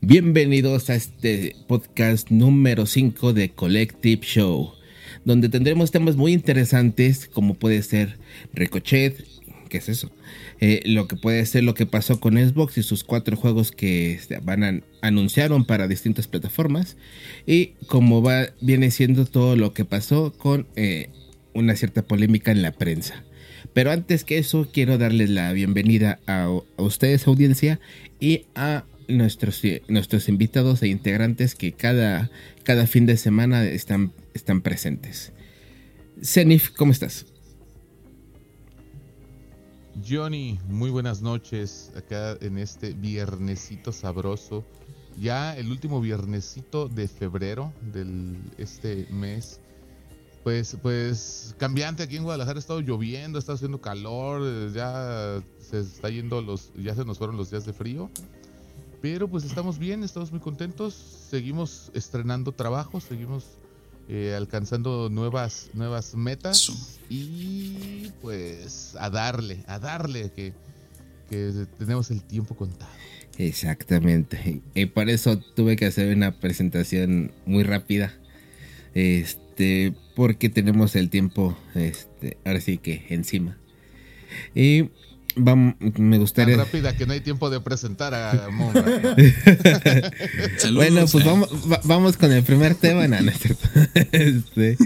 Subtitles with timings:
[0.00, 4.72] Bienvenidos a este podcast número 5 de Collective Show,
[5.24, 8.16] donde tendremos temas muy interesantes como puede ser
[8.54, 9.26] Ricochet,
[9.68, 10.12] ¿qué es eso?
[10.60, 14.12] Eh, lo que puede ser lo que pasó con Xbox y sus cuatro juegos que
[14.12, 16.96] este, van a, anunciaron para distintas plataformas
[17.44, 21.10] y como va viene siendo todo lo que pasó con eh,
[21.54, 23.24] una cierta polémica en la prensa.
[23.72, 27.80] Pero antes que eso, quiero darles la bienvenida a, ustedes, audiencia,
[28.20, 32.30] y a nuestros, nuestros invitados e integrantes que cada,
[32.62, 35.32] cada fin de semana están, están presentes.
[36.22, 37.26] Zenif, ¿cómo estás?
[40.08, 44.64] Johnny, muy buenas noches acá en este viernesito sabroso.
[45.18, 49.60] Ya el último viernesito de febrero del este mes
[50.48, 56.08] pues, pues cambiante aquí en Guadalajara ha estado lloviendo, está haciendo calor, ya se está
[56.08, 58.10] yendo los, ya se nos fueron los días de frío.
[59.00, 60.94] Pero pues estamos bien, estamos muy contentos,
[61.30, 63.44] seguimos estrenando trabajo, seguimos
[64.08, 70.52] eh, alcanzando nuevas, nuevas metas y pues a darle, a darle que,
[71.30, 72.90] que tenemos el tiempo contado.
[73.36, 74.62] Exactamente.
[74.74, 78.12] Y por eso tuve que hacer una presentación muy rápida.
[78.94, 83.58] Este este, porque tenemos el tiempo, este, ahora sí que encima.
[84.54, 84.90] Y
[85.38, 86.56] vamos, me gustaría.
[86.56, 88.82] Tan rápida que no hay tiempo de presentar a Monra.
[90.74, 91.48] bueno, pues vamos,
[91.84, 93.16] vamos con el primer tema, no,
[94.12, 94.76] este,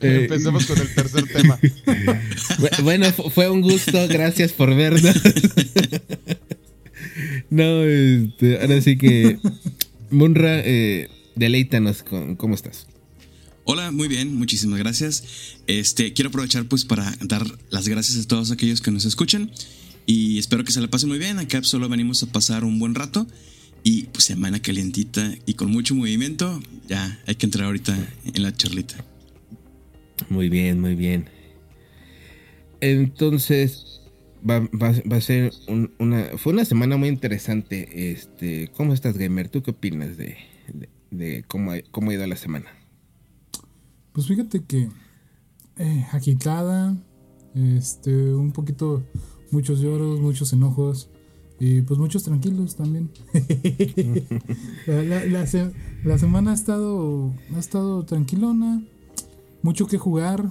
[0.00, 1.58] Empecemos con el tercer tema.
[2.82, 5.14] bueno, fue un gusto, gracias por vernos.
[7.50, 9.38] no, este, ahora sí que.
[10.10, 12.86] Munra, eh, deleítanos con cómo estás.
[13.64, 15.24] Hola, muy bien, muchísimas gracias.
[15.66, 19.50] Este, quiero aprovechar pues para dar las gracias a todos aquellos que nos escuchan
[20.06, 21.38] y espero que se la pasen muy bien.
[21.38, 23.26] Acá solo venimos a pasar un buen rato
[23.82, 26.60] y pues semana calientita y con mucho movimiento.
[26.88, 29.04] Ya hay que entrar ahorita en la charlita.
[30.28, 31.28] Muy bien, muy bien.
[32.80, 34.00] Entonces,
[34.48, 34.68] va,
[35.16, 35.52] a ser
[35.98, 36.36] una...
[36.36, 38.12] Fue una semana muy interesante.
[38.12, 39.48] Este, ¿Cómo estás, Gamer?
[39.48, 40.36] ¿Tú qué opinas de,
[41.10, 42.66] de, cómo, cómo ha ido la semana?
[44.12, 44.88] Pues fíjate que
[45.78, 46.96] eh, agitada,
[47.54, 49.04] este, un poquito,
[49.52, 51.08] muchos lloros, muchos enojos
[51.60, 53.10] y pues muchos tranquilos también.
[54.86, 55.46] la,
[56.18, 58.82] semana ha estado, ha estado tranquilona,
[59.62, 60.50] mucho que jugar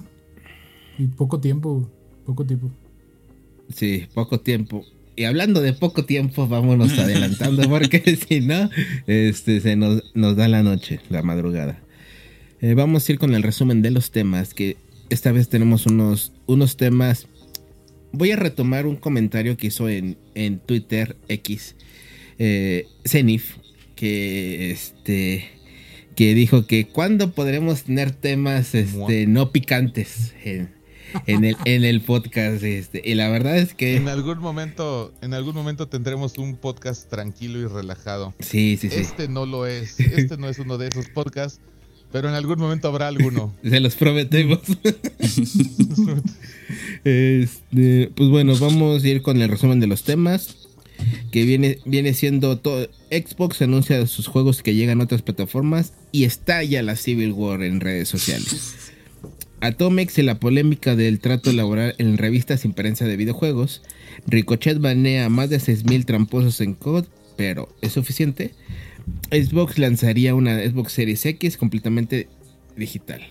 [0.98, 1.86] y poco tiempo,
[2.24, 2.70] poco tiempo.
[3.74, 4.84] Sí, poco tiempo.
[5.14, 8.70] Y hablando de poco tiempo, vámonos adelantando porque si no,
[9.06, 11.78] este, se nos, nos da la noche, la madrugada.
[12.60, 14.76] Eh, vamos a ir con el resumen de los temas, que
[15.10, 17.26] esta vez tenemos unos, unos temas.
[18.12, 21.76] Voy a retomar un comentario que hizo en, en Twitter X,
[22.38, 23.56] eh, Zenif,
[23.96, 25.50] que este
[26.14, 32.62] que dijo que cuándo podremos tener temas este, no picantes en, el, en el podcast.
[32.62, 33.96] Este, y la verdad es que.
[33.96, 38.34] En algún momento, en algún momento tendremos un podcast tranquilo y relajado.
[38.40, 39.00] Sí, sí, sí.
[39.00, 39.98] Este no lo es.
[40.00, 41.60] Este no es uno de esos podcasts
[42.12, 43.54] pero en algún momento habrá alguno.
[43.62, 44.60] Se los prometemos.
[47.04, 50.56] este, pues bueno, vamos a ir con el resumen de los temas.
[51.32, 52.88] Que viene, viene siendo todo.
[53.10, 57.80] Xbox anuncia sus juegos que llegan a otras plataformas y estalla la Civil War en
[57.80, 58.92] redes sociales.
[59.60, 63.82] Atomex y la polémica del trato laboral en revistas sin prensa de videojuegos.
[64.26, 67.06] Ricochet banea más de 6.000 tramposos en COD,
[67.36, 68.52] pero ¿es suficiente?
[69.30, 72.28] Xbox lanzaría una Xbox Series X completamente
[72.76, 73.22] digital.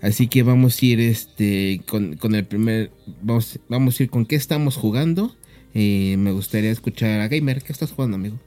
[0.00, 2.90] Así que vamos a ir este con, el primer.
[3.22, 5.34] Vamos, vamos a ir con qué estamos jugando.
[5.74, 7.62] Eh, me gustaría escuchar a Gamer.
[7.62, 8.38] ¿Qué estás jugando, amigo?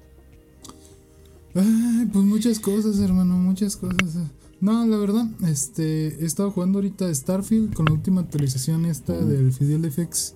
[1.55, 4.17] Ay, pues muchas cosas, hermano, muchas cosas.
[4.59, 9.53] No, la verdad, este, he estado jugando ahorita Starfield con la última actualización esta del
[9.53, 10.33] Fidel FX.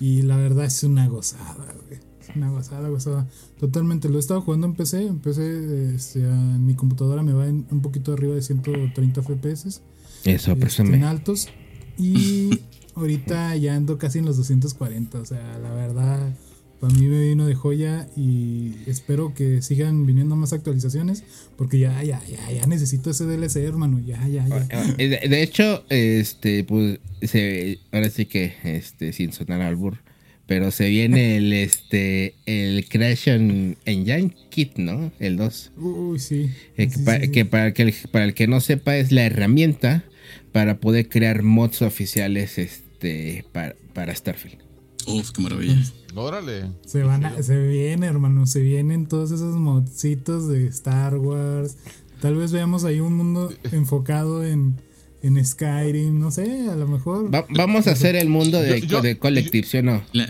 [0.00, 3.26] Y la verdad es una gozada, güey una gozada, gozada.
[3.58, 4.08] Totalmente.
[4.08, 5.06] Lo he estado jugando en PC.
[5.06, 9.80] En PC, este, en mi computadora me va en un poquito arriba de 130 FPS.
[10.24, 11.48] Eso, este, En altos.
[11.96, 12.60] Y
[12.94, 15.18] ahorita ya ando casi en los 240.
[15.18, 16.34] O sea, la verdad,
[16.80, 18.08] para mí me vino de joya.
[18.16, 21.24] Y espero que sigan viniendo más actualizaciones.
[21.56, 24.00] Porque ya, ya, ya, ya necesito ese DLC, hermano.
[24.00, 24.66] Ya, ya, ya.
[24.72, 30.07] Ah, eh, de hecho, este, pues, se, ahora sí que, este, sin sonar al burro
[30.48, 35.12] pero se viene el este el Creation Engine Kit, ¿no?
[35.20, 35.72] El 2.
[35.76, 36.50] Uy, sí.
[36.78, 36.88] Eh,
[37.30, 40.04] que, para, que el, para el que no sepa es la herramienta
[40.50, 44.58] para poder crear mods oficiales este para, para Starfield.
[45.06, 45.84] Uf, qué maravilla.
[46.14, 46.70] Órale.
[46.86, 51.76] Se van a, se viene, hermano, se vienen todos esos modcitos de Star Wars.
[52.22, 54.76] Tal vez veamos ahí un mundo enfocado en,
[55.22, 57.30] en Skyrim, no sé, a lo mejor.
[57.50, 60.02] vamos a hacer el mundo de, de Collective, ¿sí o no?
[60.12, 60.28] La,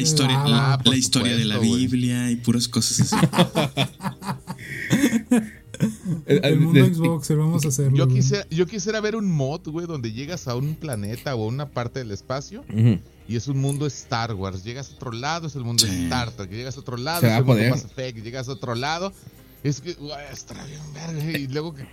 [0.00, 3.16] historia, la, ah, historia de la Biblia y puras cosas así.
[6.26, 7.96] el, mundo Xbox, vamos a hacerlo.
[7.96, 11.46] Yo quisiera, yo quisiera ver un mod, güey, donde llegas a un planeta o a
[11.46, 12.64] una parte del espacio
[13.28, 14.64] y es un mundo Star Wars.
[14.64, 16.50] Llegas a otro lado, es el mundo Star Trek.
[16.50, 18.18] Llegas a otro lado, es el mundo Mass Effect.
[18.18, 19.12] Llegas a otro lado,
[19.62, 21.38] es que, güey, está bien verga.
[21.38, 21.86] Y luego que,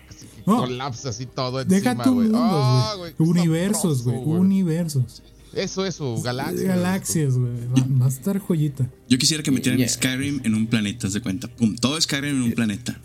[0.46, 2.32] colapsa así todo encima, Deja tu güey.
[2.34, 4.18] Oh, Universos, güey.
[4.18, 5.22] Universos.
[5.54, 6.68] Eso, eso, galaxias.
[6.68, 7.52] Galaxias, güey.
[8.00, 8.88] Va, a estar joyita.
[9.10, 11.48] Yo quisiera que metieran Skyrim en un planeta, de cuenta.
[11.48, 13.00] Pum, todo Skyrim en un planeta.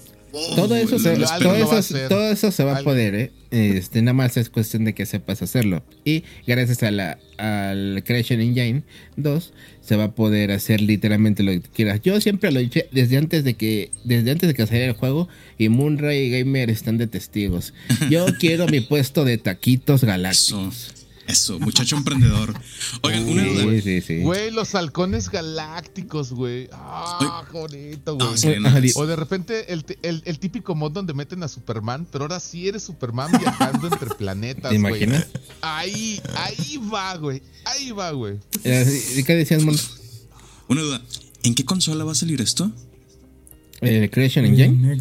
[0.57, 3.33] Todo eso, se, todo, eso, todo eso se va a poder, ¿eh?
[3.51, 5.85] Este, nada más es cuestión de que sepas hacerlo.
[6.05, 8.83] Y gracias a la, al Creation Engine
[9.17, 9.53] 2
[9.83, 12.01] se va a poder hacer literalmente lo que quieras.
[12.03, 14.97] Yo siempre lo he dicho desde antes de que desde antes de que saliera el
[14.97, 17.75] juego y Moonray Gamer están de testigos.
[18.09, 21.02] Yo quiero mi puesto de taquitos galácticos.
[21.27, 22.55] Eso, muchacho emprendedor.
[23.03, 23.65] Oigan, una duda.
[24.23, 26.69] Güey, los halcones galácticos, güey.
[26.73, 28.93] Ah, bonito, güey.
[28.95, 32.69] o de repente el, el, el, típico mod donde meten a Superman, pero ahora sí
[32.69, 35.29] eres Superman viajando entre planetas, ¿Te imaginas?
[35.61, 37.43] Ahí, ahí va, güey.
[37.65, 38.39] Ahí va, güey.
[38.65, 39.77] ¿Y qué decías, Mon?
[40.69, 41.03] Una duda.
[41.43, 42.71] ¿En qué consola va a salir esto?
[43.81, 44.99] ¿El Creation Engine?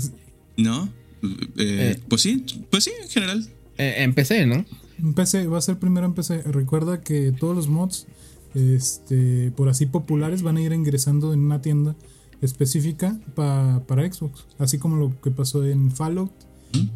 [0.58, 0.90] No.
[1.24, 1.28] Eh,
[1.58, 3.48] eh, pues sí, pues sí, en general.
[3.78, 4.66] Eh, en PC, ¿no?
[5.02, 6.44] En PC, va a ser primero en PC.
[6.44, 8.08] Recuerda que todos los mods,
[8.54, 11.96] este, por así populares, van a ir ingresando en una tienda
[12.42, 14.46] específica para Xbox.
[14.60, 16.32] Así como lo que pasó en Fallout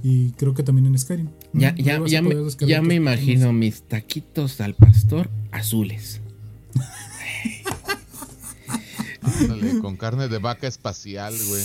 [0.03, 1.29] y creo que también en Skyrim.
[1.53, 6.21] Ya, ya, ya, me, ya me imagino mis taquitos al pastor azules.
[9.21, 11.63] Ándale, con carne de vaca espacial, güey.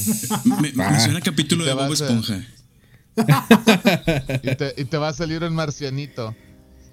[0.63, 2.43] Me, menciona capítulo de Bob Esponja.
[4.77, 6.35] y, te, va a salir un marcianito.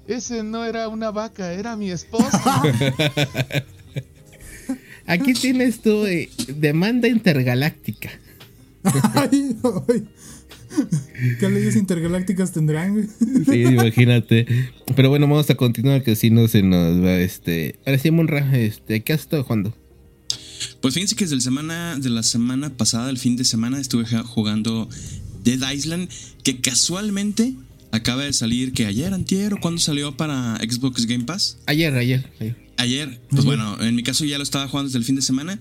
[0.07, 2.61] Ese no era una vaca, era mi esposa.
[5.05, 8.09] Aquí tienes tu eh, demanda intergaláctica.
[11.39, 13.09] ¿Qué leyes intergalácticas tendrán?
[13.45, 14.45] sí, imagínate.
[14.95, 17.79] Pero bueno, vamos a continuar que si no se nos va este.
[17.85, 19.73] Ahora sí, Monra, este, ¿qué has estado jugando?
[20.81, 24.05] Pues fíjense que desde la semana, de la semana pasada, el fin de semana, estuve
[24.05, 24.89] jugando
[25.47, 26.09] Dead Island,
[26.43, 27.53] que casualmente
[27.91, 31.57] acaba de salir, que ayer, antier, o cuando salió para Xbox Game Pass.
[31.65, 32.29] Ayer, ayer,
[32.77, 33.21] ayer.
[33.29, 35.57] pues bueno, en mi caso ya lo estaba jugando desde el fin de semana.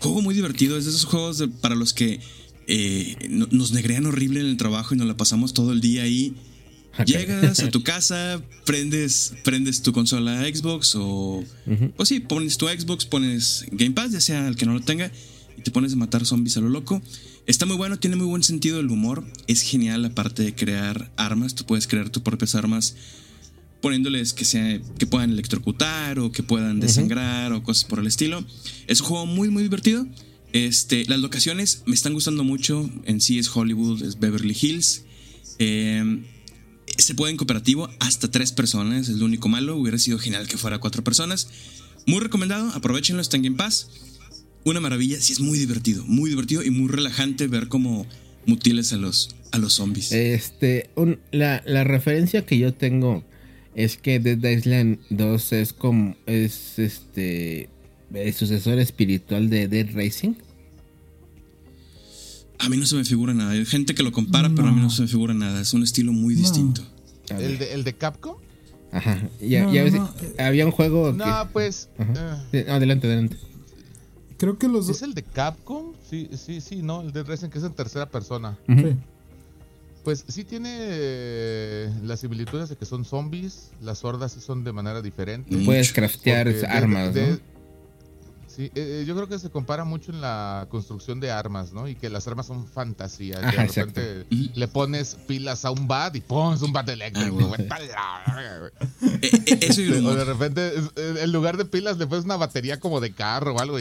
[0.00, 2.18] Juego muy divertido, es de esos juegos para los que
[2.66, 6.34] eh, nos negrean horrible en el trabajo y nos la pasamos todo el día ahí.
[7.06, 11.44] Llegas a tu casa, prendes, prendes tu consola Xbox o...
[11.96, 15.10] Pues sí, pones tu Xbox, pones Game Pass, ya sea el que no lo tenga,
[15.56, 17.00] y te pones a matar zombies a lo loco.
[17.46, 19.22] Está muy bueno, tiene muy buen sentido el humor.
[19.46, 21.54] Es genial aparte de crear armas.
[21.54, 22.96] Tú puedes crear tus propias armas
[23.82, 28.42] poniéndoles que, sea, que puedan electrocutar o que puedan desangrar o cosas por el estilo.
[28.86, 30.06] Es un juego muy, muy divertido.
[30.54, 32.88] Este, las locaciones me están gustando mucho.
[33.04, 35.02] En sí es Hollywood, es Beverly Hills.
[35.58, 36.24] Em,
[36.96, 39.76] se puede en cooperativo hasta tres personas, es lo único malo.
[39.76, 41.48] Hubiera sido genial que fuera cuatro personas.
[42.06, 43.88] Muy recomendado, aprovechenlo, está en Game Pass
[44.64, 48.06] una maravilla, sí es muy divertido, muy divertido y muy relajante ver cómo
[48.46, 50.12] mutiles a los, a los zombies.
[50.12, 50.90] Este,
[51.30, 53.24] la, referencia que yo tengo
[53.74, 57.68] es que Dead Island 2 es como, es este,
[58.12, 60.34] el sucesor espiritual de Dead Racing.
[62.58, 63.50] A mí no se me figura nada.
[63.50, 65.60] Hay gente que lo compara, pero a mí no se me figura nada.
[65.60, 66.82] Es un estilo muy distinto.
[67.28, 68.36] ¿El de, ¿El de Capcom?
[68.92, 69.28] Ajá.
[69.40, 69.68] Ya,
[70.38, 71.12] había un juego.
[71.12, 71.88] No, pues.
[72.52, 72.66] Eh.
[72.68, 73.36] adelante, adelante.
[74.36, 75.92] Creo que los ¿Es el de Capcom?
[76.08, 78.58] Sí, sí, sí, no, el de Resident que es en tercera persona.
[78.66, 78.96] Sí.
[80.02, 84.72] Pues sí tiene eh, las similitudes de que son zombies, las hordas sí son de
[84.72, 85.56] manera diferente.
[85.64, 87.53] Puedes craftear armas, ¿no?
[88.54, 91.88] Sí, eh, eh, yo creo que se compara mucho en la construcción de armas, ¿no?
[91.88, 93.40] Y que las armas son fantasía.
[93.40, 97.52] de repente le pones pilas a un bat y pones un bat eléctrico.
[99.20, 103.12] Eh, eso o de repente, en lugar de pilas, le pones una batería como de
[103.12, 103.78] carro o algo.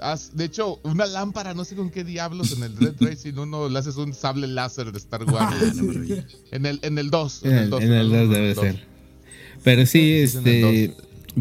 [0.00, 3.68] Ah, de hecho, una lámpara, no sé con qué diablos, en el Red Racing uno
[3.68, 5.54] le haces un sable láser de Star Wars.
[5.54, 5.72] Ah,
[6.50, 7.44] en el en el 2.
[7.44, 8.86] En el 2, debe ser.
[9.64, 10.94] Pero sí, este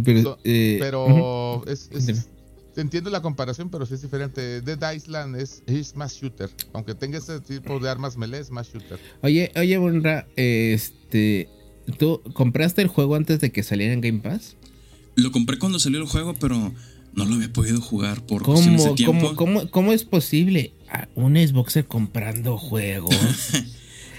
[0.03, 1.89] pero, pero es,
[2.75, 4.61] entiendo la comparación, pero sí es diferente.
[4.61, 6.49] Dead Island es, es, más shooter.
[6.73, 8.99] Aunque tenga ese tipo de armas melee, es más shooter.
[9.21, 11.49] Oye, oye, Bunra, este.
[11.97, 14.57] ¿Tú compraste el juego antes de que saliera en Game Pass?
[15.17, 16.73] lo compré cuando salió el juego, pero
[17.13, 19.35] no lo había podido jugar por cuestiones de tiempo.
[19.35, 20.73] ¿cómo, cómo, es posible
[21.15, 23.15] un Xboxer comprando juegos?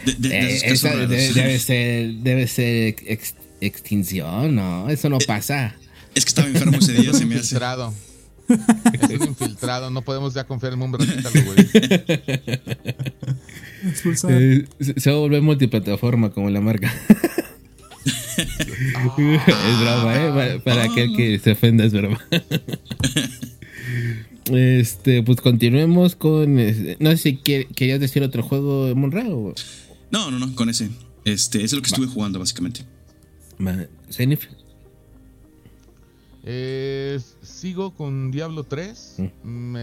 [0.06, 2.97] Eh, debe, ser, debe ser
[3.61, 4.88] extinción, ¿no?
[4.88, 5.75] Eso no eh, pasa.
[6.15, 7.55] Es que estaba enfermo ese día, se me hace.
[7.55, 7.95] Infiltrado.
[8.49, 11.69] Es un infiltrado, no podemos ya confiar en un ratito, güey.
[14.29, 16.93] Eh, se va a volver multiplataforma como la marca.
[18.05, 20.61] es broma, ¿eh?
[20.65, 22.21] Para, aquel que se ofenda, es broma.
[24.53, 26.59] este, pues continuemos con.
[26.59, 29.55] Este, no sé si querías decir otro juego de Monra o.
[30.11, 30.91] No, no, no, con ese.
[31.25, 32.85] Este, es lo que estuve jugando, básicamente.
[34.11, 34.43] ¿Zenith?
[36.45, 39.17] Eh, sigo con Diablo 3.
[39.43, 39.77] Mm.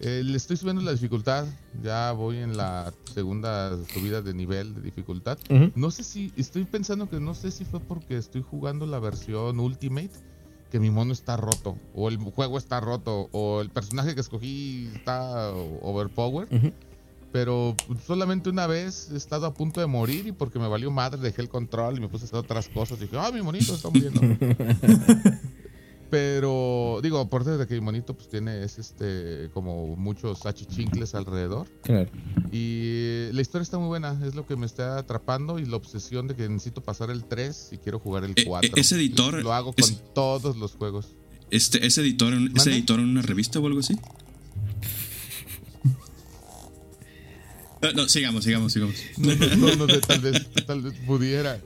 [0.00, 1.46] le estoy subiendo la dificultad.
[1.82, 5.38] Ya voy en la segunda subida de nivel de dificultad.
[5.74, 6.32] No sé si.
[6.36, 10.12] Estoy pensando que no sé si fue porque estoy jugando la versión Ultimate.
[10.70, 11.76] Que mi mono está roto.
[11.94, 13.28] O el juego está roto.
[13.32, 16.72] O el personaje que escogí está overpowered.
[17.32, 17.74] Pero
[18.06, 21.40] solamente una vez he estado a punto de morir y porque me valió madre dejé
[21.40, 22.98] el control y me puse a hacer otras cosas.
[22.98, 24.20] Y dije, ah, mi monito está muriendo.
[26.10, 31.66] Pero digo, aparte de que mi monito pues tiene es este como muchos achichincles alrededor.
[31.84, 32.10] Claro.
[32.52, 36.28] Y la historia está muy buena, es lo que me está atrapando y la obsesión
[36.28, 38.68] de que necesito pasar el 3 y quiero jugar el 4.
[38.68, 41.06] E, e, ese editor lo hago con todos los juegos.
[41.50, 43.98] Este, ¿Es editor, ¿es editor en una revista o algo así?
[47.94, 48.94] No, sigamos, sigamos, sigamos.
[49.18, 49.34] No,
[49.76, 51.60] no, no, tal vez, tal vez pudiera.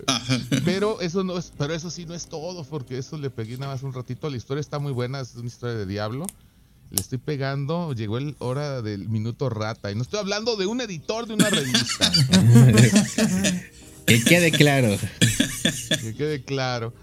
[0.64, 3.74] Pero eso no es, pero eso sí no es todo, porque eso le pegué nada
[3.74, 4.30] más un ratito.
[4.30, 6.26] La historia está muy buena, es una historia de diablo.
[6.90, 9.90] Le estoy pegando, llegó el hora del minuto rata.
[9.90, 12.12] Y no estoy hablando de un editor de una revista.
[14.06, 14.96] que quede claro.
[16.00, 16.94] que quede claro.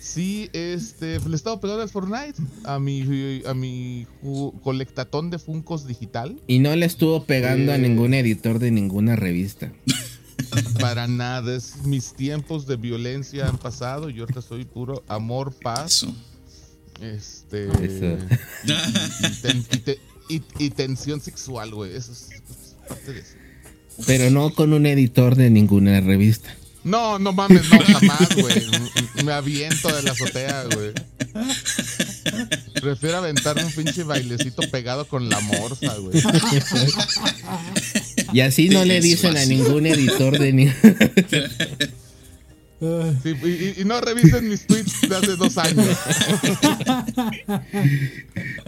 [0.00, 4.06] Sí, este, le estaba pegando al Fortnite a mi, a mi
[4.62, 6.40] colectatón de Funcos digital.
[6.46, 9.72] Y no le estuvo pegando a eh, ningún editor de ninguna revista.
[10.80, 16.06] Para nada, es, mis tiempos de violencia han pasado y ahorita soy puro amor, paz.
[17.00, 17.68] Este.
[20.28, 21.94] Y, tensión sexual, güey.
[21.94, 22.28] Eso es,
[22.86, 23.34] parte de eso.
[24.06, 26.54] Pero no con un editor de ninguna revista.
[26.88, 28.64] No, no mames, no, jamás, güey.
[29.24, 30.92] Me aviento de la azotea, güey.
[32.80, 36.22] Prefiero aventarme un pinche bailecito pegado con la morsa, güey.
[38.32, 40.64] Y así no le dicen a ningún editor de ni.
[43.80, 45.96] y, no revisen mis tweets de hace dos años.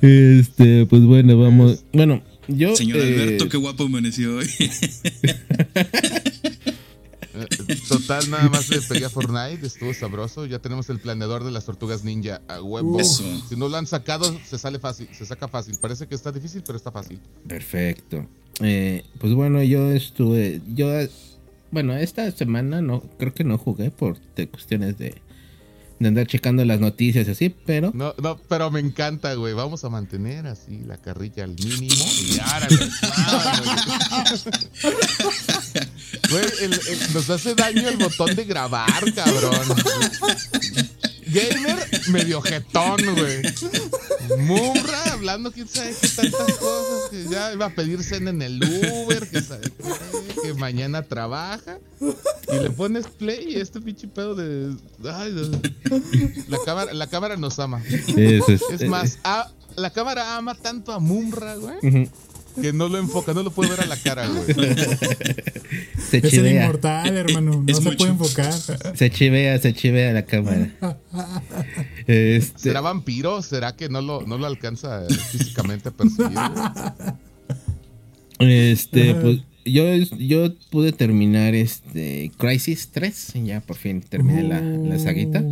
[0.02, 1.84] Este, pues bueno, vamos.
[1.92, 2.76] Bueno, yo.
[2.76, 4.46] Señor Alberto, eh, qué guapo amaneció hoy.
[7.90, 10.46] Total, nada más le pegué a Fortnite, estuvo sabroso.
[10.46, 13.02] Ya tenemos el planeador de las tortugas ninja a huevo.
[13.02, 15.76] Si no lo han sacado, se sale fácil, se saca fácil.
[15.80, 17.20] Parece que está difícil, pero está fácil.
[17.46, 18.26] Perfecto.
[18.60, 20.88] Eh, pues bueno, yo estuve, yo,
[21.70, 24.18] bueno, esta semana no, creo que no jugué por
[24.50, 25.20] cuestiones de
[26.00, 27.92] de andar checando las noticias y así, pero.
[27.94, 29.52] No, no, pero me encanta, güey.
[29.52, 32.68] Vamos a mantener así la carrilla al mínimo y ahora
[36.30, 36.44] Güey,
[37.12, 39.76] nos hace daño el botón de grabar, cabrón.
[41.26, 43.42] Gamer medio jetón, güey.
[44.38, 47.10] Murra hablando quién sabe qué tantas cosas.
[47.10, 49.70] Que ya iba a pedir cena en el Uber, que, sabe
[50.42, 51.78] que mañana trabaja.
[52.52, 54.74] Y le pones play y este pinche pedo de.
[55.04, 55.32] Ay,
[56.48, 57.82] la, cámara, la cámara nos ama.
[57.86, 59.18] es, más,
[59.76, 62.08] la cámara ama tanto a Mumra, güey
[62.60, 64.44] que no lo enfoca, no lo puede ver a la cara, güey.
[66.10, 67.64] Se es el inmortal, hermano.
[67.66, 68.52] No se puede enfocar.
[68.52, 70.70] Se chivea, se chivea la cámara.
[72.06, 72.58] Este...
[72.58, 73.40] ¿Será vampiro?
[73.42, 76.38] ¿Será que no lo, no lo alcanza físicamente a percibir?
[78.40, 83.34] Este, pues yo, yo pude terminar este Crisis 3.
[83.44, 85.44] Ya por fin terminé la, la saguita.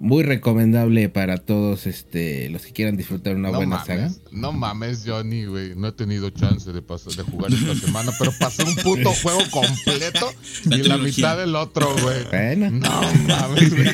[0.00, 4.10] Muy recomendable para todos este los que quieran disfrutar una buena saga.
[4.32, 5.74] No mames, Johnny, güey.
[5.76, 9.40] No he tenido chance de, pasar, de jugar esta semana, pero pasé un puto juego
[9.50, 10.32] completo
[10.70, 12.24] y la mitad del otro, güey.
[12.30, 12.70] Bueno.
[12.70, 13.90] No mames, güey.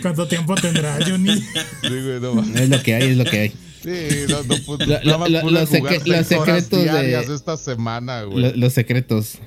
[0.00, 1.36] ¿Cuánto tiempo tendrá, Johnny?
[1.36, 2.58] Sí, güey, no mames.
[2.58, 3.48] Es lo que hay, es lo que hay.
[3.82, 3.90] Sí,
[4.30, 8.56] no, no, los, secretos de esta semana, güey.
[8.56, 9.38] los secretos.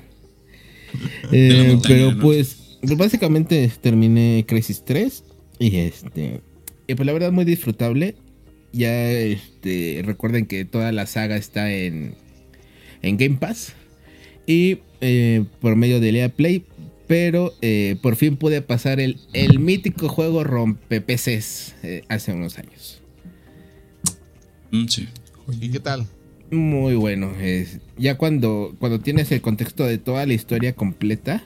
[1.32, 5.24] Eh, pero pues pues básicamente terminé Crisis 3
[5.58, 6.40] y este
[6.86, 8.14] y pues la verdad muy disfrutable.
[8.72, 12.14] Ya este recuerden que toda la saga está en
[13.02, 13.74] en Game Pass
[14.46, 16.64] y eh, por medio de Lea Play
[17.06, 22.58] Pero eh, por fin pude pasar el, el mítico juego rompe PCs eh, hace unos
[22.58, 23.00] años.
[24.72, 25.08] Mm, sí.
[25.60, 26.06] ¿Y qué tal?
[26.50, 27.32] Muy bueno.
[27.40, 31.44] Es, ya cuando, cuando tienes el contexto de toda la historia completa,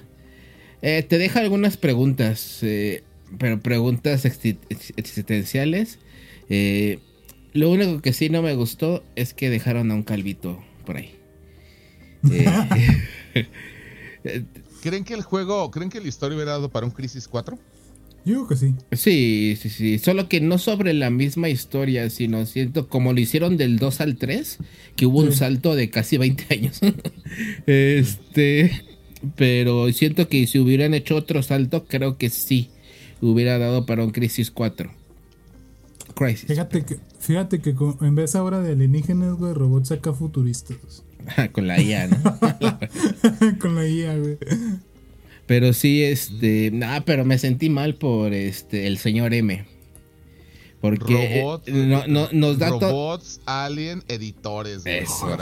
[0.82, 3.02] eh, te deja algunas preguntas, eh,
[3.38, 5.98] pero preguntas existenciales.
[6.48, 6.98] Eh,
[7.52, 11.14] lo único que sí no me gustó es que dejaron a un calvito por ahí.
[14.82, 17.58] ¿Creen que el juego, creen que la historia hubiera dado para un Crisis 4?
[18.24, 18.74] Yo creo que sí.
[18.92, 19.98] Sí, sí, sí.
[19.98, 24.16] Solo que no sobre la misma historia, sino siento como lo hicieron del 2 al
[24.16, 24.58] 3,
[24.96, 26.80] que hubo un salto de casi 20 años.
[27.66, 28.84] este,
[29.36, 32.70] pero siento que si hubieran hecho otro salto, creo que sí
[33.20, 34.90] hubiera dado para un Crisis 4.
[36.14, 36.46] Crisis.
[36.46, 41.04] Fíjate que, fíjate que en vez ahora de alienígenas, güey, robots acá futuristas.
[41.52, 42.16] Con la IA, ¿no?
[43.60, 44.38] Con la IA, güey.
[45.46, 46.70] Pero sí, este.
[46.70, 49.64] Nada, pero me sentí mal por este el señor M.
[50.80, 54.80] Porque robots, no, no, nos da robots, alien, editores.
[54.86, 55.36] Eso.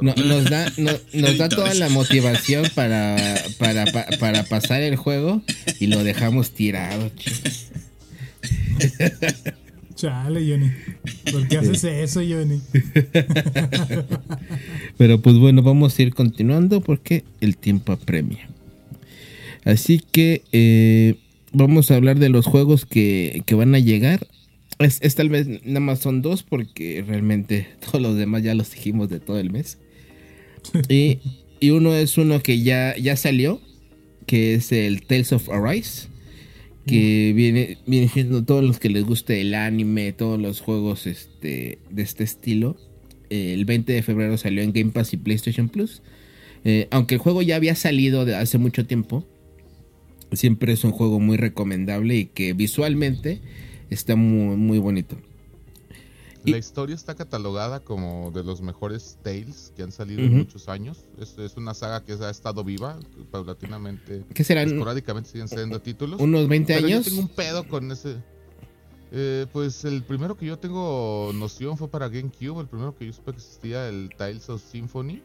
[0.00, 3.16] No, nos da, no, nos da toda la motivación para,
[3.58, 5.42] para, para, para, pasar el juego
[5.78, 7.10] y lo dejamos tirado.
[9.94, 10.72] Chale, Johnny.
[11.30, 12.60] ¿Por qué haces eso, Johnny?
[14.98, 18.48] Pero pues bueno, vamos a ir continuando porque el tiempo apremia.
[19.64, 21.16] Así que eh,
[21.52, 24.26] vamos a hablar de los juegos que, que van a llegar.
[24.84, 28.70] Es, es, tal vez nada más son dos porque realmente todos los demás ya los
[28.70, 29.78] dijimos de todo el mes.
[30.88, 31.18] Y,
[31.60, 33.60] y uno es uno que ya, ya salió,
[34.26, 36.08] que es el Tales of Arise.
[36.86, 41.78] Que viene, viene siendo todos los que les guste el anime, todos los juegos este,
[41.88, 42.76] de este estilo.
[43.30, 46.02] el 20 de febrero salió en Game Pass y PlayStation Plus.
[46.64, 49.26] Eh, aunque el juego ya había salido de hace mucho tiempo,
[50.32, 53.40] siempre es un juego muy recomendable y que visualmente
[53.90, 55.16] está muy, muy bonito.
[56.44, 61.06] La historia está catalogada como de los mejores Tales que han salido en muchos años.
[61.18, 62.98] Es, es, una saga que ha estado viva
[63.30, 64.24] paulatinamente.
[64.34, 64.68] ¿Qué serán?
[64.68, 66.20] Esporádicamente siguen saliendo títulos.
[66.20, 67.04] ¿Unos 20 pero años?
[67.04, 68.16] Yo tengo un pedo con ese.
[69.12, 72.60] Eh, pues el primero que yo tengo noción fue para GameCube.
[72.60, 75.22] El primero que yo supe que existía, el Tales of Symphony.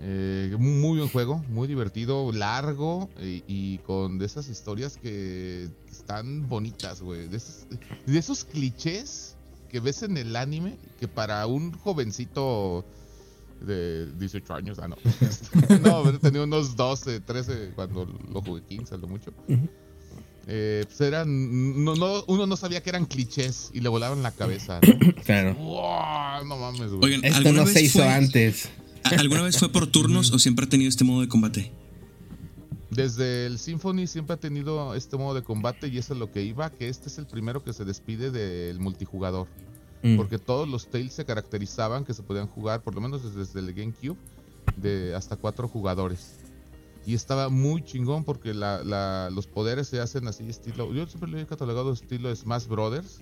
[0.00, 5.68] Eh, muy buen juego, muy divertido, largo y, y, con de esas historias que
[6.04, 7.28] están bonitas, güey.
[7.28, 7.40] De,
[8.06, 9.36] de esos, clichés
[9.70, 12.84] que ves en el anime que para un jovencito
[13.62, 14.96] de 18 años, ah, no.
[15.82, 19.32] no, tenía unos 12, 13 cuando lo jugué 15, a lo mucho.
[19.48, 19.68] Uh -huh.
[20.46, 21.82] eh, pues eran.
[21.84, 24.80] No, no, uno no sabía que eran clichés y le volaban la cabeza.
[24.82, 25.22] ¿no?
[25.24, 25.54] claro.
[25.54, 27.14] Wow, no mames, güey.
[27.14, 28.08] Oigan, Esto no se hizo fue...
[28.08, 28.68] antes.
[29.04, 31.72] ¿Alguna vez fue por turnos o siempre ha tenido este modo de combate?
[32.94, 36.42] Desde el Symphony siempre ha tenido este modo de combate y eso es lo que
[36.42, 39.48] iba, que este es el primero que se despide del multijugador.
[40.02, 40.16] Mm.
[40.16, 43.72] Porque todos los Tales se caracterizaban que se podían jugar, por lo menos desde el
[43.72, 44.18] GameCube,
[44.76, 46.36] de hasta cuatro jugadores.
[47.06, 50.92] Y estaba muy chingón porque la, la, los poderes se hacen así estilo...
[50.92, 53.20] Yo siempre lo he catalogado estilo Smash Brothers.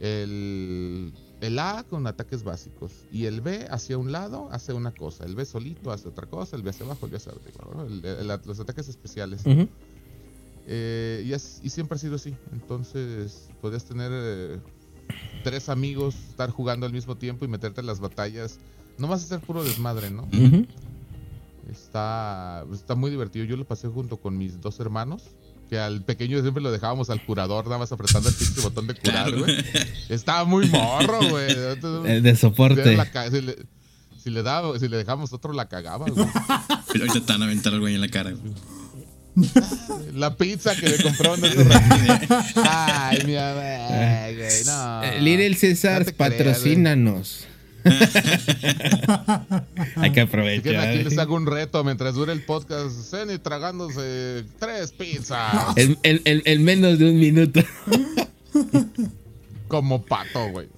[0.00, 5.24] El, el A con ataques básicos y el B hacia un lado hace una cosa,
[5.24, 8.30] el B solito hace otra cosa, el B hacia abajo, el B hacia arriba, el,
[8.30, 9.42] el, los ataques especiales.
[9.44, 9.68] Uh -huh.
[10.68, 12.32] eh, y, es, y, siempre ha sido así.
[12.52, 14.60] Entonces podías tener eh,
[15.42, 18.60] tres amigos, estar jugando al mismo tiempo y meterte en las batallas.
[18.96, 20.22] No vas a ser puro desmadre, ¿no?
[20.22, 20.66] Uh -huh.
[21.72, 23.44] Está, está muy divertido.
[23.46, 25.24] Yo lo pasé junto con mis dos hermanos
[25.72, 28.94] que al pequeño siempre lo dejábamos al curador, nada más apretando el pinche botón de
[28.94, 29.56] curar, güey.
[29.56, 29.88] Claro.
[30.10, 32.20] Estaba muy morro, güey.
[32.20, 32.94] De soporte.
[33.30, 33.56] Si le,
[34.22, 36.26] si le, daba, si le dejamos otro, la cagaba, güey.
[36.92, 38.52] Pero ahorita te van a aventar al güey en la cara, güey.
[40.14, 41.52] La pizza que le compraron en
[42.68, 45.02] Ay, mi güey, no.
[45.04, 47.46] Eh, Little César, no patrocínanos.
[49.96, 50.76] Hay que aprovechar.
[50.76, 52.90] Aquí les hago un reto mientras dure el podcast.
[53.10, 55.76] Ceni tragándose tres pizzas.
[55.76, 57.60] En, en, en, en menos de un minuto.
[59.68, 60.68] Como pato, güey.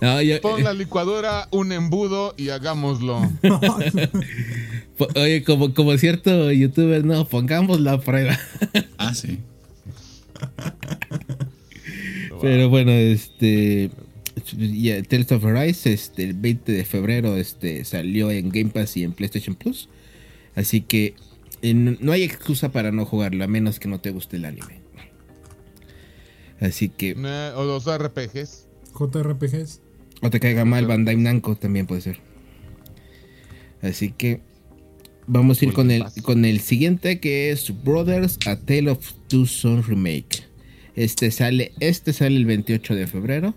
[0.00, 3.22] No, yo, Pon la licuadora, un embudo y hagámoslo.
[5.14, 8.38] Oye, como, como cierto youtuber, no, pongamos la prueba.
[8.98, 9.38] Ah, sí.
[12.40, 13.90] Pero bueno, este.
[14.44, 19.04] Yeah, Tales of Arise, este, el 20 de febrero este, salió en Game Pass y
[19.04, 19.88] en PlayStation Plus.
[20.54, 21.14] Así que
[21.62, 24.80] eh, no hay excusa para no jugarlo, a menos que no te guste el anime.
[26.60, 27.12] Así que.
[27.56, 28.66] O los RPGs.
[28.98, 29.80] JRPGs.
[30.22, 32.18] O te caiga mal Bandai Namco también puede ser.
[33.82, 34.40] Así que.
[35.30, 39.44] Vamos a ir con el, con el siguiente que es Brothers A Tale of Two
[39.44, 40.44] Sons Remake.
[40.96, 43.54] Este sale, este sale el 28 de febrero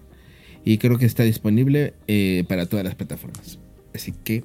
[0.64, 3.60] y creo que está disponible eh, para todas las plataformas.
[3.94, 4.44] Así que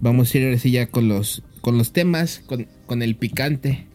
[0.00, 3.86] vamos a ir ahora sí ya con los, con los temas, con, con el picante,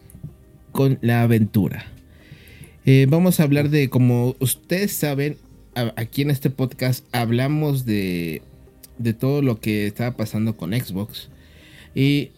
[0.72, 1.86] con la aventura.
[2.84, 5.36] Eh, vamos a hablar de, como ustedes saben,
[5.96, 8.42] aquí en este podcast hablamos de,
[8.98, 11.28] de todo lo que estaba pasando con Xbox.
[11.94, 12.30] Y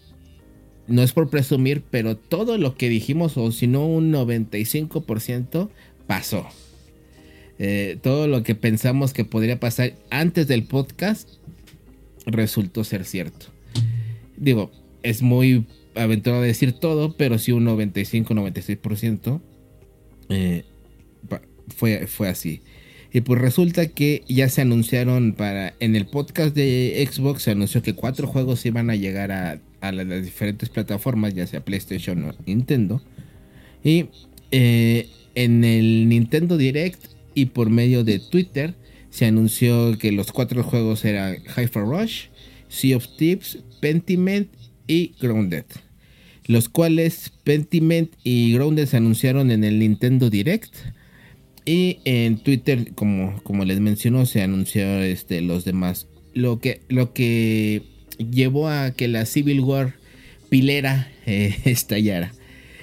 [0.87, 5.69] no es por presumir, pero todo lo que dijimos, o si no un 95%,
[6.07, 6.49] pasó.
[7.63, 11.29] Eh, todo lo que pensamos que podría pasar antes del podcast
[12.25, 13.49] resultó ser cierto.
[14.39, 14.71] Digo,
[15.03, 19.43] es muy aventurado decir todo, pero sí un 95-96%
[20.31, 20.65] eh,
[21.69, 22.63] fue, fue así.
[23.13, 25.75] Y pues resulta que ya se anunciaron para.
[25.81, 29.61] En el podcast de Xbox se anunció que cuatro juegos iban a llegar a,
[29.93, 33.03] las, diferentes plataformas, ya sea PlayStation o Nintendo.
[33.85, 34.07] Y
[34.51, 38.75] eh, en el Nintendo Direct y por medio de Twitter
[39.11, 42.27] se anunció que los cuatro juegos eran Hyper Rush,
[42.69, 44.49] Sea of Tips, Pentiment
[44.87, 45.65] y Grounded.
[46.47, 50.75] Los cuales Pentiment y Grounded se anunciaron en el Nintendo Direct
[51.65, 56.09] y en Twitter, como, como les mencionó, se anunció este, los demás.
[56.33, 57.83] Lo que, lo que
[58.19, 59.95] llevó a que la Civil War
[60.49, 62.33] pilera eh, estallara.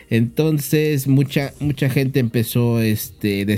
[0.10, 3.58] Entonces mucha, mucha gente empezó este, de,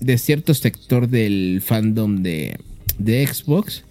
[0.00, 2.56] de cierto sector del fandom de,
[2.98, 3.84] de Xbox.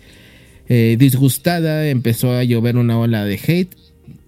[0.68, 3.76] Eh, disgustada empezó a llover una ola de hate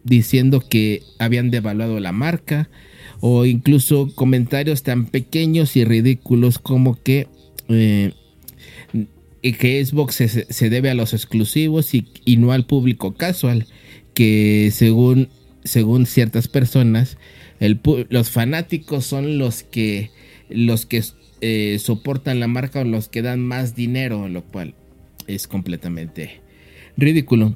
[0.03, 2.69] diciendo que habían devaluado la marca,
[3.19, 7.27] o incluso comentarios tan pequeños y ridículos como que,
[7.67, 8.13] eh,
[9.41, 12.05] que Xbox se, debe a los exclusivos y,
[12.37, 13.65] no al público casual,
[14.13, 15.29] que según,
[15.63, 17.17] según ciertas personas,
[17.59, 20.11] los fanáticos son los que,
[20.49, 21.03] los que
[21.41, 24.73] eh, soportan la marca o los que dan más dinero, lo cual
[25.27, 26.41] es completamente
[26.97, 27.55] ridículo.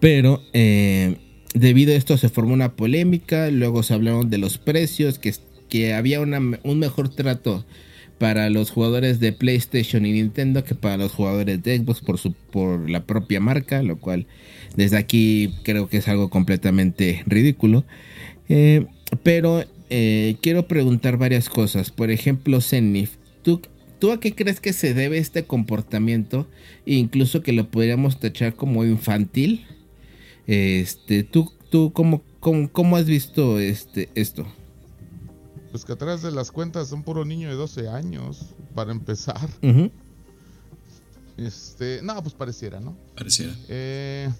[0.00, 1.16] Pero eh,
[1.54, 5.34] Debido a esto se formó una polémica, luego se hablaron de los precios, que,
[5.68, 7.66] que había un mejor trato
[8.18, 12.32] para los jugadores de PlayStation y Nintendo que para los jugadores de Xbox por, su,
[12.32, 14.26] por la propia marca, lo cual
[14.76, 17.84] desde aquí creo que es algo completamente ridículo.
[18.48, 18.86] Eh,
[19.22, 21.90] pero eh, quiero preguntar varias cosas.
[21.90, 23.10] Por ejemplo, Zenith,
[23.42, 23.60] ¿tú,
[23.98, 26.48] ¿tú a qué crees que se debe este comportamiento?
[26.86, 29.66] incluso que lo podríamos tachar como infantil.
[30.46, 34.46] Este, ¿tú, tú cómo, cómo, has visto este, esto?
[35.70, 39.48] Pues que atrás de las cuentas son puro niño de 12 años, para empezar.
[41.36, 42.96] Este, no, pues pareciera, ¿no?
[43.14, 43.54] Pareciera.
[43.68, 44.30] Eh,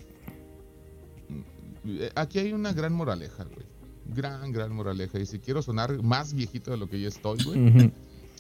[2.14, 3.71] aquí hay una gran moraleja, güey.
[4.06, 5.18] Gran, gran moraleja.
[5.18, 7.92] Y si quiero sonar más viejito de lo que ya estoy, güey,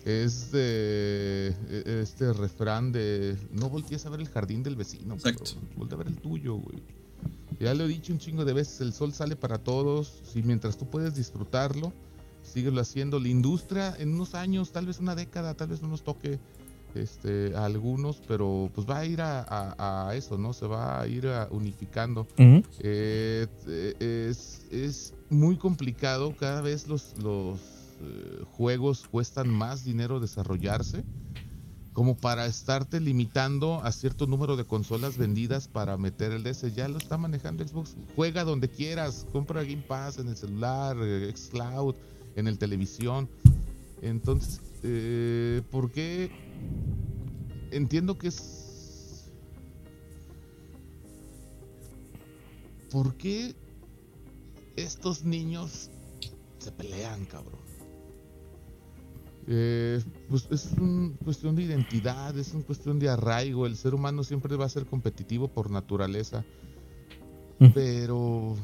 [0.04, 5.52] es de e, este refrán de no voltees a ver el jardín del vecino, Exacto.
[5.76, 6.82] Voltea a ver el tuyo, güey.
[7.60, 10.20] Ya lo he dicho un chingo de veces, el sol sale para todos.
[10.32, 11.92] Si mientras tú puedes disfrutarlo,
[12.42, 13.20] síguelo haciendo.
[13.20, 16.40] La industria en unos años, tal vez una década, tal vez no nos toque
[16.94, 20.52] este, a algunos, pero pues va a ir a, eso, ¿no?
[20.52, 22.26] Se va a ir unificando.
[22.80, 23.46] Eh,
[24.70, 27.58] es, muy complicado, cada vez los, los
[28.00, 31.04] eh, juegos cuestan más dinero desarrollarse
[31.92, 36.74] como para estarte limitando a cierto número de consolas vendidas para meter el DS.
[36.74, 37.96] Ya lo está manejando Xbox.
[38.16, 41.94] Juega donde quieras, compra Game Pass en el celular, eh, Xcloud,
[42.36, 43.28] en el televisión.
[44.02, 46.30] Entonces, eh, ¿por qué?
[47.70, 49.30] Entiendo que es...
[52.90, 53.54] ¿Por qué
[54.76, 55.88] estos niños
[56.58, 57.60] se pelean, cabrón?
[59.46, 63.66] Eh, pues es una cuestión de identidad, es una cuestión de arraigo.
[63.66, 66.44] El ser humano siempre va a ser competitivo por naturaleza.
[67.74, 68.56] Pero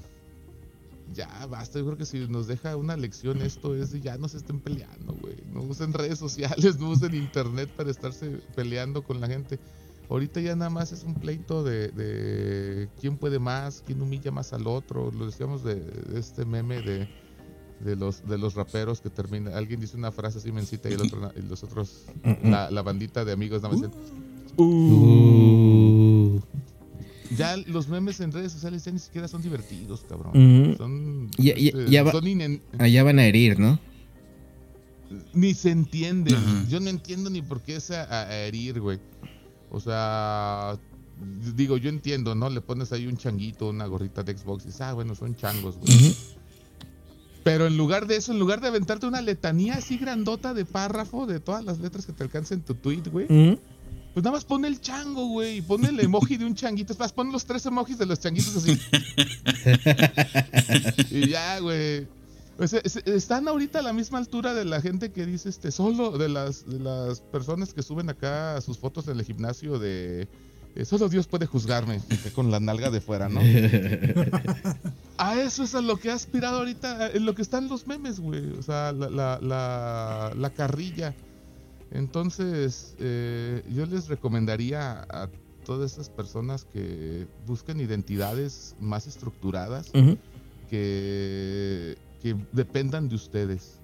[1.12, 1.79] ya basta.
[1.79, 5.14] Yo creo que si nos deja una lección esto es ya no se estén peleando,
[5.14, 5.37] güey.
[5.53, 9.59] No usen redes sociales, no usen internet para estarse peleando con la gente.
[10.11, 14.53] Ahorita ya nada más es un pleito de, de quién puede más, quién humilla más
[14.53, 15.11] al otro.
[15.11, 15.83] Lo decíamos de
[16.14, 17.09] este meme de
[17.81, 21.03] de los de los raperos que termina alguien dice una frase así mencita y el
[21.03, 22.07] otro y los otros
[22.42, 24.01] la, la, bandita de amigos nada más dicen
[24.57, 24.64] uh.
[24.64, 25.67] Uh.
[27.37, 30.75] Ya los memes en redes sociales ya ni siquiera son divertidos cabrón.
[30.77, 31.99] Son, ya, este,
[32.79, 33.79] allá van a herir no
[35.33, 36.35] ni se entiende
[36.69, 38.99] yo no entiendo ni por qué es a, herir güey.
[39.71, 40.79] O sea
[41.57, 42.49] digo, yo entiendo, ¿no?
[42.49, 45.77] Le pones ahí un changuito, una gorrita de Xbox y dices, ah, bueno, son changos,
[45.77, 46.17] güey.
[47.43, 51.27] Pero en lugar de eso, en lugar de aventarte una letanía así grandota de párrafo
[51.27, 53.27] de todas las letras que te alcancen tu tweet, güey.
[54.18, 55.59] Pues nada más pone el chango, güey.
[55.59, 56.92] Y pone el emoji de un changuito.
[56.92, 58.76] Es más, pon los tres emojis de los changuitos así.
[61.14, 62.09] y ya, güey.
[63.04, 66.68] están ahorita a la misma altura de la gente que dice este solo de las
[66.68, 70.26] de las personas que suben acá sus fotos en el gimnasio de
[70.74, 72.00] eh, solo Dios puede juzgarme
[72.35, 73.40] con la nalga de fuera, ¿no?
[75.18, 78.18] a eso es a lo que ha aspirado ahorita, en lo que están los memes,
[78.18, 78.50] güey.
[78.59, 81.14] O sea, la, la, la, carrilla.
[81.90, 85.29] Entonces, eh, yo les recomendaría a
[85.64, 89.90] todas esas personas que busquen identidades más estructuradas,
[90.70, 93.81] que, que dependan de ustedes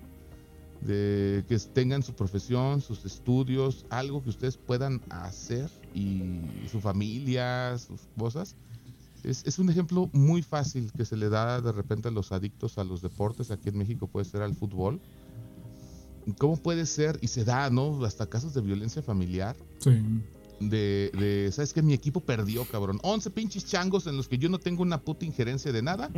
[0.85, 7.77] de que tengan su profesión, sus estudios, algo que ustedes puedan hacer y su familia,
[7.79, 8.55] sus cosas.
[9.23, 12.77] Es, es, un ejemplo muy fácil que se le da de repente a los adictos
[12.77, 15.01] a los deportes, aquí en México puede ser al fútbol.
[16.39, 17.19] ¿Cómo puede ser?
[17.21, 18.05] Y se da, ¿no?
[18.05, 19.57] Hasta casos de violencia familiar.
[19.79, 19.91] Sí.
[20.61, 21.83] De, de, ¿sabes qué?
[21.83, 22.99] Mi equipo perdió, cabrón.
[23.03, 26.11] 11 pinches changos en los que yo no tengo una puta injerencia de nada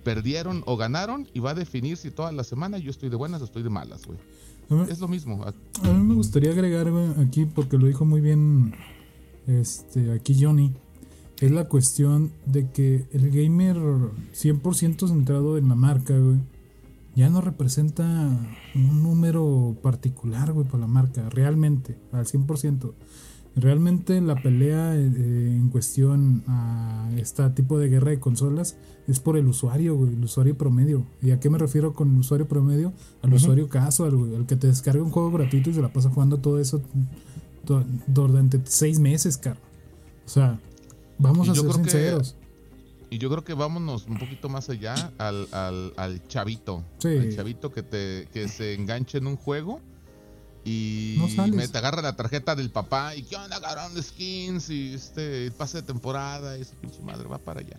[0.00, 3.42] perdieron o ganaron y va a definir si toda la semana yo estoy de buenas
[3.42, 4.18] o estoy de malas, güey.
[4.88, 5.44] Es lo mismo.
[5.44, 6.86] A mí me gustaría agregar
[7.18, 8.72] aquí, porque lo dijo muy bien
[9.48, 10.72] este, aquí Johnny,
[11.40, 16.38] es la cuestión de que el gamer 100% centrado en la marca, güey,
[17.14, 18.04] ya no representa
[18.74, 22.92] un número particular, güey, para la marca, realmente, al 100%.
[23.56, 28.76] Realmente la pelea eh, en cuestión a este tipo de guerra de consolas
[29.08, 31.04] es por el usuario, güey, el usuario promedio.
[31.20, 32.92] ¿Y a qué me refiero con usuario promedio?
[33.22, 36.10] Al usuario casual, güey, al que te descarga un juego gratuito y se la pasa
[36.10, 36.80] jugando todo eso
[38.06, 39.58] durante seis meses, caro.
[40.24, 40.60] O sea,
[41.18, 42.36] vamos a ser sinceros.
[43.10, 46.84] Y yo creo que vámonos un poquito más allá al, al, al chavito.
[46.98, 47.08] Sí.
[47.08, 49.80] Al chavito que, te, que se enganche en un juego
[50.64, 51.18] y
[51.52, 55.50] me te agarra la tarjeta del papá y qué onda, cabrón de skins y este
[55.52, 57.78] pase de temporada y pinche madre va para allá.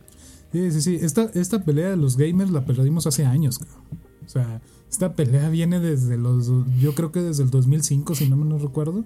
[0.52, 1.00] Sí, sí, sí.
[1.00, 3.60] Esta, esta pelea de los gamers la perdimos hace años,
[4.26, 6.48] O sea, esta pelea viene desde los.
[6.80, 9.06] Yo creo que desde el 2005, si no me recuerdo.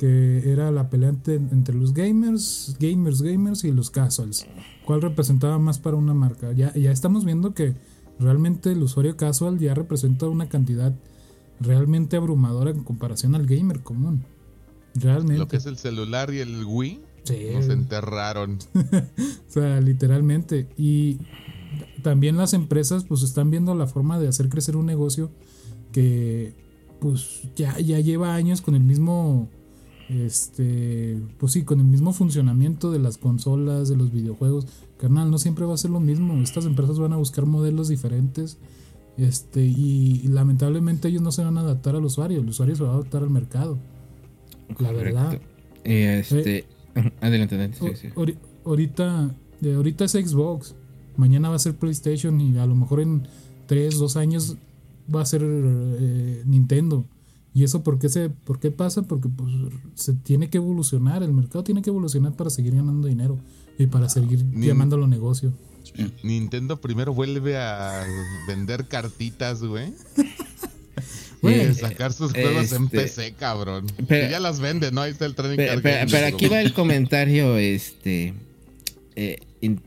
[0.00, 4.46] Que era la pelea entre, los gamers, gamers, gamers y los casuals.
[4.86, 6.52] ¿Cuál representaba más para una marca?
[6.52, 7.74] Ya, ya estamos viendo que
[8.18, 10.94] realmente el usuario casual ya representa una cantidad
[11.60, 14.24] realmente abrumadora en comparación al gamer común.
[14.94, 15.36] Realmente.
[15.36, 17.00] Lo que es el celular y el Wii
[17.54, 18.58] nos enterraron.
[18.74, 20.68] o sea, literalmente.
[20.78, 21.18] Y
[22.02, 25.30] también las empresas pues están viendo la forma de hacer crecer un negocio
[25.92, 26.54] que
[27.00, 29.48] pues ya, ya lleva años con el mismo
[30.10, 34.66] este pues sí con el mismo funcionamiento de las consolas de los videojuegos
[34.98, 38.58] carnal no siempre va a ser lo mismo estas empresas van a buscar modelos diferentes
[39.20, 42.90] este, y, lamentablemente ellos no se van a adaptar al usuario, el usuario se va
[42.90, 43.78] a adaptar al mercado.
[44.78, 45.38] La verdad.
[45.84, 46.64] este,
[47.20, 47.70] adelante,
[48.64, 50.74] Ahorita, ahorita es Xbox,
[51.16, 53.26] mañana va a ser PlayStation y a lo mejor en
[53.66, 54.56] 3, 2 años
[55.14, 57.04] va a ser eh, Nintendo.
[57.52, 59.02] ¿Y eso por qué, se, por qué pasa?
[59.02, 59.50] Porque pues,
[59.94, 63.38] se tiene que evolucionar, el mercado tiene que evolucionar para seguir ganando dinero
[63.78, 65.52] y para seguir llamándolo negocio.
[66.22, 68.04] Nintendo primero vuelve a
[68.46, 69.92] vender cartitas, güey.
[71.42, 73.86] Y sacar sus juegos en este, PC, cabrón.
[74.06, 75.00] Pero, ya las vende, ¿no?
[75.00, 78.34] Ahí está el trading pero, pero, aquí va el comentario este
[79.16, 79.38] eh,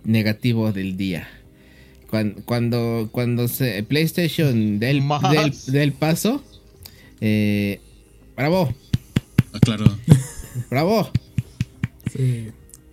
[0.03, 1.27] negativo del día.
[2.09, 5.03] Cuando, cuando, cuando se, PlayStation del,
[5.67, 6.43] del, paso,
[7.25, 7.79] eh,
[8.35, 8.75] bravo.
[9.53, 9.85] Ah, claro.
[10.69, 11.09] Bravo.
[12.11, 12.49] Sí.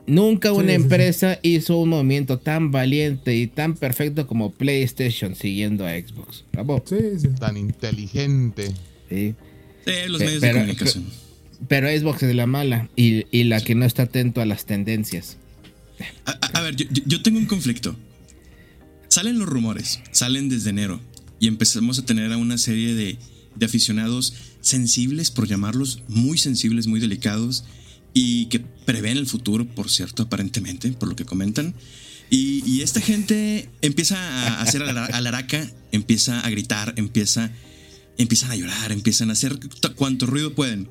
[0.07, 5.91] Nunca una empresa hizo un movimiento tan valiente y tan perfecto como PlayStation siguiendo a
[5.91, 6.45] Xbox.
[6.53, 6.83] Bravo.
[7.41, 8.73] Tan inteligente.
[9.09, 9.35] Sí.
[10.09, 11.05] los medios de comunicación.
[11.69, 15.39] Pero, Xbox es la mala y, la que no está atento a las tendencias.
[16.25, 17.97] A, ver, yo, tengo un conflicto.
[19.09, 21.01] Salen los rumores, salen desde enero
[21.41, 23.19] y empezamos a tener a una serie de,
[23.61, 27.65] de aficionados sensibles, por llamarlos, muy sensibles, muy delicados
[28.13, 31.75] y que prevén el futuro, por cierto, aparentemente, por lo que comentan.
[32.31, 37.51] Y, esta gente empieza a hacer alaraca, empieza a gritar, empieza,
[38.19, 39.59] empiezan a llorar, empiezan a hacer
[39.97, 40.89] cuanto ruido pueden.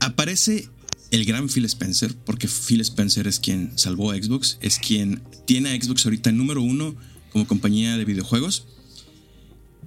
[0.00, 0.68] Aparece
[1.10, 5.70] el gran Phil Spencer, porque Phil Spencer es quien salvó a Xbox, es quien tiene
[5.70, 6.94] a Xbox ahorita número uno
[7.32, 8.66] como compañía de videojuegos.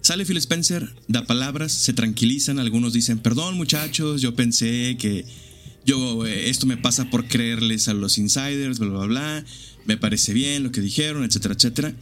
[0.01, 5.25] Sale Phil Spencer, da palabras, se tranquilizan, algunos dicen, perdón muchachos, yo pensé que
[5.85, 9.45] yo, eh, esto me pasa por creerles a los insiders, bla, bla, bla,
[9.85, 11.95] me parece bien lo que dijeron, etcétera, etcétera.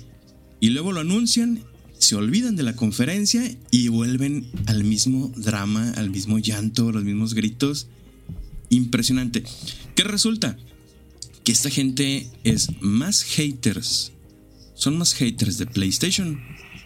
[0.60, 1.64] Y luego lo anuncian,
[1.98, 7.34] se olvidan de la conferencia y vuelven al mismo drama, al mismo llanto, los mismos
[7.34, 7.88] gritos.
[8.70, 9.44] Impresionante.
[9.96, 10.58] ¿Qué resulta?
[11.44, 14.12] Que esta gente es más haters,
[14.76, 16.40] son más haters de PlayStation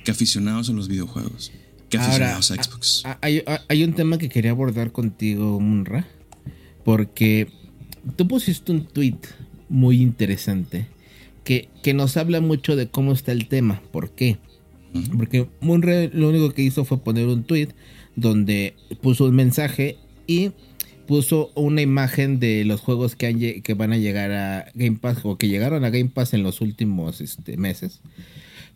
[0.06, 1.52] que aficionados a los videojuegos,
[1.90, 3.04] que aficionados a Xbox.
[3.20, 6.08] Hay, hay un tema que quería abordar contigo, Munra
[6.86, 7.48] porque
[8.16, 9.18] tú pusiste un tweet
[9.68, 10.88] muy interesante
[11.44, 13.82] que, que, nos habla mucho de cómo está el tema.
[13.92, 14.38] ¿Por qué?
[15.18, 17.70] Porque Munre lo único que hizo fue poner un tweet
[18.16, 20.52] donde puso un mensaje y
[21.08, 25.38] puso una imagen de los juegos que, que van a llegar a Game Pass o
[25.38, 28.00] que llegaron a Game Pass en los últimos este, meses.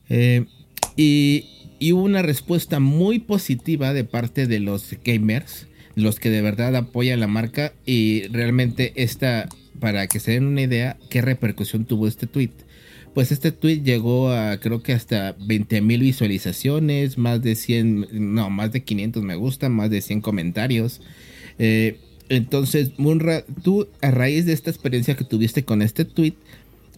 [0.09, 0.45] Eh,
[0.95, 1.45] y,
[1.91, 7.19] hubo una respuesta muy positiva de parte de los gamers los que de verdad apoyan
[7.19, 9.49] la marca y realmente esta,
[9.79, 12.51] para que se den una idea, qué repercusión tuvo este tweet.
[13.13, 18.49] Pues este tweet llegó a creo que hasta 20 mil visualizaciones, más de 100, no,
[18.49, 21.01] más de 500 me gustan, más de 100 comentarios.
[21.57, 21.97] Eh,
[22.29, 26.35] entonces, Munra, tú a raíz de esta experiencia que tuviste con este tweet,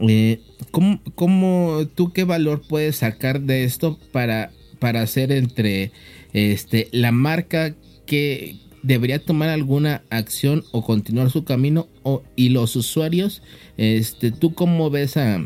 [0.07, 5.91] eh, ¿cómo, ¿cómo, tú qué valor puedes sacar de esto para, para hacer entre
[6.33, 12.75] este, la marca que, debería tomar alguna acción o continuar su camino o, y los
[12.75, 13.41] usuarios,
[13.77, 15.45] este, ¿tú cómo ves a,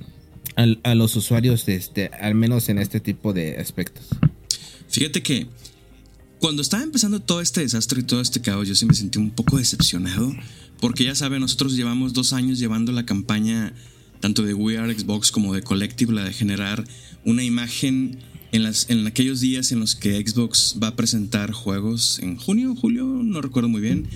[0.56, 4.06] a, los usuarios, este, al menos en este tipo de aspectos?
[4.88, 5.48] Fíjate que
[6.40, 9.32] cuando estaba empezando todo este desastre y todo este caos, yo sí me sentí un
[9.32, 10.34] poco decepcionado,
[10.80, 13.74] porque ya saben, nosotros llevamos dos años llevando la campaña
[14.26, 16.84] tanto de We Are Xbox como de Collective, la de generar
[17.26, 18.18] una imagen
[18.52, 22.74] en, las, en aquellos días en los que Xbox va a presentar juegos en junio,
[22.74, 24.08] julio, no recuerdo muy bien.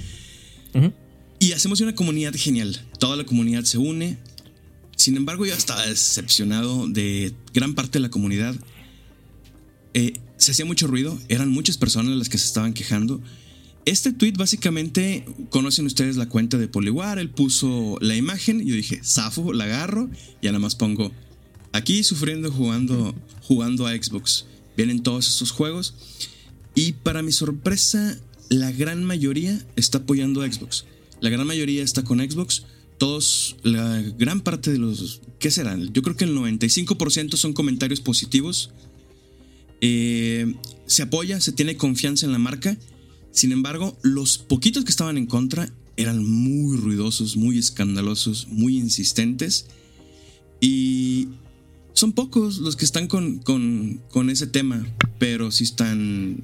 [1.37, 2.83] Y hacemos una comunidad genial.
[2.97, 4.17] Toda la comunidad se une.
[4.95, 8.55] Sin embargo, yo estaba decepcionado de gran parte de la comunidad.
[9.93, 13.21] Eh, se hacía mucho ruido, eran muchas personas las que se estaban quejando.
[13.89, 18.75] Este tweet básicamente, conocen ustedes la cuenta de Poliwar, él puso la imagen, y yo
[18.75, 20.11] dije, zafo, la agarro,
[20.43, 21.11] y nada más pongo
[21.71, 24.45] Aquí sufriendo jugando, jugando a Xbox.
[24.77, 25.95] Vienen todos esos juegos.
[26.75, 30.85] Y para mi sorpresa, la gran mayoría está apoyando a Xbox.
[31.19, 32.65] La gran mayoría está con Xbox.
[32.99, 35.21] Todos, la gran parte de los...
[35.39, 35.91] ¿Qué serán?
[35.93, 38.69] Yo creo que el 95% son comentarios positivos.
[39.81, 40.53] Eh,
[40.85, 42.77] se apoya, se tiene confianza en la marca.
[43.31, 49.67] Sin embargo, los poquitos que estaban en contra eran muy ruidosos, muy escandalosos, muy insistentes.
[50.61, 51.27] Y
[51.93, 54.85] son pocos los que están con, con, ese tema,
[55.17, 56.43] pero sí están.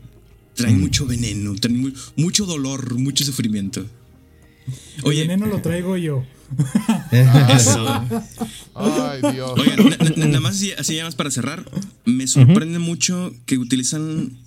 [0.55, 0.81] Traen mm.
[0.81, 3.85] mucho veneno, traen mucho dolor, mucho sufrimiento.
[5.03, 6.23] Oye, el veneno lo traigo yo.
[8.73, 9.51] Ay, Dios.
[9.57, 9.75] Oye,
[10.17, 11.69] nada más así, así más para cerrar,
[12.05, 14.37] me sorprende mucho que utilizan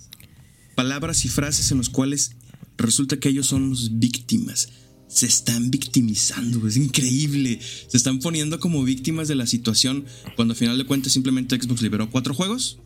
[0.79, 2.37] palabras y frases en las cuales
[2.77, 4.69] resulta que ellos son los víctimas
[5.09, 7.59] se están victimizando, es increíble.
[7.59, 10.05] Se están poniendo como víctimas de la situación
[10.37, 12.79] cuando al final de cuentas simplemente Xbox liberó cuatro juegos,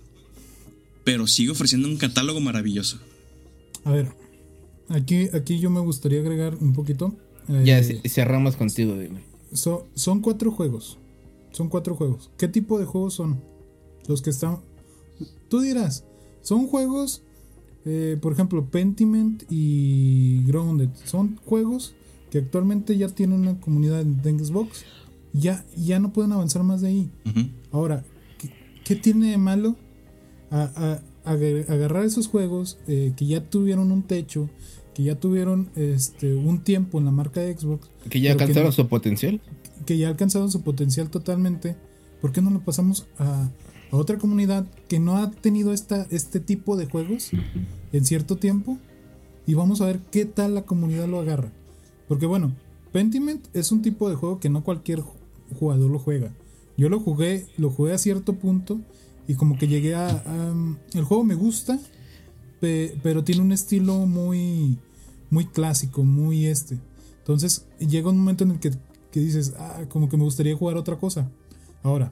[1.03, 2.97] pero sigue ofreciendo un catálogo maravilloso.
[3.83, 4.09] A ver,
[4.89, 7.15] aquí, aquí yo me gustaría agregar un poquito.
[7.63, 9.21] ya, eh, cerramos contigo, dime.
[9.53, 10.97] son cuatro juegos.
[11.51, 12.31] Son cuatro juegos.
[12.39, 13.43] ¿Qué tipo de juegos son?
[14.07, 14.61] Los que están...
[15.47, 16.05] Tú dirás,
[16.41, 17.21] son juegos,
[17.85, 20.89] eh, por ejemplo, Pentiment y Grounded.
[21.05, 21.95] Son juegos
[22.31, 24.85] que actualmente ya tienen una comunidad de Xbox,
[25.33, 27.11] ya, ya no pueden avanzar más de ahí.
[27.71, 28.03] Ahora,
[28.83, 29.75] ¿qué, tiene de malo
[30.49, 34.49] a, agarrar esos juegos eh, que ya tuvieron un techo,
[34.95, 37.89] que ya tuvieron este, un tiempo en la marca de Xbox?
[38.09, 39.41] Que ya alcanzaron su potencial.
[39.85, 41.75] Que ya alcanzaron su potencial totalmente.
[42.19, 43.51] ¿Por qué no lo pasamos a,
[43.97, 47.31] otra comunidad que no ha tenido esta, este tipo de juegos
[47.91, 48.77] en cierto tiempo?
[49.45, 51.51] Y vamos a ver qué tal la comunidad lo agarra.
[52.07, 52.55] Porque bueno,
[52.91, 55.03] Pentiment es un tipo de juego que no cualquier
[55.59, 56.33] jugador lo juega.
[56.77, 58.79] Yo lo jugué, lo jugué a cierto punto
[59.27, 60.23] y como que llegué a...
[60.93, 61.79] el juego me gusta,
[62.59, 64.77] pero tiene un estilo muy,
[65.29, 66.77] muy clásico, muy este.
[67.19, 68.71] Entonces llega un momento en el que,
[69.13, 71.29] dices, ah, como que me gustaría jugar otra cosa.
[71.83, 72.11] Ahora,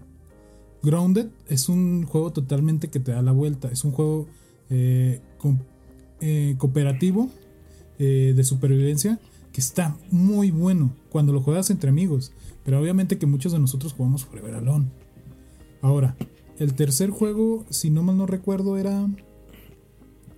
[0.83, 3.69] Grounded es un juego totalmente que te da la vuelta.
[3.71, 4.27] Es un juego
[4.69, 5.21] eh,
[6.21, 7.29] eh, cooperativo
[7.99, 9.19] eh, de supervivencia
[9.51, 12.31] que está muy bueno cuando lo juegas entre amigos.
[12.63, 14.87] Pero obviamente que muchos de nosotros jugamos Forever Alone.
[15.81, 16.15] Ahora,
[16.57, 19.07] el tercer juego, si no mal no recuerdo, era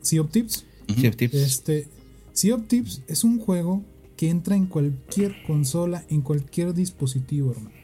[0.02, 0.66] Sea of Tips.
[0.96, 1.34] Sea of Tips.
[1.34, 1.88] Este,
[2.32, 3.84] sea of Tips es un juego
[4.18, 7.83] que entra en cualquier consola, en cualquier dispositivo, hermano.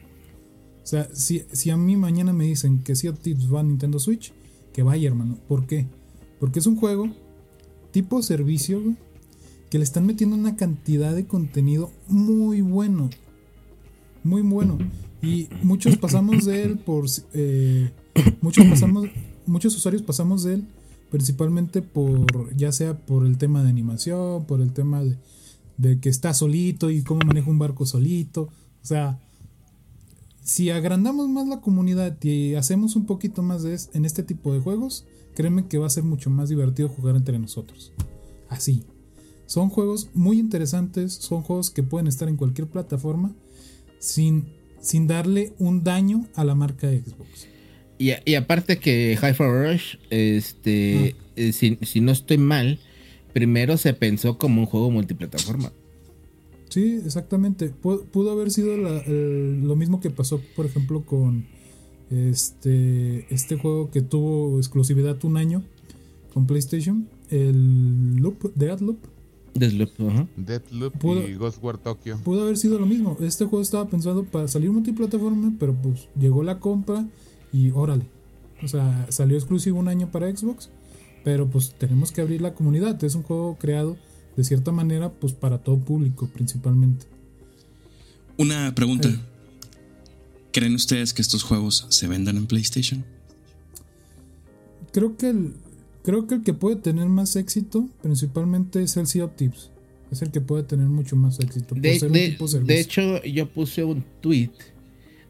[0.82, 3.98] O sea, si, si a mí mañana me dicen que Sea Tips va a Nintendo
[3.98, 4.32] Switch,
[4.72, 5.38] que vaya, hermano.
[5.48, 5.86] ¿Por qué?
[6.38, 7.10] Porque es un juego
[7.92, 8.82] tipo servicio,
[9.68, 13.10] que le están metiendo una cantidad de contenido muy bueno.
[14.24, 14.78] Muy bueno.
[15.22, 17.06] Y muchos pasamos de él por...
[17.34, 17.90] Eh,
[18.40, 19.08] muchos pasamos...
[19.46, 20.64] Muchos usuarios pasamos de él
[21.10, 22.54] principalmente por...
[22.56, 25.16] Ya sea por el tema de animación, por el tema de,
[25.76, 28.42] de que está solito y cómo maneja un barco solito.
[28.82, 29.20] O sea,
[30.42, 34.60] si agrandamos más la comunidad y hacemos un poquito más de en este tipo de
[34.60, 37.92] juegos, créeme que va a ser mucho más divertido jugar entre nosotros.
[38.48, 38.84] Así.
[39.46, 43.34] Son juegos muy interesantes, son juegos que pueden estar en cualquier plataforma
[43.98, 47.48] sin, sin darle un daño a la marca de Xbox.
[47.98, 51.24] Y, aparte que Hyper Rush, este, ah.
[51.36, 52.78] eh, si, si no estoy mal,
[53.34, 55.72] primero se pensó como un juego multiplataforma.
[56.70, 57.68] Sí, exactamente.
[57.68, 61.44] Pudo, haber sido lo mismo que pasó, por ejemplo, con
[62.10, 65.62] este, este juego que tuvo exclusividad un año
[66.32, 68.98] con PlayStation, el Loop, Deadloop.
[69.54, 70.28] Deadloop, ajá.
[70.36, 70.94] Deadloop
[71.28, 72.18] y Ghostware Tokyo.
[72.24, 73.16] Pudo haber sido lo mismo.
[73.20, 77.04] Este juego estaba pensado para salir multiplataforma, pero pues llegó la compra
[77.52, 78.06] y órale.
[78.62, 80.70] O sea, salió exclusivo un año para Xbox,
[81.24, 83.02] pero pues tenemos que abrir la comunidad.
[83.02, 83.96] Es un juego creado
[84.40, 87.04] de cierta manera, pues para todo público principalmente.
[88.38, 89.10] Una pregunta.
[90.50, 93.04] ¿Creen ustedes que estos juegos se vendan en PlayStation?
[94.92, 95.52] Creo que el,
[96.02, 99.70] creo que el que puede tener más éxito principalmente es el Sea of Tips.
[100.10, 101.74] Es el que puede tener mucho más éxito.
[101.74, 104.50] De, hecho, yo puse un tweet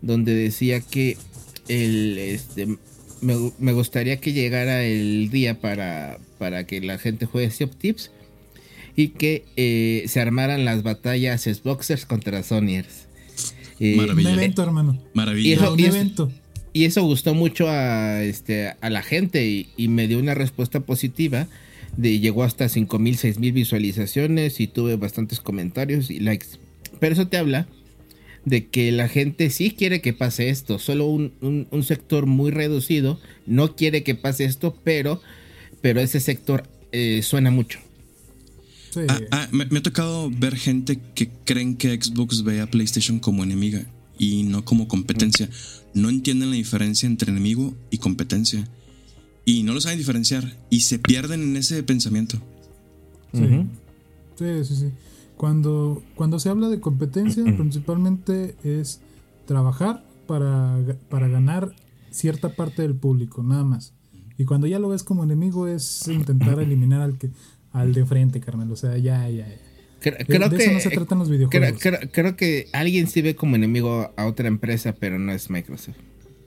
[0.00, 1.18] donde decía que
[1.66, 2.78] el, este,
[3.20, 8.12] me, gustaría que llegara el día para, para que la gente juegue Sea of Tips
[8.96, 13.08] y que eh, se armaran las batallas Xboxers contra Sonyers.
[13.78, 15.02] Eh, un evento, hermano.
[15.14, 15.74] Maravilloso.
[15.78, 16.30] Y eso,
[16.72, 21.48] Y eso, gustó mucho a, este, a la gente y, me dio una respuesta positiva.
[21.96, 26.46] De, llegó hasta 5000, 6000 visualizaciones y tuve bastantes comentarios y likes.
[27.00, 27.66] Pero eso te habla
[28.44, 33.20] de que la gente sí quiere que pase esto, solo un, un, sector muy reducido
[33.46, 35.20] no quiere que pase esto, pero,
[35.82, 37.80] pero ese sector eh, suena mucho.
[39.08, 43.44] Ah, ah, me, ha tocado ver gente que creen que Xbox ve a PlayStation como
[43.44, 43.86] enemiga
[44.18, 45.48] y no como competencia.
[45.94, 48.68] No entienden la diferencia entre enemigo y competencia.
[49.44, 52.38] Y no lo saben diferenciar y se pierden en ese pensamiento.
[53.32, 53.46] Sí,
[54.36, 54.76] sí, sí.
[54.76, 54.90] sí.
[55.36, 59.00] Cuando, cuando se habla de competencia, principalmente es
[59.46, 60.78] trabajar para,
[61.08, 61.74] para ganar
[62.10, 63.94] cierta parte del público, nada más.
[64.36, 67.30] Y cuando ya lo ves como enemigo es intentar eliminar al que
[67.72, 68.70] al de frente, carnal.
[68.70, 69.58] O sea, ya, ya, ya.
[70.00, 70.16] Creo,
[70.48, 71.78] que, eso no se tratan los videojuegos.
[72.12, 75.96] Creo, que alguien sí ve como enemigo a otra empresa, pero no es Microsoft.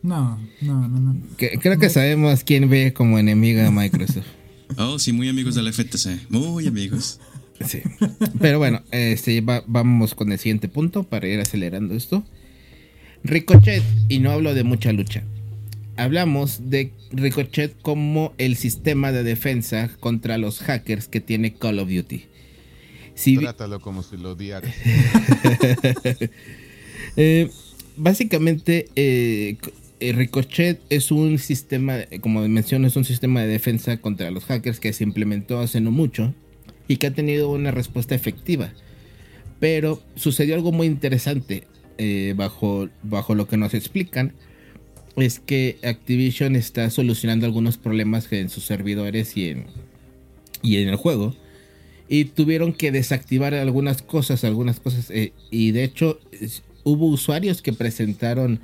[0.01, 1.15] No, no, no, no.
[1.37, 4.25] creo que sabemos quién ve como enemiga a Microsoft.
[4.77, 6.29] oh, sí, muy amigos del FTC.
[6.29, 7.19] Muy amigos.
[7.63, 7.81] Sí.
[8.39, 12.25] Pero bueno, este, vamos con el siguiente punto para ir acelerando esto.
[13.23, 15.23] Ricochet, y no hablo de mucha lucha
[15.97, 21.89] hablamos de Ricochet como el sistema de defensa contra los hackers que tiene Call of
[21.89, 22.25] Duty.
[23.39, 24.71] Trátalo como si lo odiara.
[27.15, 27.51] Eh,
[27.95, 29.57] básicamente, eh,
[29.99, 34.93] Ricochet es un sistema, como mencioné, es un sistema de defensa contra los hackers que
[34.93, 36.33] se implementó hace no mucho
[36.87, 38.73] y que ha tenido una respuesta efectiva.
[39.59, 41.65] Pero sucedió algo muy interesante
[41.99, 44.33] eh, bajo, bajo lo que nos explican
[45.15, 49.65] es que Activision está solucionando algunos problemas en sus servidores y en,
[50.61, 51.35] y en el juego.
[52.09, 55.09] Y tuvieron que desactivar algunas cosas, algunas cosas.
[55.11, 56.19] Eh, y de hecho
[56.83, 58.59] hubo usuarios que presentaron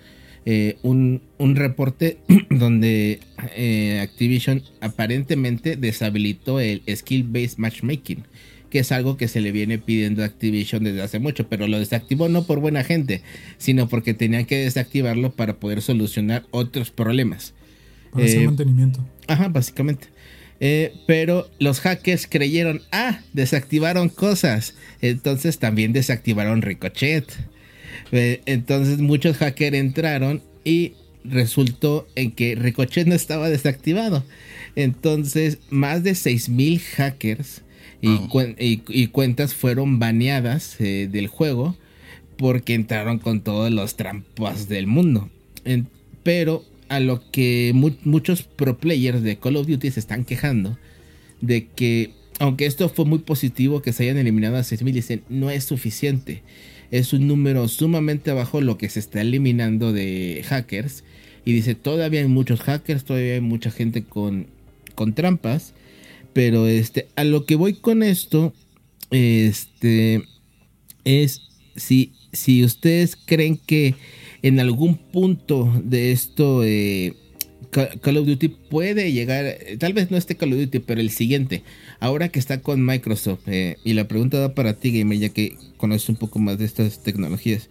[0.45, 2.17] eh, un, un, reporte
[2.49, 3.19] donde
[3.55, 8.23] eh, Activision aparentemente deshabilitó el Skill Based Matchmaking
[8.69, 11.79] que es algo que se le viene pidiendo a Activision desde hace mucho, pero lo
[11.79, 13.21] desactivó no por buena gente,
[13.57, 17.53] sino porque tenían que desactivarlo para poder solucionar otros problemas.
[18.11, 19.05] Para hacer eh, mantenimiento.
[19.27, 20.07] Ajá, básicamente.
[20.59, 24.75] Eh, pero los hackers creyeron, ah, desactivaron cosas.
[25.01, 27.25] Entonces también desactivaron Ricochet.
[28.11, 30.93] Eh, entonces muchos hackers entraron y
[31.23, 34.25] resultó en que Ricochet no estaba desactivado.
[34.75, 37.61] Entonces más de 6.000 hackers
[38.01, 41.75] y, cuentas fueron baneadas eh, del juego
[42.37, 45.29] porque entraron con todos los trampas del mundo.
[46.23, 50.77] pero a lo que muchos pro players de Call of Duty se están quejando
[51.41, 55.51] de que aunque esto fue muy positivo que se hayan eliminado a 6.000, dicen, no
[55.51, 56.41] es suficiente.
[56.89, 61.03] Es un número sumamente bajo lo que se está eliminando de hackers.
[61.43, 64.47] Y dice, todavía hay muchos hackers, todavía hay mucha gente con,
[64.95, 65.73] con trampas.
[66.39, 68.53] Pero este, a lo que voy con esto,
[69.11, 70.23] este,
[71.03, 71.41] es
[71.75, 73.95] si, si ustedes creen que
[74.41, 77.13] en algún punto de esto eh,
[77.71, 81.63] Call of Duty puede llegar, tal vez no este Call of Duty, pero el siguiente,
[81.99, 85.57] ahora que está con Microsoft, eh, y la pregunta va para ti, Gamer, ya que
[85.75, 87.67] conoces un poco más de estas tecnologías.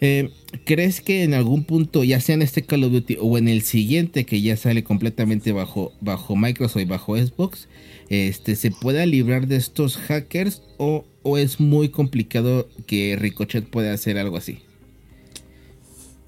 [0.00, 0.30] Eh,
[0.64, 3.62] ¿Crees que en algún punto, ya sea en este Call of Duty o en el
[3.62, 7.68] siguiente que ya sale completamente bajo, bajo Microsoft y bajo Xbox,
[8.08, 11.04] este, se pueda librar de estos hackers o,
[11.36, 14.60] es muy complicado que Ricochet pueda hacer algo así?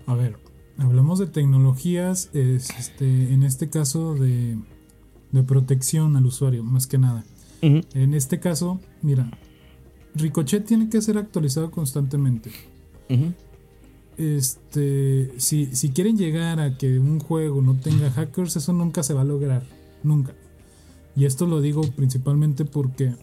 [0.05, 0.37] A ver,
[0.77, 4.59] hablamos de tecnologías, este, en este caso de,
[5.47, 7.25] protección al usuario, más que nada.
[7.63, 9.31] En este caso, mira,
[10.15, 12.51] Ricochet tiene que ser actualizado constantemente.
[14.21, 19.15] Este, si, si quieren llegar a que un juego no tenga hackers, eso nunca se
[19.15, 19.63] va a lograr.
[20.03, 20.35] Nunca.
[21.17, 23.15] Y esto lo digo principalmente porque.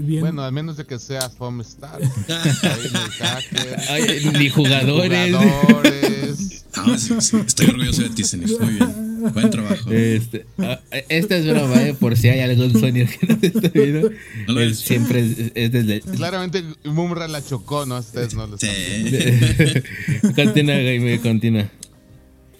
[0.00, 2.00] bueno, al menos de que sea Foamstar.
[4.38, 5.36] ni jugadores.
[6.78, 8.22] Ah, estoy orgulloso de ti.
[8.36, 9.05] Muy bien.
[9.32, 9.90] Buen trabajo.
[9.90, 10.46] Este,
[11.08, 11.94] esta es broma, ¿eh?
[11.94, 14.10] por si hay algún Sony que no te está viendo.
[14.48, 15.20] No siempre
[15.54, 16.00] es, desde.
[16.00, 17.98] Claramente Mumra la chocó, ¿no?
[17.98, 18.68] Ustedes no lo sí.
[20.34, 21.70] continúa, Jaime, continúa.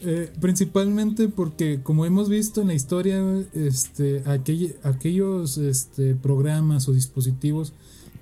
[0.03, 3.23] Eh, principalmente porque, como hemos visto en la historia,
[3.55, 7.73] este, aquellos este, programas o dispositivos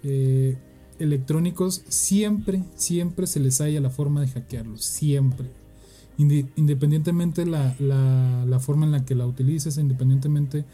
[0.03, 0.57] eh,
[0.99, 5.49] electrónicos siempre, siempre se les haya la forma de hackearlos, siempre.
[6.17, 10.65] Independientemente la, la, forma en la que la utilices, independientemente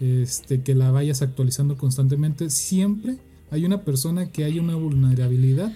[0.00, 3.18] este, que la vayas actualizando constantemente, siempre
[3.50, 5.72] hay una persona que hay una vulnerabilidad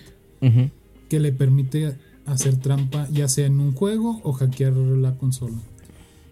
[1.08, 5.58] que le permite hacer trampa ya sea en un juego o hackear la consola.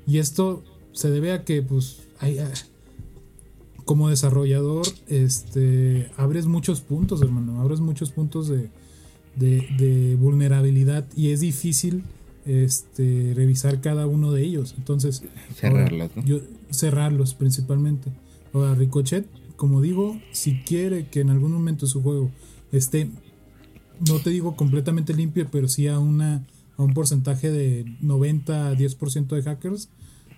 [0.07, 2.51] Y esto se debe a que pues hay, ah,
[3.85, 8.71] como desarrollador este abres muchos puntos, hermano, abres muchos puntos de,
[9.37, 12.03] de, vulnerabilidad y es difícil
[12.49, 14.75] este revisar cada uno de ellos.
[14.79, 15.23] Entonces,
[15.55, 16.11] cerrarlos,
[16.71, 18.11] cerrarlos principalmente.
[18.53, 19.27] Ahora Ricochet,
[19.57, 22.31] como digo, si quiere que en algún momento su juego
[22.73, 23.09] esté
[24.07, 26.47] no te digo completamente limpio, pero sí a, una,
[26.77, 29.89] a un porcentaje de 90 a 10% de hackers,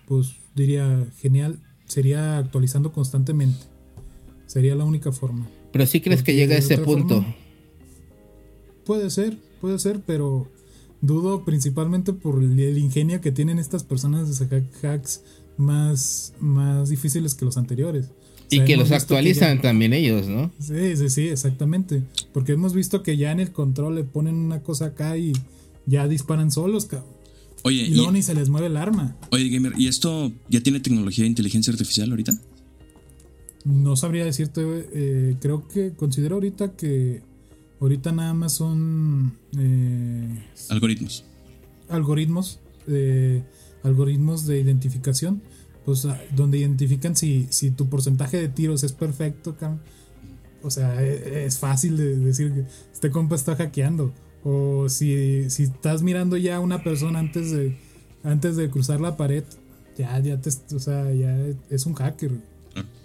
[0.06, 3.66] pues diría genial, sería actualizando constantemente.
[4.46, 5.48] Sería la única forma.
[5.72, 7.24] Pero sí crees que llega a ese punto.
[8.84, 10.48] puede ser, puede ser, pero
[11.02, 15.22] dudo principalmente por el, ingenio que tienen estas personas de sacar hacks
[15.56, 18.10] más, más difíciles que los anteriores.
[18.50, 20.50] Y que los actualizan también ellos, ¿no?
[20.58, 22.02] Sí, sí, sí, exactamente.
[22.32, 25.32] Porque hemos visto que ya en el control le ponen una cosa acá y
[25.86, 27.20] ya disparan solos, cabrón.
[27.62, 29.16] Oye, y luego ni se les mueve el arma.
[29.30, 32.32] Oye, Gamer, ¿y esto ya tiene tecnología de inteligencia artificial ahorita?
[33.64, 37.22] No sabría decirte, eh, creo que considero ahorita que
[37.80, 39.38] ahorita nada más son...
[39.58, 41.24] Eh, algoritmos.
[41.88, 43.42] Algoritmos, eh,
[43.82, 45.42] algoritmos de identificación
[45.84, 49.56] pues ah, donde identifican si, si tu porcentaje de tiros es perfecto,
[50.62, 54.12] o sea, e, es, fácil de decir que este compa está hackeando.
[54.42, 57.76] O si, si estás mirando ya a una persona antes de,
[58.22, 59.44] antes de cruzar la pared,
[59.98, 61.36] ya, ya te, o sea, ya
[61.70, 62.32] es un hacker.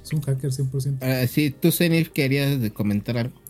[0.03, 1.23] Es un hacker 100%.
[1.23, 3.44] Uh, sí, tú, Zenith, querías comentar algo.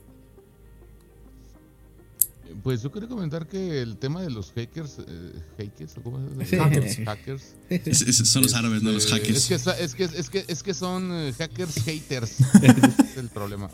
[2.65, 6.49] Pues yo quería comentar que el tema de los hackers, eh, hackers, ¿cómo es?
[6.49, 6.97] Hackers.
[7.05, 8.27] hackers.
[8.27, 9.51] son los árabes, no los hackers.
[9.51, 12.39] Es que, es que, es que, es que son eh, hackers haters.
[13.03, 13.69] es el problema.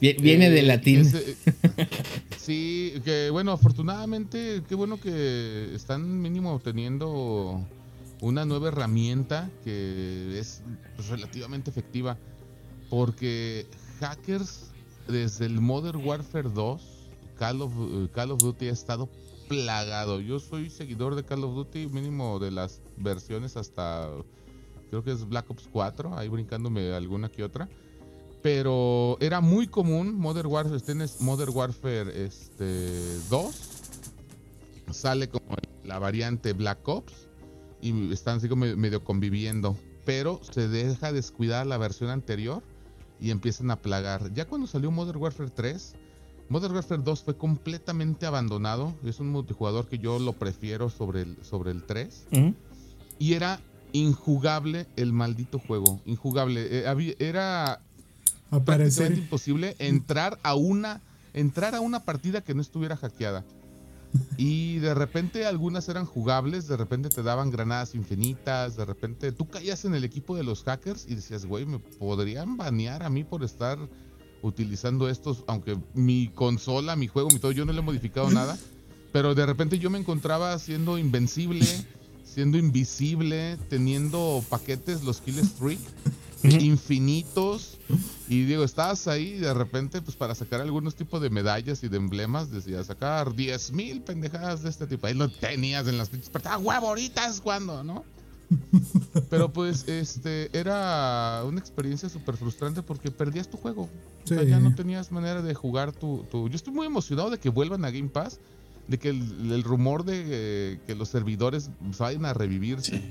[0.00, 1.12] Viene de eh, latín.
[2.38, 7.66] sí, que bueno, afortunadamente, qué bueno que están mínimo teniendo
[8.20, 10.62] una nueva herramienta que es
[11.10, 12.16] relativamente efectiva.
[12.88, 13.66] Porque
[13.98, 14.66] hackers
[15.08, 16.91] desde el Modern Warfare 2
[17.38, 19.08] Call of, eh, Call of Duty ha estado
[19.48, 20.20] plagado.
[20.20, 24.08] Yo soy seguidor de Call of Duty, mínimo de las versiones hasta
[24.90, 27.68] creo que es Black Ops 4, ahí brincándome alguna que otra.
[28.42, 33.72] Pero era muy común Modern Warfare, tienes Modern Warfare este 2
[34.92, 37.28] sale como la variante Black Ops
[37.80, 42.62] y están así como medio conviviendo, pero se deja descuidar la versión anterior
[43.20, 44.32] y empiezan a plagar.
[44.34, 45.94] Ya cuando salió Modern Warfare 3
[46.52, 48.92] Modern Warfare 2 fue completamente abandonado.
[49.06, 52.26] Es un multijugador que yo lo prefiero sobre el, sobre el 3.
[53.18, 53.58] Y era
[53.92, 56.02] injugable el maldito juego.
[56.04, 56.60] Injugable.
[56.70, 57.80] Eh, era.
[58.50, 61.00] aparecer imposible entrar a una
[61.32, 63.46] entrar a una partida que no estuviera hackeada.
[64.36, 69.48] Y de repente algunas eran jugables, de repente te daban granadas infinitas, de repente tú
[69.48, 73.24] caías en el equipo de los hackers y decías, güey, me podrían banear a mí
[73.24, 73.78] por estar
[74.42, 78.58] utilizando estos, aunque mi consola, mi juego, mi todo, yo no le he modificado nada,
[79.12, 81.66] pero de repente yo me encontraba siendo invencible,
[82.24, 85.80] siendo invisible, teniendo paquetes, los Kill Streak,
[86.42, 87.78] infinitos.
[88.28, 91.88] Y digo, estabas ahí y de repente, pues para sacar algunos tipos de medallas y
[91.88, 95.06] de emblemas, decía sacar 10.000 mil pendejadas de este tipo.
[95.06, 98.04] Ahí lo tenías en las pinches ¡Ah, huevo, ahorita es cuando, ¿no?
[99.30, 103.88] Pero pues, este, era una experiencia súper frustrante porque perdías tu juego.
[104.24, 107.38] O sea, ya no tenías manera de jugar tu, tu, Yo estoy muy emocionado de
[107.38, 108.38] que vuelvan a Game Pass,
[108.86, 113.02] de que el, rumor de que los servidores vayan a revivirse.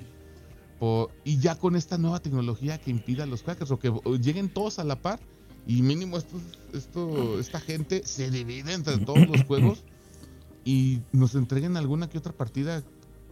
[1.24, 4.80] Y ya con esta nueva tecnología que impida a los hackers o que lleguen todos
[4.80, 5.20] a la par
[5.68, 6.42] y mínimo esto,
[6.74, 9.84] esto, esta gente se divide entre todos los juegos
[10.66, 12.84] y nos entreguen alguna que otra partida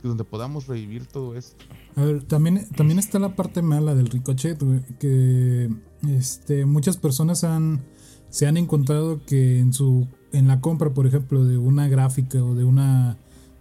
[0.03, 1.63] donde podamos revivir todo esto.
[1.95, 4.57] A ver, también, también está la parte mala del ricochet,
[4.99, 5.69] que
[6.07, 7.81] este, muchas personas han,
[8.29, 12.55] se han encontrado que en su en la compra, por ejemplo, de una gráfica o
[12.55, 13.17] de una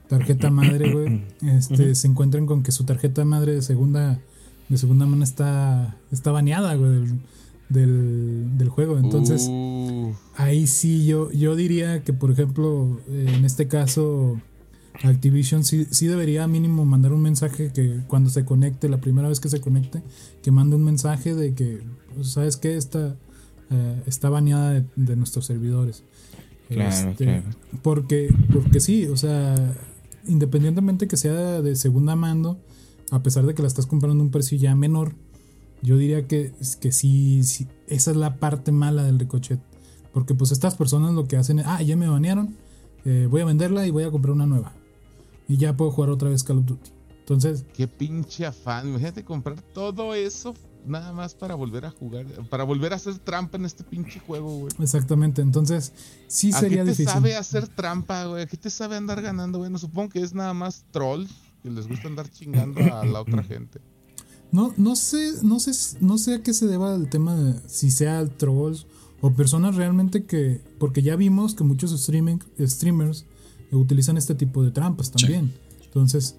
[0.08, 1.24] tarjeta madre, güey,
[1.56, 4.20] este, se encuentran con que su tarjeta madre de segunda,
[4.68, 7.06] de segunda mano está, está baneada, güey,
[7.68, 8.98] del, del, juego.
[8.98, 10.12] Entonces, uh.
[10.36, 14.40] ahí sí yo, yo diría que, por ejemplo, en este caso,
[15.02, 19.38] Activision sí, sí debería mínimo mandar un mensaje que cuando se conecte, la primera vez
[19.38, 20.02] que se conecte,
[20.42, 21.82] que mande un mensaje de que,
[22.14, 22.76] pues, ¿sabes qué?
[22.76, 23.16] Está,
[23.70, 26.02] eh, está baneada de, de, nuestros servidores.
[26.68, 27.44] Claro, este, claro.
[27.82, 29.54] Porque, porque sí, o sea,
[30.26, 32.58] independientemente que sea de segunda mando,
[33.10, 35.14] a pesar de que la estás comprando a un precio ya menor,
[35.80, 37.40] yo diría que, que sí,
[37.86, 39.60] esa es la parte mala del ricochet.
[40.12, 42.56] Porque pues estas personas lo que hacen es, ah, ya me banearon,
[43.04, 44.72] eh, voy a venderla y voy a comprar una nueva.
[45.48, 46.90] Y ya puedo jugar otra vez Call of Duty.
[47.20, 47.64] Entonces...
[47.74, 48.88] Qué pinche afán.
[48.88, 50.54] Imagínate comprar todo eso
[50.86, 54.58] nada más para volver a jugar, para volver a hacer trampa en este pinche juego,
[54.60, 54.72] güey.
[54.80, 55.92] Exactamente, entonces
[56.26, 57.06] sí sería difícil.
[57.06, 58.42] qué te sabe hacer trampa, güey?
[58.44, 59.70] ¿A qué te sabe andar ganando, güey?
[59.70, 61.30] No supongo que es nada más trolls
[61.62, 63.80] que les gusta andar chingando a la otra gente.
[64.50, 67.90] No, no sé, no sé, no sé a qué se deba el tema de si
[67.90, 68.86] sea trolls
[69.20, 73.26] o personas realmente que, porque ya vimos que muchos streaming, streamers
[73.72, 75.52] utilizan este tipo de trampas también.
[75.84, 76.36] Entonces,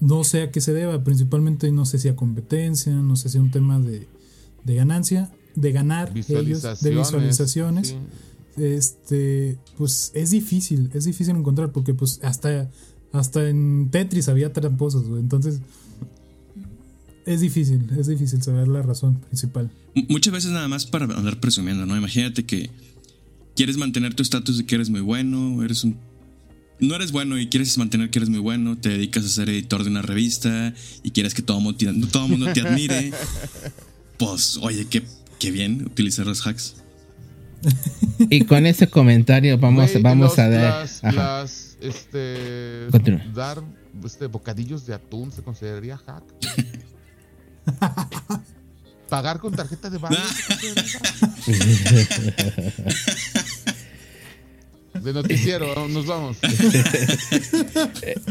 [0.00, 3.38] no sé a qué se deba, principalmente no sé si a competencia, no sé si
[3.38, 4.06] a un tema de,
[4.64, 7.96] ganancia, de ganar ellos, de visualizaciones.
[8.56, 12.68] Este, pues es difícil, es difícil encontrar porque pues hasta,
[13.12, 15.60] hasta en Tetris había tramposos, entonces
[17.24, 19.70] es difícil, es difícil saber la razón principal.
[20.08, 21.96] Muchas veces nada más para andar presumiendo, ¿no?
[21.96, 22.70] Imagínate que
[23.54, 25.96] quieres mantener tu estatus de que eres muy bueno, eres un
[26.80, 29.84] no eres bueno y quieres mantener que eres muy bueno, te dedicas a ser editor
[29.84, 31.60] de una revista y quieres que todo,
[32.10, 33.12] todo el mundo te admire,
[34.18, 35.02] pues oye, qué,
[35.38, 36.76] qué bien utilizar los hacks.
[38.30, 40.88] Y con ese comentario vamos, vamos a dar...
[41.02, 42.88] Las, este,
[43.34, 43.62] dar
[44.04, 46.24] este, bocadillos de atún se consideraría hack.
[49.08, 50.16] Pagar con tarjeta de banco.
[55.02, 56.36] De noticiero, nos vamos.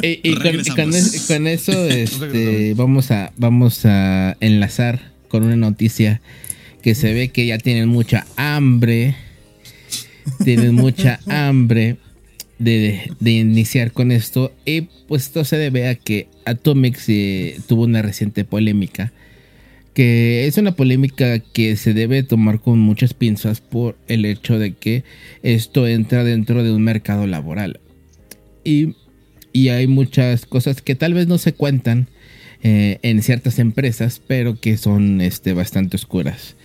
[0.01, 0.35] y,
[1.27, 6.21] con, eso este, vamos, a, vamos a enlazar con una noticia
[6.81, 9.15] que se ve que ya tienen mucha hambre.
[10.43, 11.97] Tienen mucha hambre
[12.59, 14.53] de, iniciar con esto.
[14.65, 19.13] Y pues esto se debe a que Atomics eh, tuvo una reciente polémica
[19.97, 24.73] que es una polémica que se debe tomar con muchas pinzas por el hecho de
[24.73, 25.03] que
[25.41, 27.79] esto entra dentro de un mercado laboral.
[28.63, 28.93] Y,
[29.55, 32.09] hay muchas cosas que tal vez no se cuentan
[32.61, 36.57] eh, en ciertas empresas, pero que son este, bastante oscuras.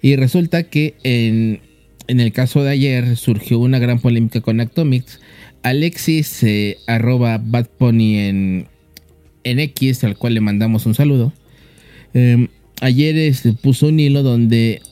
[0.00, 1.60] Y resulta que en,
[2.06, 5.20] el caso de ayer surgió una gran polémica con Actomix.
[5.62, 8.68] Alexis, eh, arroba Badpony en,
[9.44, 11.34] en X, al cual le mandamos un saludo.
[12.14, 12.48] Em,
[12.80, 14.82] ayer este, puso un hilo donde,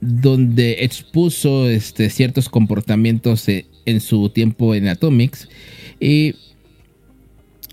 [0.00, 5.48] donde expuso este, ciertos comportamientos eh, en su tiempo en Atomics
[5.98, 6.34] y,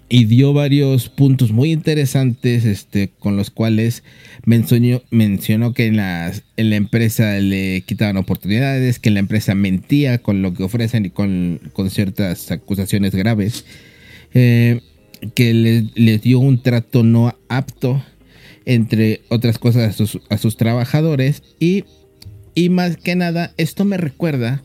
[0.09, 4.03] y dio varios puntos muy interesantes este, con los cuales
[4.45, 10.41] mencionó, mencionó que en, en la empresa le quitaban oportunidades, que la empresa mentía con
[10.41, 11.59] lo que ofrecen y con,
[11.89, 13.65] ciertas acusaciones graves,
[14.34, 14.82] eh,
[15.34, 18.03] que les le dio un trato no apto
[18.68, 19.99] entre otras cosas,
[20.30, 21.86] a sus, trabajadores y,
[22.53, 24.61] y más que nada, esto me recuerda,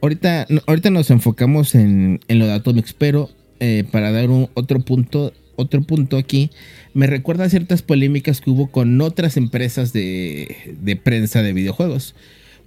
[0.00, 3.28] ahorita, ahorita nos enfocamos en, en lo de Atomics, pero
[3.58, 6.50] eh, para dar un, otro punto, otro punto aquí,
[6.94, 12.14] me recuerda ciertas polémicas que hubo con otras empresas de, de prensa de videojuegos.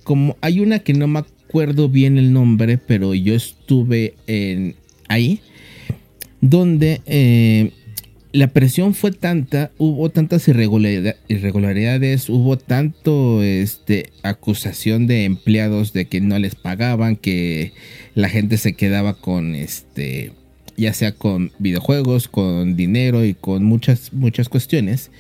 [0.04, 4.76] Como hay una que no me acuerdo bien el nombre, pero yo estuve en,
[5.08, 5.40] ahí,
[6.42, 7.72] donde eh,
[8.34, 16.20] la presión fue tanta, hubo tantas irregularidades, hubo tanto este, acusación de empleados de que
[16.20, 17.74] no les pagaban, que
[18.16, 20.32] la gente se quedaba con este,
[20.76, 25.12] ya sea con videojuegos, con dinero y con muchas, muchas cuestiones,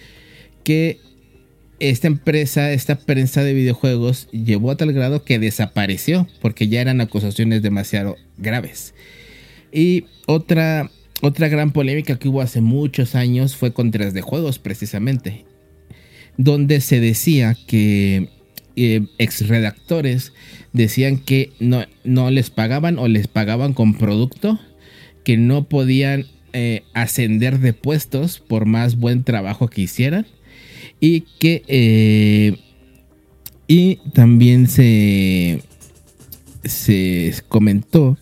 [0.63, 0.97] que
[1.79, 6.99] esta empresa, esta prensa de videojuegos llevó a tal grado que desapareció, porque ya eran
[6.99, 8.95] acusaciones demasiado graves.
[9.71, 10.89] Y otra
[11.23, 15.45] otra gran polémica que hubo hace muchos años fue con 3D Juegos, precisamente,
[16.35, 18.27] donde se decía que
[18.75, 20.33] eh, ex redactores
[20.73, 24.59] decían que no, no, les pagaban o les pagaban con producto,
[25.23, 30.27] que no podían eh, ascender de puestos por más buen trabajo que hicieran
[30.99, 32.57] y que eh,
[33.65, 35.63] y también se
[36.65, 38.17] se comentó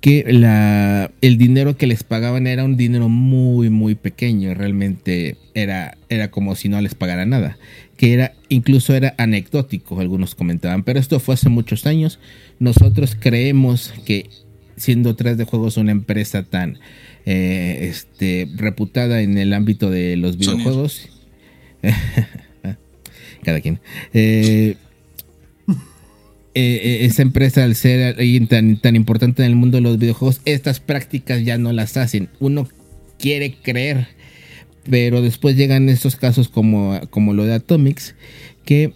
[0.00, 4.54] que la, el dinero que les pagaban era un dinero muy, muy pequeño.
[4.54, 7.58] Realmente era, era como si no les pagara nada.
[7.96, 10.84] Que era, incluso era anecdótico, algunos comentaban.
[10.84, 12.20] Pero esto fue hace muchos años.
[12.60, 14.30] Nosotros creemos que
[14.76, 16.78] siendo 3 de juegos una empresa tan
[17.26, 21.08] eh, este, reputada en el ámbito de los videojuegos.
[23.42, 23.80] Cada quien.
[24.14, 24.76] Eh,
[26.60, 28.16] eh, eh, esa empresa, al ser
[28.48, 32.30] tan, tan importante en el mundo de los videojuegos, estas prácticas ya no las hacen.
[32.40, 32.68] Uno
[33.16, 34.08] quiere creer,
[34.90, 38.16] pero después llegan estos casos como, como lo de Atomics,
[38.64, 38.92] que,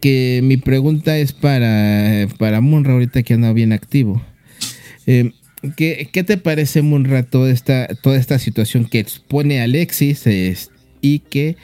[0.00, 4.22] que mi pregunta es para, para Munra, ahorita que anda bien activo.
[5.06, 5.30] Eh,
[5.78, 10.26] ¿qué, te parece, Munra, toda esta, toda esta situación que expone Alexis
[11.00, 11.56] y que,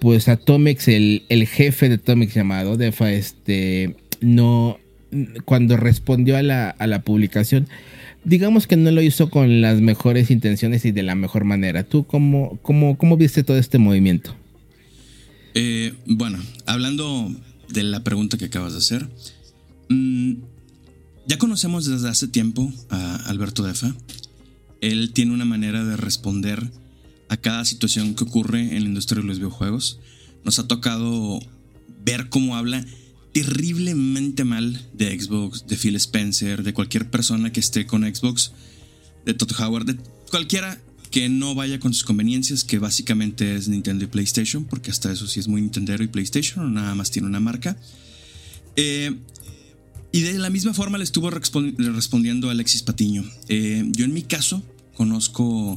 [0.00, 3.94] pues, Atomics, el, el jefe de Atomics llamado Defa, este
[4.24, 4.78] no,
[5.44, 7.68] cuando respondió a la, a la publicación,
[8.24, 11.84] digamos que no lo hizo con las mejores intenciones y de la mejor manera.
[11.84, 14.34] ¿Tú cómo, cómo, cómo viste todo este movimiento?
[15.54, 17.30] Eh, bueno, hablando
[17.68, 19.08] de la pregunta que acabas de hacer,
[19.88, 20.34] mm,
[21.26, 23.94] ya conocemos desde hace tiempo a Alberto Defa.
[24.80, 26.70] Él tiene una manera de responder
[27.28, 30.00] a cada situación que ocurre en la industria de los videojuegos.
[30.44, 31.40] Nos ha tocado
[32.04, 32.84] ver cómo habla
[33.34, 38.52] terriblemente mal de Xbox, de Phil Spencer, de cualquier persona que esté con Xbox,
[39.26, 39.96] de Todd Howard, de
[40.30, 40.80] cualquiera
[41.10, 45.26] que no vaya con sus conveniencias, que básicamente es Nintendo y PlayStation, porque hasta eso
[45.26, 47.76] sí es muy Nintendo y PlayStation, nada más tiene una marca.
[48.76, 49.16] Eh,
[50.12, 53.24] y de la misma forma le estuvo respondiendo Alexis Patiño.
[53.48, 54.62] Eh, yo en mi caso
[54.94, 55.76] conozco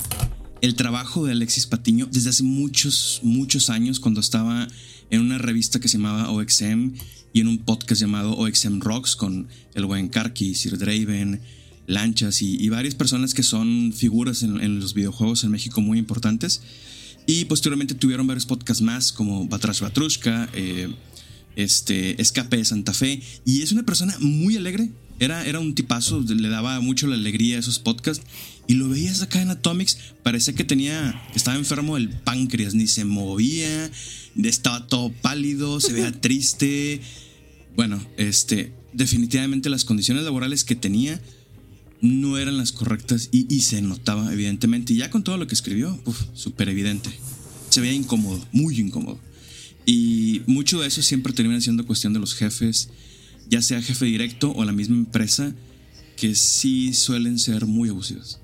[0.61, 4.67] el trabajo de Alexis Patiño desde hace muchos, muchos años, cuando estaba
[5.09, 6.93] en una revista que se llamaba OXM
[7.33, 11.41] y en un podcast llamado OXM Rocks con el buen Karki, Sir Draven,
[11.85, 16.61] Lanchas y, varias personas que son figuras en, los videojuegos en México muy importantes.
[17.25, 20.89] Y posteriormente tuvieron varios podcasts más como Batrash Batrushka, eh,
[21.55, 23.21] este, Escape de Santa Fe.
[23.45, 24.89] Y es una persona muy alegre.
[25.19, 28.25] Era, era un tipazo, le daba mucho la alegría a esos podcasts.
[28.67, 33.05] Y lo veías acá en Atomics, parecía que tenía, estaba enfermo del páncreas, ni se
[33.05, 33.89] movía,
[34.43, 37.01] estaba todo pálido, se veía triste.
[37.75, 41.21] Bueno, este, definitivamente las condiciones laborales que tenía
[42.01, 44.93] no eran las correctas y, se notaba evidentemente.
[44.93, 45.99] Y ya con todo lo que escribió,
[46.33, 47.09] súper evidente.
[47.69, 49.19] Se veía incómodo, muy incómodo.
[49.85, 52.89] Y mucho de eso siempre termina siendo cuestión de los jefes,
[53.49, 55.53] ya sea jefe directo o la misma empresa,
[56.15, 58.39] que sí suelen ser muy abusivos.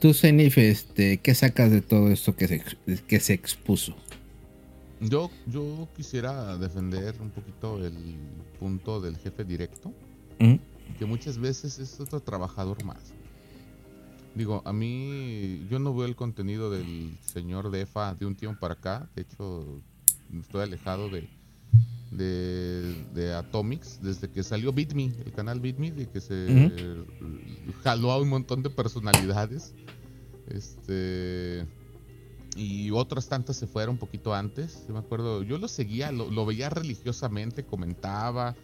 [0.00, 2.62] Tú, Zenif, este, ¿qué sacas de todo esto que se,
[3.06, 3.96] que se expuso?
[5.00, 7.94] Yo, yo quisiera defender un poquito el
[8.58, 9.92] punto del jefe directo,
[10.98, 13.12] que muchas veces es otro trabajador más.
[14.34, 18.74] Digo, a mí yo no veo el contenido del señor Defa de un tiempo para
[18.74, 19.08] acá.
[19.14, 19.82] De hecho,
[20.40, 21.28] estoy alejado de,
[22.10, 27.04] de, de Atomics desde que salió BitMe, el canal BitMe, de que se
[27.82, 29.74] jaló a un montón de personalidades.
[30.48, 31.66] Este
[32.56, 34.84] y otras tantas se fueron un poquito antes.
[34.88, 38.56] Yo me acuerdo, yo lo seguía, lo, veía religiosamente, comentaba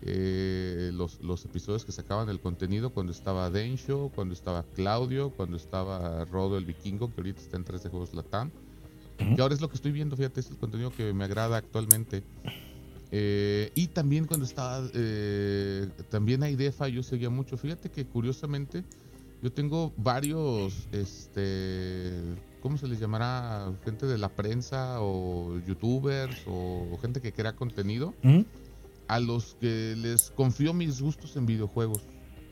[0.00, 5.58] eh, los, los, episodios que sacaban del contenido cuando estaba Densho, cuando estaba Claudio, cuando
[5.58, 8.50] estaba Rodo el Vikingo, que ahorita está en 3 de Juegos Latam.
[9.18, 12.24] Y ahora es lo que estoy viendo, fíjate, es el contenido que me agrada actualmente.
[13.10, 17.56] Eh, y también cuando estaba, eh, también a IDEFA yo seguía mucho.
[17.56, 18.84] Fíjate que curiosamente
[19.42, 22.12] yo tengo varios, este,
[22.60, 23.72] ¿cómo se les llamará?
[23.84, 28.14] Gente de la prensa o youtubers o gente que crea contenido.
[29.06, 32.02] A los que les confío mis gustos en videojuegos.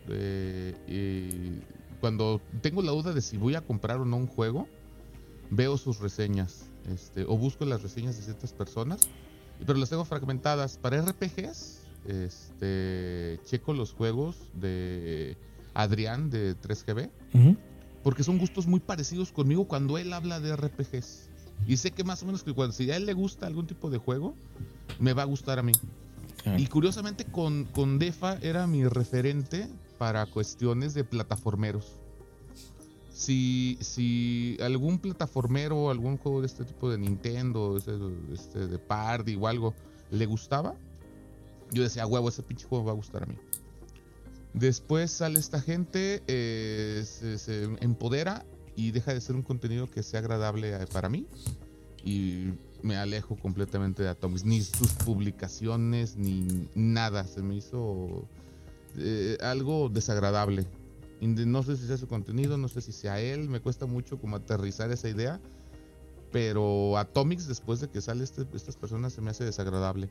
[0.08, 1.60] Eh,
[2.00, 4.68] cuando tengo la duda de si voy a comprar o no un juego,
[5.50, 6.68] veo sus reseñas.
[6.92, 9.08] Este, o busco las reseñas de ciertas personas
[9.66, 10.78] pero las tengo fragmentadas.
[10.78, 15.36] Para RPGs, este, checo los juegos de
[15.74, 17.10] Adrián de 3GB,
[18.02, 21.28] porque son gustos muy parecidos conmigo cuando él habla de RPGs.
[21.66, 23.88] Y sé que más o menos que cuando si a él le gusta algún tipo
[23.88, 24.34] de juego,
[24.98, 25.72] me va a gustar a mí.
[26.56, 32.01] Y curiosamente con, con Defa era mi referente para cuestiones de plataformeros
[33.22, 37.76] si, si algún plataformero, algún juego de este tipo de Nintendo,
[38.32, 39.74] este, de Party o algo,
[40.10, 40.74] le gustaba,
[41.70, 43.36] yo decía, huevo, ese pinche juego va a gustar a mí.
[44.54, 48.44] Después sale esta gente, eh, se, empodera
[48.76, 51.26] y deja de ser un contenido que sea agradable eh, para mí.
[52.04, 52.48] Y
[52.82, 54.44] me alejo completamente de Atomics.
[54.44, 57.24] Ni sus publicaciones, ni nada.
[57.24, 58.26] Se me hizo
[58.98, 60.66] eh, algo desagradable.
[61.22, 64.34] No sé si sea su contenido, no sé si sea él, me cuesta mucho como
[64.34, 65.40] aterrizar esa idea,
[66.32, 70.08] pero Atomics después de que sale este, estas personas se me hace desagradable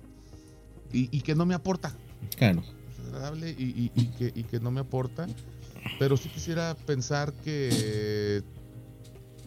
[0.93, 1.93] y, que no me aporta.
[2.37, 2.63] Claro.
[2.97, 5.27] Desagradable y, que, y que no me aporta,
[5.99, 8.41] pero sí quisiera pensar que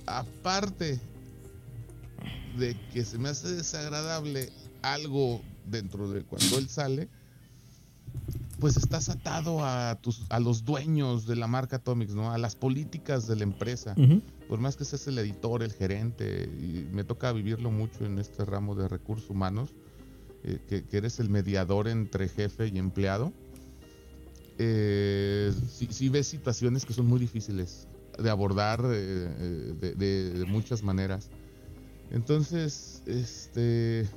[0.04, 1.00] aparte
[2.58, 4.50] de que se me hace desagradable
[4.82, 7.08] algo dentro de cuando él sale,
[8.64, 12.32] pues estás atado a tus a los dueños de la marca Atomics, ¿no?
[12.32, 13.94] A las políticas de la empresa.
[14.48, 18.42] Por más que seas el editor, el gerente, y me toca vivirlo mucho en este
[18.46, 19.74] ramo de recursos humanos,
[20.44, 23.34] eh, que, eres el mediador entre jefe y empleado.
[24.56, 27.86] Eh, sí, ves situaciones que son muy difíciles
[28.18, 31.28] de abordar eh, de muchas maneras.
[32.10, 34.08] Entonces, este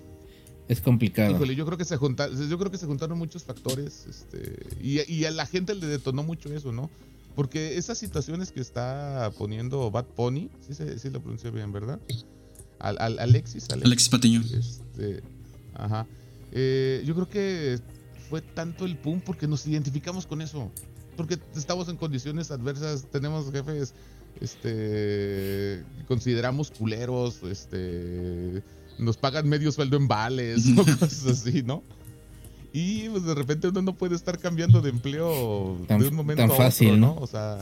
[0.68, 1.32] es complicado.
[1.32, 5.24] Híjole, yo creo que se juntaron, yo creo que se juntaron muchos factores, este, y,
[5.26, 6.90] a la gente le detonó mucho eso, ¿no?
[7.36, 12.00] Porque esas situaciones que está poniendo Bad Pony, sí, sí lo pronuncié bien, ¿verdad?
[12.80, 14.42] Al, Alexis, Alexis, Patiño.
[14.42, 15.22] Este,
[15.74, 16.06] ajá.
[16.52, 17.80] Eh, yo creo que
[18.30, 20.72] fue tanto el pum porque nos identificamos con eso.
[21.16, 23.94] Porque estamos en condiciones adversas, tenemos jefes,
[24.42, 28.64] este, consideramos culeros, este
[28.98, 31.84] nos pagan medio sueldo en vales o cosas así, ¿no?
[32.74, 36.68] Y pues de repente uno no puede estar cambiando de empleo de un momento a
[36.68, 37.16] otro, ¿no?
[37.16, 37.60] O sea,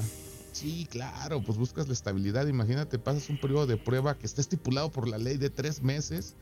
[0.52, 2.48] sí, claro, pues buscas la estabilidad.
[2.48, 6.36] Imagínate, pasas un periodo de prueba que está estipulado por la ley de tres meses.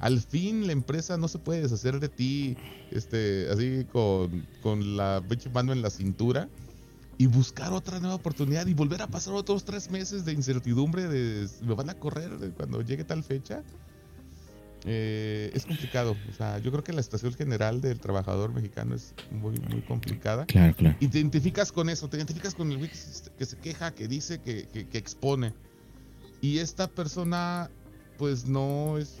[0.00, 2.56] Al fin la empresa no se puede deshacer de ti,
[2.90, 5.22] este, así con, con la
[5.52, 6.48] mano en la cintura
[7.18, 11.48] y buscar otra nueva oportunidad y volver a pasar otros tres meses de incertidumbre de
[11.62, 13.64] me van a correr cuando llegue tal fecha.
[14.90, 16.16] Eh, es complicado.
[16.30, 20.46] O sea, yo creo que la situación general del trabajador mexicano es muy, muy complicada.
[20.46, 20.96] Claro, claro.
[20.98, 22.90] Y te identificas con eso, te identificas con el
[23.38, 25.52] que se queja, que dice, que, que, expone.
[26.40, 27.70] Y esta persona,
[28.16, 29.20] pues no es,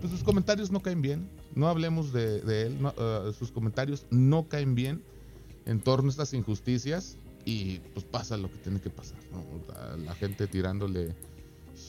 [0.00, 1.28] Pues sus comentarios no caen bien.
[1.54, 2.78] No hablemos de, él.
[2.84, 5.02] Uh, sus comentarios no caen bien
[5.66, 7.16] en torno a estas injusticias.
[7.44, 9.18] Y pues pasa lo que tiene que pasar.
[9.98, 11.14] La gente tirándole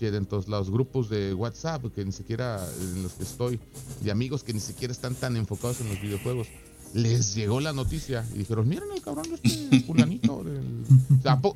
[0.01, 3.59] en todos lados, grupos de WhatsApp que ni siquiera en los que estoy,
[4.01, 6.47] de amigos que ni siquiera están tan enfocados en los videojuegos.
[6.93, 10.43] Les llegó la noticia y dijeron, miren el cabrón este fulanito.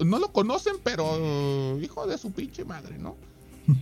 [0.05, 3.15] no lo conocen, pero hijo de su pinche madre, ¿no?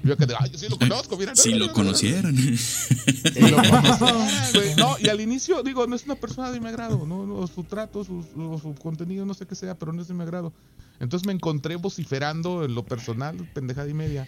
[0.03, 1.35] Yo que, ay, yo sí lo conozco, mira.
[1.35, 2.35] Si lo conocieron.
[4.77, 8.03] no, y al inicio, digo, no es una persona de mi agrado, no, su trato,
[8.03, 10.53] su, su, contenido, no sé qué sea, pero no es de mi agrado.
[10.99, 14.27] Entonces me encontré vociferando en lo personal, pendejada y media.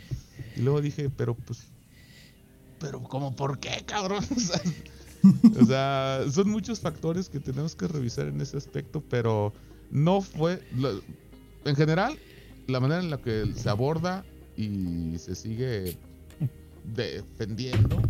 [0.55, 1.64] Y luego dije, pero pues,
[2.80, 4.26] pero como, ¿por qué, cabrón?
[5.62, 9.51] O sea, son muchos factores que tenemos que revisar en ese aspecto, pero
[9.91, 10.64] no fue,
[11.66, 12.18] en general,
[12.68, 14.24] la manera en la que se aborda
[14.60, 15.95] y se sigue
[16.93, 18.01] defendiendo,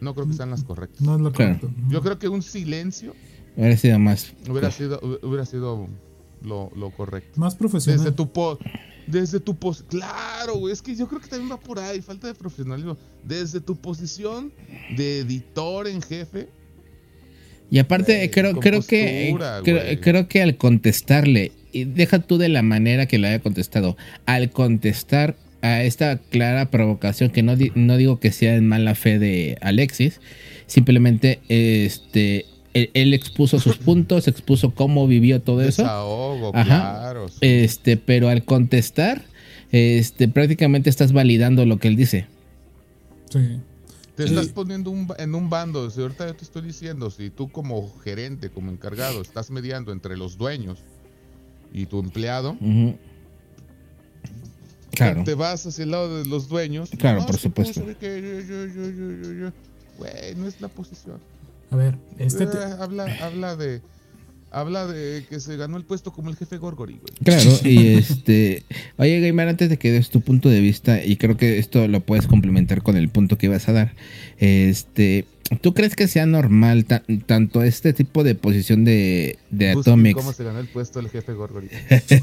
[0.00, 1.00] no creo que sean las correctas.
[1.00, 1.70] No es lo correcto.
[1.88, 3.14] Yo creo que un silencio
[3.56, 4.32] hubiera sido más.
[4.48, 5.88] Hubiera sido, hubiera sido
[6.42, 7.38] lo, correcto.
[7.40, 8.00] Más profesional.
[8.00, 8.58] Desde tu po
[9.06, 12.26] desde tu pos claro, güey, es que yo creo que también va por ahí, falta
[12.26, 12.98] de profesionalismo.
[13.24, 14.52] Desde tu posición
[14.96, 16.48] de editor en jefe.
[17.70, 22.62] Y aparte, creo, creo que creo, creo, que al contestarle, y deja tú de la
[22.62, 28.20] manera que le haya contestado, al contestar a esta clara provocación, que no, no digo
[28.20, 30.20] que sea en mala fe de Alexis,
[30.66, 35.82] simplemente este él, expuso sus puntos, expuso cómo vivió todo eso.
[36.52, 37.26] claro.
[37.40, 39.24] Este, pero al contestar,
[39.72, 42.26] este, prácticamente estás validando lo que él dice.
[43.30, 43.60] Sí.
[44.14, 45.88] Te estás poniendo en un bando.
[45.90, 50.16] Si ahorita yo te estoy diciendo, si tú como gerente, como encargado, estás mediando entre
[50.16, 50.80] los dueños
[51.72, 52.56] y tu empleado,
[54.98, 55.24] claro.
[55.24, 56.90] te vas hacia el lado de los dueños.
[56.98, 57.82] Claro, por supuesto.
[60.36, 61.18] no es la posición.
[61.70, 62.44] A ver, este.
[62.44, 63.80] Eh, habla, habla de.
[64.50, 67.12] Habla de que se ganó el puesto como el jefe Gorgori, güey.
[67.22, 68.62] Claro, y este.
[68.96, 72.00] Oye, Gamer, antes de que des tu punto de vista, y creo que esto lo
[72.00, 73.94] puedes complementar con el punto que ibas a dar.
[74.38, 75.26] Este.
[75.60, 76.84] ¿Tú crees que sea normal
[77.26, 80.16] tanto este tipo de posición de, de Atomics?
[80.16, 81.68] ¿Cómo se ganó el puesto el jefe Gorgori?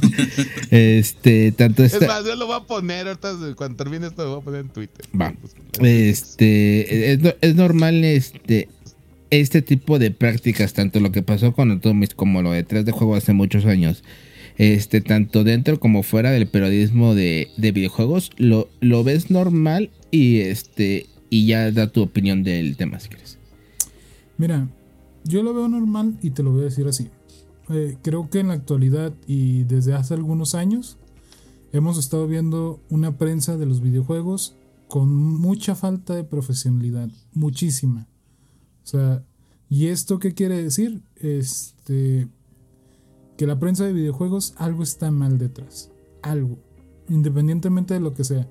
[0.72, 1.98] este, tanto esta...
[1.98, 4.62] Es más, yo lo voy a poner ahorita, cuando termine esto, lo voy a poner
[4.62, 5.06] en Twitter.
[5.20, 5.34] Va.
[5.82, 8.70] Este, es, es normal este
[9.32, 13.16] este tipo de prácticas, tanto lo que pasó con Atomics como lo detrás de juego
[13.16, 14.04] hace muchos años,
[14.58, 21.08] este, tanto dentro como fuera del periodismo de, videojuegos, lo, lo, ves normal y este
[21.36, 23.38] y ya da tu opinión del tema si quieres.
[24.38, 24.70] Mira,
[25.26, 27.10] yo lo veo normal y te lo voy a decir así.
[27.70, 30.98] Eh, creo que en la actualidad y desde hace algunos años
[31.74, 34.56] hemos estado viendo una prensa de los videojuegos
[34.88, 38.08] con mucha falta de profesionalidad, muchísima.
[38.86, 39.24] O sea,
[39.70, 41.02] ¿y esto qué quiere decir?
[41.18, 42.30] Este,
[43.36, 45.92] que la prensa de videojuegos algo está mal detrás.
[46.22, 46.60] Algo.
[47.10, 48.48] Independientemente de lo que sea.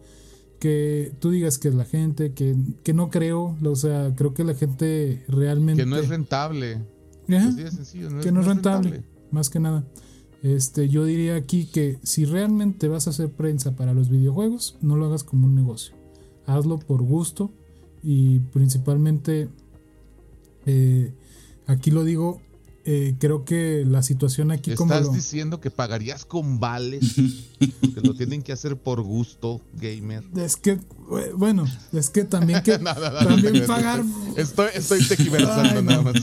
[0.64, 2.56] Que tú digas que es la gente, que,
[2.94, 5.82] no creo, o sea, creo que la gente realmente...
[5.82, 6.82] Que no es rentable.
[7.26, 9.84] que no, es rentable, más que nada.
[10.42, 14.96] Este, yo diría aquí que si realmente vas a hacer prensa para los videojuegos, no
[14.96, 15.94] lo hagas como un negocio.
[16.46, 17.52] Hazlo por gusto
[18.02, 19.50] y principalmente
[20.64, 21.12] eh,
[21.66, 22.40] aquí lo digo,
[22.86, 24.92] eh, creo que la situación aquí ¿Estás como...
[24.92, 27.14] Estás diciendo que pagarías con vales,
[27.58, 30.22] que lo tienen que hacer por gusto, gamer.
[30.36, 30.78] Es que,
[31.34, 34.04] bueno, es que también que también pagar...
[34.36, 36.16] Estoy, estoy tequiversando nada más.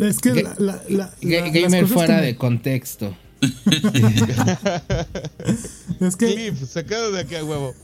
[0.00, 3.16] es que la, la, gamer fuera de contexto.
[6.00, 6.34] es que...
[6.34, 7.76] Clip, sacado de aquí a huevo.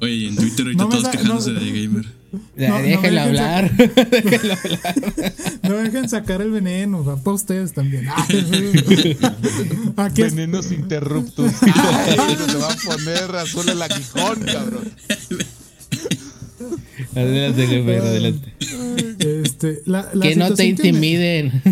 [0.00, 2.17] Oye, en Twitter ahorita no todos quejándose de gamer.
[2.30, 3.70] No, déjenlo hablar.
[5.62, 8.08] no dejen sacar el veneno, va para ustedes también.
[9.96, 11.52] Aquí Venenos interruptos.
[11.60, 14.92] se va a poner azul el aguijón, cabrón.
[17.14, 18.52] Adelante, Gamer, adelante.
[19.18, 21.62] Este, la, que no te intimiden.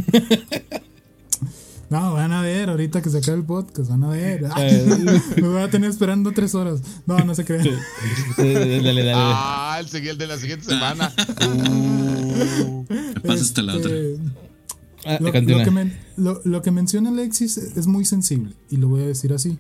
[1.89, 4.43] No, van a ver, ahorita que se acabe el podcast, van a ver.
[5.37, 6.81] me voy a tener esperando tres horas.
[7.07, 7.65] No, no se crean.
[8.37, 11.13] dale, dale, Ah, el siguiente de la siguiente semana.
[11.47, 12.85] Uh,
[13.25, 13.93] pasa hasta la otra.
[13.95, 14.21] Este,
[15.05, 15.43] ah, lo, que
[16.45, 19.59] lo, que menciona Alexis es muy sensible y lo voy a decir así.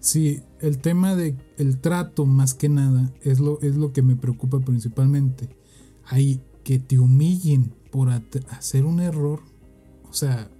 [0.00, 4.16] Sí, el tema de el trato más que nada es lo, es lo que me
[4.16, 5.48] preocupa principalmente.
[6.04, 8.10] Ahí que te humillen por
[8.50, 9.42] hacer un error.
[10.08, 10.50] O sea,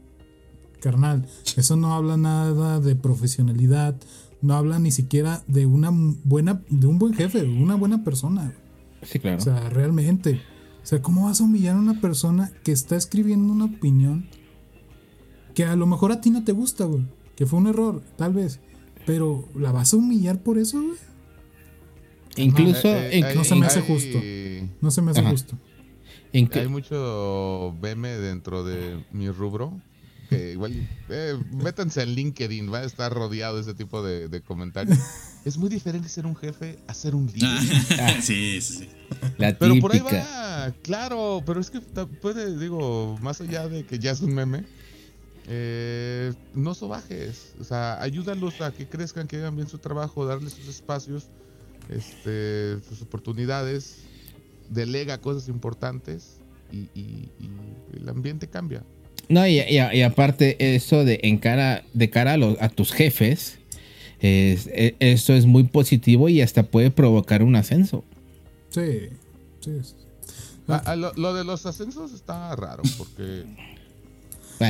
[0.81, 1.27] carnal.
[1.57, 3.95] Eso no habla nada de profesionalidad,
[4.43, 8.55] no habla ni siquiera de una buena, de un buen jefe, una buena persona.
[9.03, 9.39] Sí, claro.
[9.39, 10.41] O sea, realmente.
[10.83, 14.29] O sea, ¿cómo vas a humillar a una persona que está escribiendo una opinión
[15.55, 17.07] que a lo mejor a ti no te gusta, güey?
[17.37, 18.61] Que fue un error, tal vez.
[19.07, 20.99] Pero ¿la vas a humillar por eso, güey?
[22.37, 24.19] Incluso eh, eh, no se me hace justo.
[24.81, 25.59] No se me hace justo.
[26.33, 29.81] Hay mucho meme dentro de mi rubro
[30.31, 30.73] igual
[31.09, 34.99] eh, métanse en LinkedIn, va a estar rodeado de ese tipo de, comentarios.
[35.43, 37.49] Es muy diferente ser un jefe a ser un líder.
[37.99, 38.91] Ah, sí, sí,
[39.39, 43.99] La pero por ahí va, claro, pero es que puede, digo, más allá de que
[43.99, 44.67] ya es un meme,
[45.47, 50.53] eh, no sobajes, o sea, ayúdalos a que crezcan, que hagan bien su trabajo, darles
[50.53, 51.29] sus espacios,
[51.89, 53.97] este, sus oportunidades,
[54.69, 56.39] delega cosas importantes
[56.71, 57.19] y
[57.95, 58.85] el ambiente cambia.
[59.31, 63.59] No, y, aparte eso de, en cara, de cara a, tus jefes,
[64.21, 68.03] e, eso es muy positivo y hasta puede provocar un ascenso.
[68.71, 69.09] Sí,
[69.61, 69.71] sí.
[71.17, 73.45] lo, de los ascensos está raro porque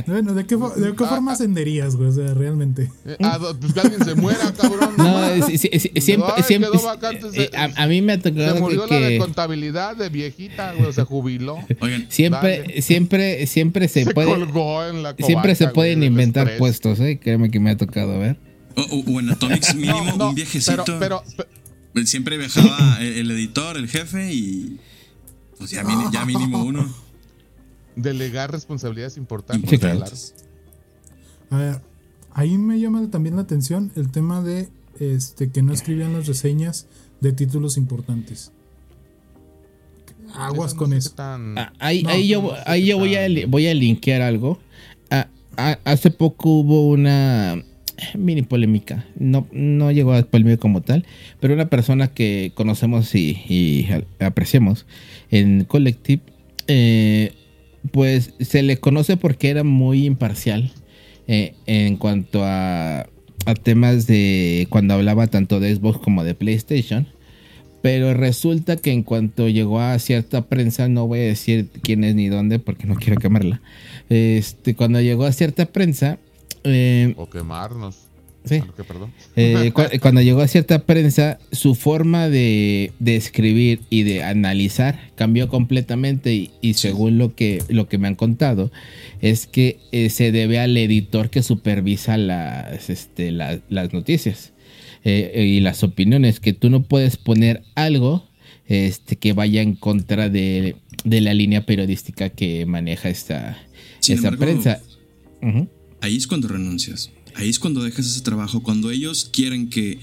[0.07, 2.11] bueno, ¿de qué, de qué forma ascenderías, güey?
[2.11, 2.91] O sea, realmente.
[3.05, 3.17] Eh,
[3.61, 4.95] pues que alguien se muera, cabrón.
[4.97, 6.43] No, siempre.
[6.43, 6.69] siempre
[7.35, 8.55] eh, a, mí me ha tocado.
[8.55, 11.59] Se murió la de contabilidad de viejita, güey, se jubiló.
[11.81, 14.29] Oigan, siempre, siempre, siempre se, puede.
[14.29, 17.19] Colgó en la siempre se pueden inventar puestos, ¿eh?
[17.21, 18.39] Créeme que me ha tocado ver.
[18.77, 20.85] O, en Atomics mínimo, un viejecito.
[21.01, 21.25] Pero,
[21.93, 24.79] pero, siempre viajaba el editor, el jefe y
[25.59, 25.83] Pues ya,
[26.25, 27.10] mínimo uno.
[27.97, 29.79] Delegar responsabilidades importantes.
[29.79, 30.05] claro.
[31.51, 31.81] A ver,
[32.33, 34.69] ahí me llama también la atención el tema de
[34.99, 36.87] este que no escribían las reseñas
[37.21, 38.53] de títulos importantes.
[40.35, 41.13] Aguas con eso.
[41.19, 44.59] Ah, ahí, yo, ahí yo voy, a, voy a linkear algo.
[45.11, 45.27] Ah,
[45.57, 47.65] ah, hace poco hubo una
[48.17, 49.07] mini polémica.
[49.17, 51.05] No, no llegó a polémica como tal,
[51.41, 53.89] pero una persona que conocemos y,
[54.21, 54.87] apreciamos
[55.31, 56.23] en Collective,
[56.69, 57.33] eh,
[57.93, 60.73] pues se le conoce porque era muy imparcial
[61.27, 63.07] eh, en cuanto a,
[63.63, 67.07] temas de cuando hablaba tanto de Xbox como de PlayStation.
[67.83, 72.15] Pero resulta que en cuanto llegó a cierta prensa, no voy a decir quién es
[72.15, 73.63] ni dónde porque no quiero quemarla.
[74.11, 76.19] Este, cuando llegó a cierta prensa,
[76.65, 78.10] eh, o quemarnos.
[78.45, 78.63] Sí.
[79.37, 86.51] Eh, cuando llegó a cierta prensa, su forma de, escribir y de analizar cambió completamente
[86.61, 88.73] y, según lo que, lo que me han contado,
[89.21, 94.53] es que eh, se debe al editor que supervisa las, este, las noticias
[95.05, 98.31] y las opiniones, que tú no puedes poner algo
[98.71, 103.59] este, que vaya en contra de, la línea periodística que maneja esta,
[104.39, 104.81] prensa.
[106.01, 107.11] Ahí es cuando renuncias.
[107.35, 108.63] Ahí es cuando dejas ese trabajo.
[108.63, 109.99] Cuando ellos quieren que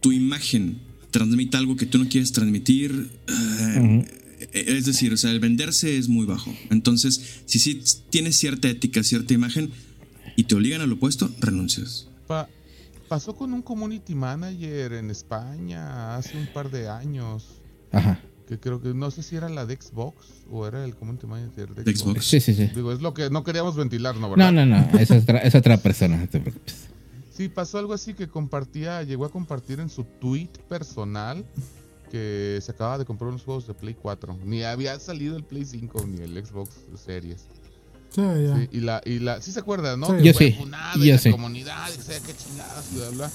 [0.00, 0.78] tu imagen
[1.10, 3.10] transmita algo que tú no quieres transmitir.
[3.28, 4.04] Eh,
[4.52, 6.54] es decir, o sea, el venderse es muy bajo.
[6.70, 9.70] Entonces, si sí tienes cierta ética, cierta imagen
[10.36, 12.08] y te obligan a lo opuesto, renuncias.
[13.08, 17.44] pasó con un community manager en España hace un par de años.
[17.92, 21.26] Ajá que creo que no sé si era la de Xbox o era el community
[21.26, 22.24] manager de Xbox.
[22.24, 22.70] Sí, sí, sí.
[22.74, 24.30] Digo, es lo que no queríamos ventilar, ¿no?
[24.30, 24.52] ¿verdad?
[24.52, 26.88] No, no, no, es otra, es otra persona, no te preocupes.
[27.36, 31.44] Sí, pasó algo así que compartía, llegó a compartir en su tweet personal
[32.10, 34.38] que se acaba de comprar unos juegos de Play 4.
[34.44, 36.70] Ni había salido el Play 5 ni el Xbox
[37.04, 37.46] Series.
[38.10, 38.56] Sí, ya.
[38.56, 40.06] Sí, y la, y la, sí se acuerda, ¿no?
[40.06, 40.24] Sí.
[40.24, 40.56] Yo sí.
[40.98, 41.30] Yo sí.
[41.30, 43.30] comunidad, que sea, qué chingadas, bla, bla.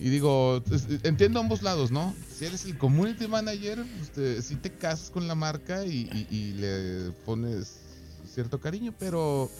[0.00, 0.62] Y digo,
[1.02, 2.14] entiendo ambos lados, ¿no?
[2.34, 7.80] Si eres el community manager, este, si te casas con la marca y, le pones
[8.34, 9.50] cierto cariño, pero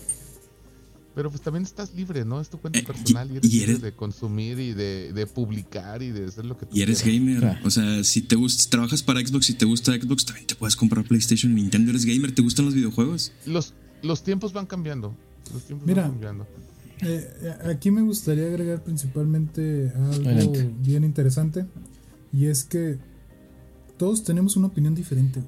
[1.14, 2.40] pero pues también estás libre, ¿no?
[2.40, 6.24] Es tu cuenta eh, personal y eres, libre de consumir y de, publicar y de
[6.24, 7.58] hacer lo que tú Y eres gamer.
[7.62, 10.54] O sea, si te gusta, si trabajas para Xbox y te gusta Xbox, también te
[10.54, 13.32] puedes comprar PlayStation, Nintendo, eres gamer, ¿te gustan los videojuegos?
[13.44, 15.14] Los, los tiempos van cambiando.
[15.52, 16.46] Los tiempos van cambiando.
[17.02, 21.66] Eh, aquí me gustaría agregar principalmente algo bien interesante
[22.32, 22.98] y es que
[23.96, 25.42] todos tenemos una opinión diferente.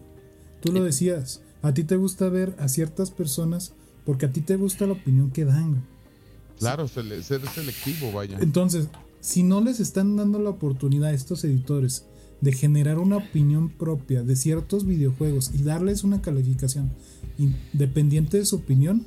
[0.60, 3.72] Tú lo decías, a ti te gusta ver a ciertas personas
[4.04, 5.84] porque a ti te gusta la opinión que dan.
[6.58, 8.38] Claro, ser selectivo, vaya.
[8.40, 8.88] Entonces,
[9.20, 12.06] si no les están dando la oportunidad a estos editores
[12.40, 16.92] de generar una opinión propia de ciertos videojuegos y darles una calificación
[17.38, 19.06] independiente de su opinión,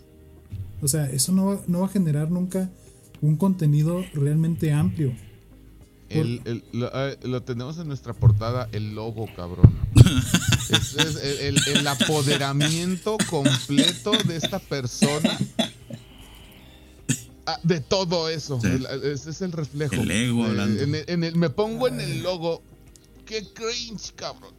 [0.85, 2.69] o sea, eso no va, no va a generar nunca
[3.19, 5.15] un contenido realmente amplio.
[6.09, 9.75] El, eh, lo, tenemos en nuestra portada, el logo, cabrón.
[10.69, 15.35] es, el, apoderamiento completo de esta persona.
[17.47, 18.59] Ah, de todo eso.
[19.03, 19.95] ese es el reflejo.
[19.95, 20.83] El ego hablando.
[20.83, 22.61] En me pongo en el logo.
[23.25, 24.53] Qué cringe, cabrón.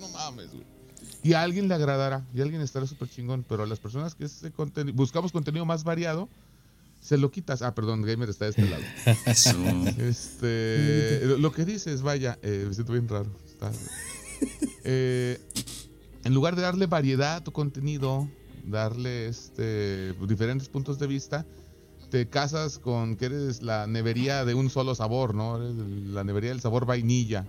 [0.00, 0.77] No mames, güey.
[1.22, 4.14] Y a alguien le agradará, y a alguien estará súper chingón, pero a las personas
[4.14, 4.52] que ese
[4.94, 6.28] buscamos contenido más variado,
[7.00, 7.62] se lo quitas.
[7.62, 8.82] Ah, perdón, Gamer está de este lado.
[9.98, 13.30] Este, lo que dices, vaya, eh, me siento bien raro.
[14.84, 15.38] Eh,
[16.24, 18.28] en lugar de darle variedad a tu contenido,
[18.64, 21.44] darle este, diferentes puntos de vista,
[22.10, 25.58] te casas con que eres la nevería de un solo sabor, ¿no?
[25.58, 27.46] la nevería del sabor vainilla.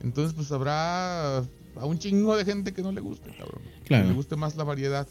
[0.00, 1.44] Entonces, pues habrá
[1.80, 3.62] a un chingo de gente que no le guste, cabrón.
[3.84, 4.04] Claro.
[4.04, 5.06] Que le guste más la variedad.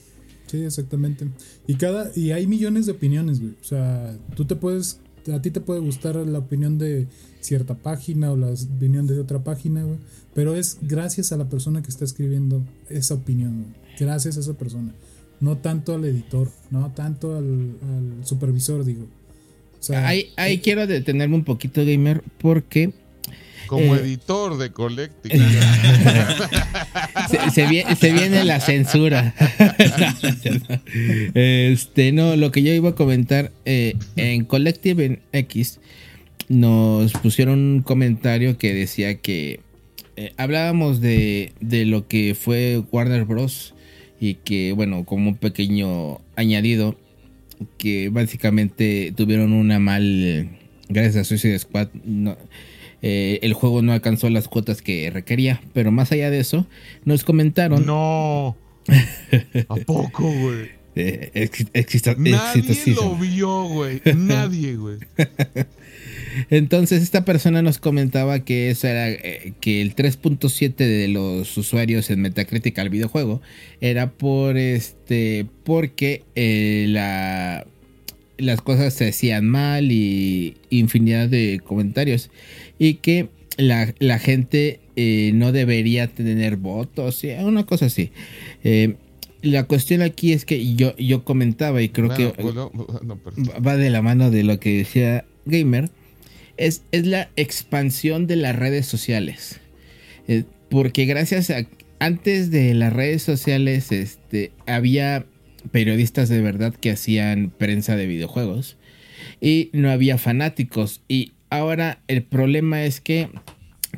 [0.47, 1.27] Sí, exactamente.
[1.67, 3.53] Y cada y hay millones de opiniones, güey.
[3.61, 4.99] O sea, tú te puedes
[5.33, 7.07] a ti te puede gustar la opinión de
[7.41, 9.97] cierta página o la opinión de otra página, güey,
[10.33, 13.75] pero es gracias a la persona que está escribiendo esa opinión, güey.
[13.99, 14.93] Gracias a esa persona.
[15.39, 17.75] No tanto al editor, no tanto al,
[18.23, 19.03] supervisor, digo.
[19.79, 22.93] O sea, ahí, ahí eh, quiero detenerme un poquito, gamer, porque
[23.67, 25.37] como eh, editor de Collective.
[27.53, 29.33] se, viene, la censura.
[31.33, 35.79] este, no, lo que yo iba a comentar, eh, en Collective en X
[36.49, 39.59] nos pusieron un comentario que decía que
[40.15, 43.73] eh, hablábamos de, de lo que fue Warner Bros.
[44.19, 46.97] Y que, bueno, como un pequeño añadido,
[47.77, 50.49] que básicamente tuvieron una mal,
[50.89, 52.35] gracias a Suicide Squad, no,
[53.01, 55.61] eh, el juego no alcanzó las cuotas que requería.
[55.73, 56.67] Pero más allá de eso,
[57.05, 57.85] nos comentaron.
[57.85, 58.55] No.
[59.69, 60.77] ¿A poco, güey?
[60.99, 61.49] Eh,
[62.17, 64.01] Nadie lo vio, güey.
[64.15, 64.97] Nadie, güey.
[66.49, 72.09] Entonces esta persona nos comentaba que eso era eh, que el 3.7 de los usuarios
[72.09, 73.41] en Metacritic al videojuego
[73.81, 77.65] era por este porque eh, la
[78.37, 82.29] las cosas se hacían mal y infinidad de comentarios
[82.79, 88.11] y que la, gente eh, no debería tener votos, una cosa así.
[89.41, 92.55] la cuestión aquí es que yo, yo comentaba y creo que pues
[93.65, 95.89] va de la mano de lo que decía Gamer
[96.57, 99.59] es, la expansión de las redes sociales.
[100.27, 101.65] Eh, porque gracias a
[101.99, 105.25] antes de las redes sociales este, había
[105.71, 108.77] periodistas de verdad que hacían prensa de videojuegos
[109.41, 111.01] y no había fanáticos.
[111.07, 113.29] Y ahora el problema es que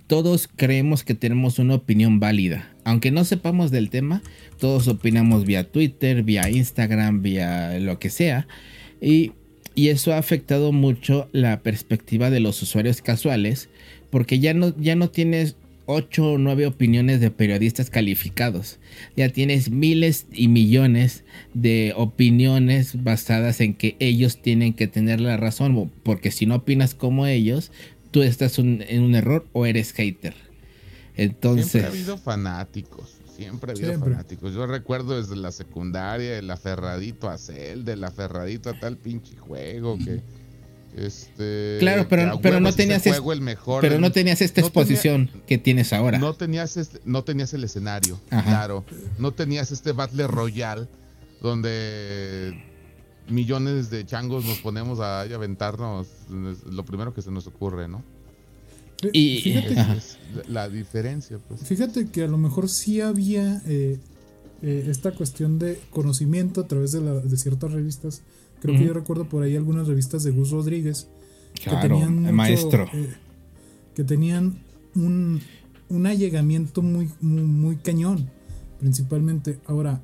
[0.07, 2.73] todos creemos que tenemos una opinión válida.
[2.83, 4.21] Aunque no sepamos del tema,
[4.59, 8.47] todos opinamos vía Twitter, vía Instagram, vía lo que sea.
[9.01, 9.33] Y
[9.79, 13.69] y eso ha afectado mucho la perspectiva de los usuarios casuales,
[14.09, 15.55] porque ya no, ya no tienes
[15.91, 18.77] 8 o 9 opiniones de periodistas calificados.
[19.15, 21.23] Ya tienes miles y millones
[21.55, 26.93] de opiniones basadas en que ellos tienen que tener la razón, porque si no opinas
[26.93, 27.71] como ellos,
[28.11, 30.35] tú estás en un error o eres hater.
[31.15, 31.71] Entonces...
[31.71, 33.17] Siempre ha habido fanáticos.
[33.35, 34.53] Siempre ha habido fanáticos.
[34.53, 39.97] Yo recuerdo desde la secundaria, el aferradito a Cel, del aferradito a tal pinche juego
[39.97, 40.21] que.
[40.99, 45.93] Este, claro, pero, pero no tenías el mejor pero no tenías esta exposición que tienes
[45.93, 46.17] ahora.
[46.17, 48.83] No tenías este, no tenías el escenario, claro.
[49.17, 50.87] No tenías este Battle Royale
[51.41, 52.61] donde
[53.29, 58.03] millones de changos nos ponemos a, a aventarnos lo primero que se nos ocurre, ¿no?
[59.13, 59.75] Y fíjate
[60.49, 61.61] la diferencia, pues.
[61.61, 63.99] Fíjate que a lo mejor sí había eh,
[64.61, 68.21] eh, esta cuestión de conocimiento a través de, de ciertas revistas.
[68.61, 71.07] Creo que yo recuerdo por ahí algunas revistas de Gus Rodríguez
[71.63, 72.87] que tenían el maestro.
[72.93, 73.09] Eh,
[73.95, 74.59] que tenían
[74.95, 75.41] un,
[75.89, 78.29] un allegamiento muy, muy, cañón,
[78.79, 79.59] principalmente.
[79.65, 80.01] Ahora,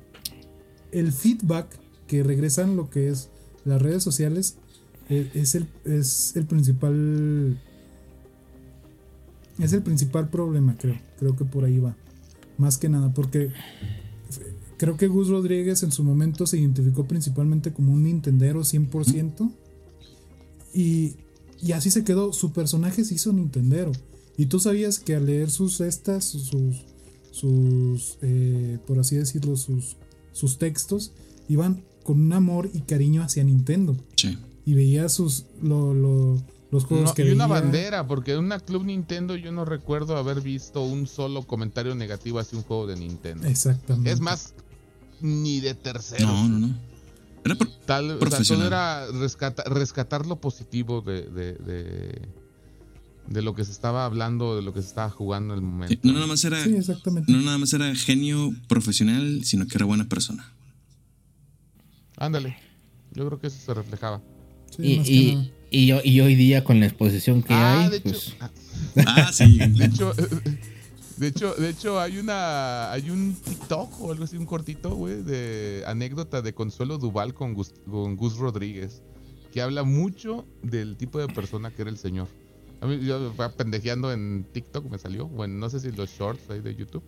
[0.92, 1.66] el feedback
[2.06, 3.30] que regresan lo que es
[3.64, 4.58] las redes sociales
[5.08, 7.58] es, el, es el principal
[9.58, 10.98] es el principal problema, creo.
[11.18, 11.96] Creo que por ahí va.
[12.58, 13.50] Más que nada, porque
[14.76, 19.50] creo que Gus Rodríguez en su momento se identificó principalmente como un Nintendero 100%.
[20.74, 21.14] Y,
[21.62, 22.32] y así se quedó.
[22.32, 23.92] Su personaje se hizo Nintendero.
[24.36, 26.84] Y tú sabías que al leer sus estas, sus,
[27.30, 29.96] sus, eh, por así decirlo, sus,
[30.32, 31.12] sus textos,
[31.48, 33.96] iban con un amor y cariño hacia Nintendo.
[34.16, 34.38] Sí.
[34.66, 38.84] Y veía sus, lo, lo, los juegos que y una bandera, porque en una Club
[38.84, 43.46] Nintendo yo no recuerdo haber visto un solo comentario negativo hacia un juego de Nintendo.
[43.46, 44.10] Exactamente.
[44.10, 44.54] Es más,
[45.20, 46.26] ni de tercero.
[46.26, 46.74] No, no, no.
[47.44, 47.56] Era
[47.86, 48.66] Tal, profesional.
[48.66, 49.06] era
[49.66, 52.28] rescatar lo positivo de, de,
[53.28, 55.96] de, lo que se estaba hablando, de lo que se estaba jugando en el momento.
[56.02, 60.52] no, nada más era, no nada más era genio profesional, sino que era buena persona.
[62.16, 62.56] Ándale.
[63.12, 64.20] Yo creo que eso se reflejaba.
[64.78, 67.90] y, y, y hoy día con la exposición que ah, hay.
[67.90, 68.14] De pues...
[68.28, 68.36] hecho,
[69.06, 69.58] ah, sí.
[69.58, 70.12] De hecho,
[71.16, 72.92] de hecho, de hecho, hay una.
[72.92, 77.54] Hay un TikTok o algo así, un cortito, güey, de anécdota de Consuelo Duval con
[77.54, 79.02] Gus, con Gus Rodríguez.
[79.52, 82.28] Que habla mucho del tipo de persona que era el señor.
[82.80, 85.26] A mí, yo pendejeando en TikTok, me salió.
[85.26, 87.02] Bueno, no sé si los shorts ahí de YouTube.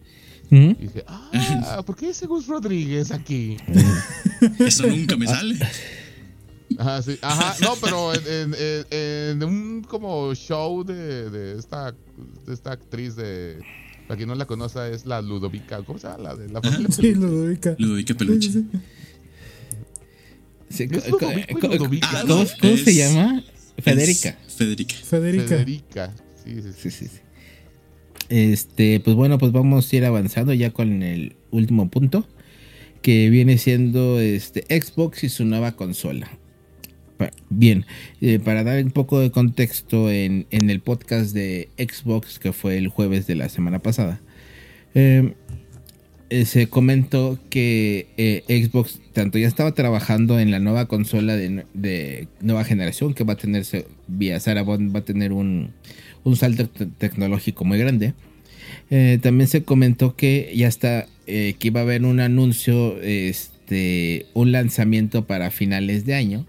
[0.51, 3.59] Y dije, ah, ¿por qué ese Gus Rodríguez aquí?
[4.59, 5.59] Eso nunca me sale.
[6.79, 7.19] Ajá, sí.
[7.21, 8.55] Ajá, no, pero en,
[8.91, 11.93] en, un como show de, de, esta,
[12.47, 13.61] de esta actriz de.
[14.09, 15.83] Para quien no la conoce, es la Ludovica.
[15.83, 16.23] ¿Cómo se llama?
[16.23, 17.77] La de la familia Sí, Ludovica.
[17.79, 18.51] Ludovica Peluche.
[22.27, 23.45] ¿Cómo, se llama?
[23.79, 24.39] Federica.
[24.49, 24.95] Federica.
[24.97, 25.47] Federica.
[25.47, 26.15] Federica.
[26.43, 26.91] Sí, sí, sí.
[26.91, 27.19] sí, sí.
[28.31, 32.27] Este, pues bueno, pues vamos a ir avanzando ya con el último punto.
[33.03, 36.31] Que viene siendo este Xbox y su nueva consola.
[37.51, 37.87] Bien,
[38.21, 42.89] eh, para dar un poco de contexto en, el podcast de Xbox que fue el
[42.89, 44.21] jueves de la semana pasada,
[44.95, 45.35] em,
[46.31, 52.29] eh, se comentó que eh, Xbox tanto ya estaba trabajando en la nueva consola de,
[52.43, 55.73] nueva generación que va a tenerse vía va a tener un,
[56.25, 56.69] un salto
[56.99, 58.13] tecnológico muy grande.
[59.23, 65.27] también se comentó que ya está, que iba a haber un anuncio, este, un lanzamiento
[65.27, 66.47] para finales de año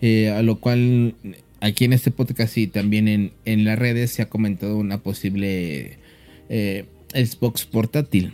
[0.00, 1.14] eh, a lo cual
[1.60, 5.98] aquí en este podcast y también en, en las redes se ha comentado una posible
[6.48, 8.32] eh, Xbox portátil.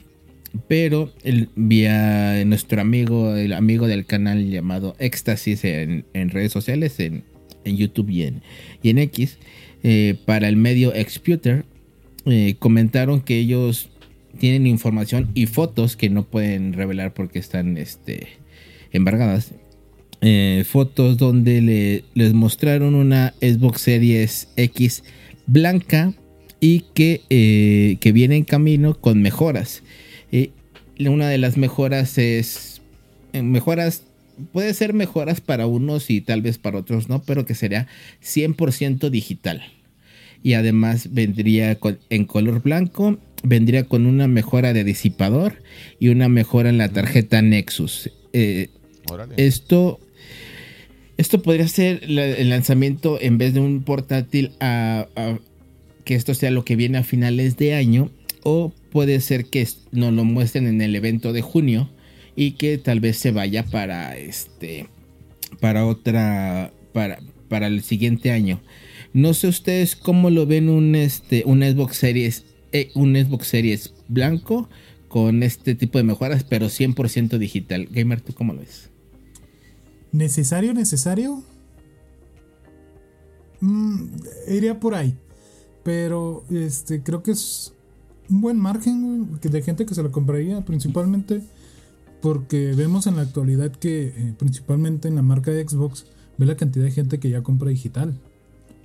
[0.68, 7.24] Pero el, vía nuestro amigo, el amigo del canal llamado Éxtasis en, redes sociales, en,
[7.64, 8.42] YouTube y en,
[8.82, 9.38] y en X,
[9.82, 11.66] eh, para el medio Exputer,
[12.24, 13.90] eh, comentaron que ellos
[14.38, 18.28] tienen información y fotos que no pueden revelar porque están este,
[18.92, 19.52] embargadas.
[20.28, 25.04] Eh, fotos donde le, les mostraron una Xbox Series X
[25.46, 26.14] blanca
[26.58, 27.20] y que,
[28.00, 29.82] que viene en camino con mejoras
[31.04, 32.80] una de las mejoras es
[33.32, 34.02] eh, mejoras
[34.52, 37.86] puede ser mejoras para unos y tal vez para otros no, pero que sería
[38.22, 39.62] 100% digital.
[40.42, 41.78] Y además vendría
[42.10, 45.62] en color blanco, vendría con una mejora de disipador
[45.98, 48.10] y una mejora en la tarjeta Nexus.
[48.34, 48.68] Eh,
[49.38, 49.98] esto,
[51.16, 55.06] esto podría ser el lanzamiento en vez de un portátil a,
[56.04, 58.10] que esto sea lo que viene a finales de año
[58.42, 61.90] o puede ser que nos lo muestren en el evento de junio
[62.36, 64.86] y que tal vez se vaya para este
[65.60, 67.18] para otra para,
[67.48, 68.60] para el siguiente año.
[69.12, 73.94] No sé ustedes cómo lo ven un este un Xbox Series eh, un Xbox Series
[74.08, 74.68] blanco
[75.08, 77.88] con este tipo de mejoras, pero 100% digital.
[77.90, 78.90] Gamer, ¿tú cómo lo ves?
[80.16, 81.42] ¿Necesario, necesario?
[83.60, 84.06] Mm,
[84.48, 85.14] iría por ahí.
[85.84, 87.74] Pero este creo que es
[88.30, 91.42] un buen margen de gente que se lo compraría, principalmente
[92.22, 96.06] porque vemos en la actualidad que, eh, principalmente en la marca de Xbox,
[96.38, 98.18] ve la cantidad de gente que ya compra digital.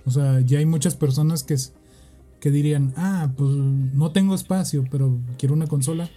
[0.05, 1.55] O sea, ya hay muchas personas que,
[2.41, 6.09] que dirían, ah, pues no tengo espacio, pero quiero una consola.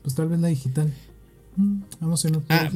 [0.00, 0.90] Pues tal vez la digital.
[1.56, 2.70] Mm, vamos a ah,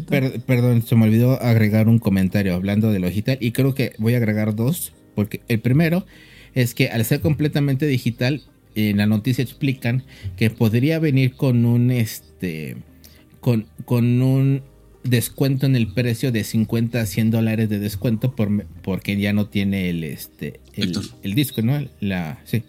[0.47, 4.15] perdón, se me olvidó agregar un comentario hablando de lo digital y creo que voy
[4.15, 6.05] a agregar dos, porque el primero
[6.55, 8.43] es que al ser completamente digital
[8.75, 10.05] en la noticia explican
[10.37, 12.77] que podría venir con un este
[13.41, 14.63] con, con un
[15.03, 19.47] descuento en el precio de 50 a 100 dólares de descuento por, porque ya no
[19.47, 21.87] tiene el este el, disco, ¿no?
[22.01, 22.63] La sí.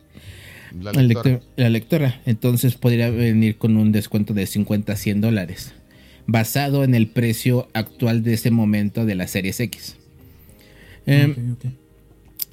[0.79, 1.39] La lectora.
[1.55, 2.21] la lectora.
[2.25, 5.73] Entonces podría venir con un descuento de 50 a 100 dólares.
[6.27, 9.95] Basado en el precio actual de ese momento de la Series X.
[11.05, 11.55] Em,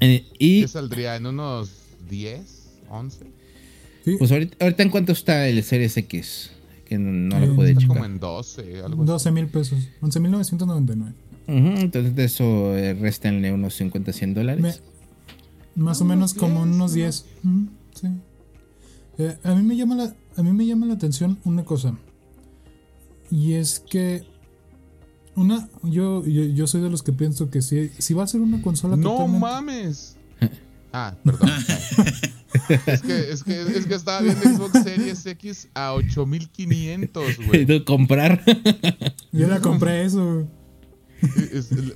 [0.01, 1.16] eh, y, ¿Qué saldría?
[1.16, 1.70] ¿En unos
[2.09, 2.80] 10?
[2.88, 3.18] ¿11?
[4.18, 6.51] Pues ahorita, en cuánto está el Series X,
[6.84, 7.88] que no, lo puede checar.
[7.88, 11.14] como en 12, algo 12 mil pesos, 11.999.
[11.46, 14.82] entonces de eso eh, restenle unos 50, 100 dólares.
[15.74, 17.24] más o menos como unos 10.
[17.94, 18.09] sí.
[19.16, 21.96] Eh, a, mí me llama la, a mí me llama la atención una cosa.
[23.35, 24.23] Y es que
[25.35, 28.62] una, yo, yo, soy de los que pienso que si, si va a ser una
[28.62, 28.97] consola.
[28.97, 30.16] ¡No mames!
[30.93, 31.51] ah, perdón.
[32.86, 37.85] Es que, es que, es que estaba viendo Xbox Series X a 8500, güey.
[37.85, 38.40] comprar?
[39.32, 40.47] Yo la compré eso,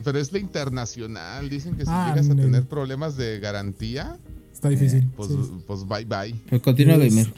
[0.02, 1.48] pero es la internacional.
[1.48, 4.18] Dicen que si ah, llegas a tener problemas de garantía.
[4.52, 5.04] Está difícil.
[5.04, 5.30] Eh, pues,
[5.68, 6.34] pues, bye bye.
[6.48, 7.32] Pues continúa, Gamer.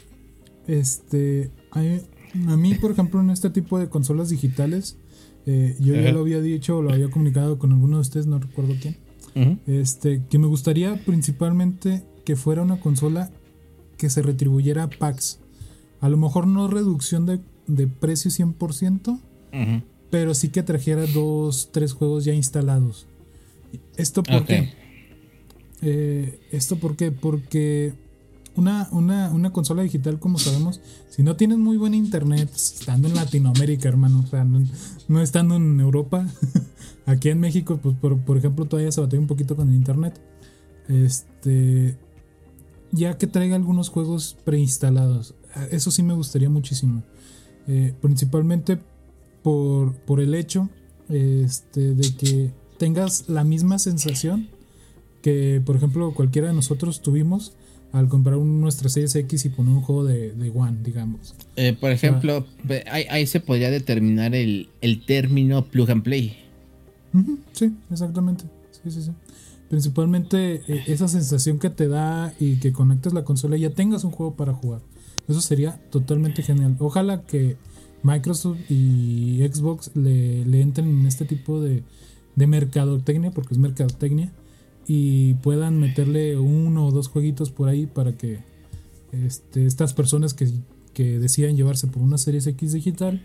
[0.66, 1.50] Este.
[2.48, 4.96] A, mí, por ejemplo, en este tipo de consolas digitales,
[5.46, 8.38] eh, yo ya lo había dicho o lo había comunicado con alguno de ustedes, no
[8.38, 8.96] recuerdo quién.
[9.66, 13.30] Este, que me gustaría principalmente que fuera una consola
[13.96, 15.38] que se retribuyera a packs.
[16.00, 19.20] A lo mejor no reducción de, de precio 100%,
[20.10, 23.06] pero sí que trajera dos, tres juegos ya instalados.
[23.96, 24.72] ¿Esto por qué?
[25.82, 27.12] Eh, ¿Esto por qué?
[27.12, 27.94] Porque
[28.60, 33.14] una, una, una, consola digital, como sabemos, si no tienes muy buen internet, estando en
[33.14, 34.44] Latinoamérica, hermano, o sea,
[35.08, 36.26] no, estando en Europa,
[37.06, 40.20] aquí en México, pues por, por ejemplo, todavía se batalla un poquito con el internet.
[40.88, 41.96] Este,
[42.92, 45.34] ya que traiga algunos juegos preinstalados.
[45.70, 47.02] Eso sí me gustaría muchísimo.
[47.66, 48.78] Eh, principalmente
[49.42, 50.68] por, por, el hecho
[51.08, 54.48] este, de que tengas la misma sensación
[55.22, 57.54] que, por ejemplo, cualquiera de nosotros tuvimos
[57.92, 61.34] al comprar nuestra Series X y poner un juego de, One, digamos.
[61.56, 62.46] Eh, por ejemplo,
[62.90, 66.36] ahí, se podría determinar el, el término plug and play.
[67.52, 68.44] sí, exactamente.
[68.70, 69.10] Sí, sí, sí.
[69.68, 74.04] Principalmente eh, esa sensación que te da y que conectes la consola y ya tengas
[74.04, 74.80] un juego para jugar.
[75.28, 76.76] Eso sería totalmente genial.
[76.80, 77.56] Ojalá que
[78.02, 81.84] Microsoft y Xbox le, entren en este tipo de,
[82.34, 84.32] de mercadotecnia, porque es mercadotecnia,
[84.86, 88.38] y puedan meterle uno o dos jueguitos por ahí para que
[89.12, 90.48] este, estas personas que,
[90.94, 93.22] que decían llevarse por una Series X digital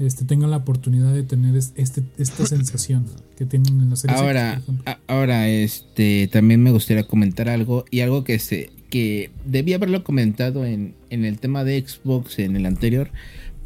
[0.00, 3.06] este, tengan la oportunidad de tener este, esta sensación
[3.36, 4.16] que tienen en la serie.
[4.16, 4.62] Ahora,
[5.06, 10.64] ahora este, también me gustaría comentar algo y algo que, se, que debía haberlo comentado
[10.64, 13.10] en, en el tema de Xbox en el anterior,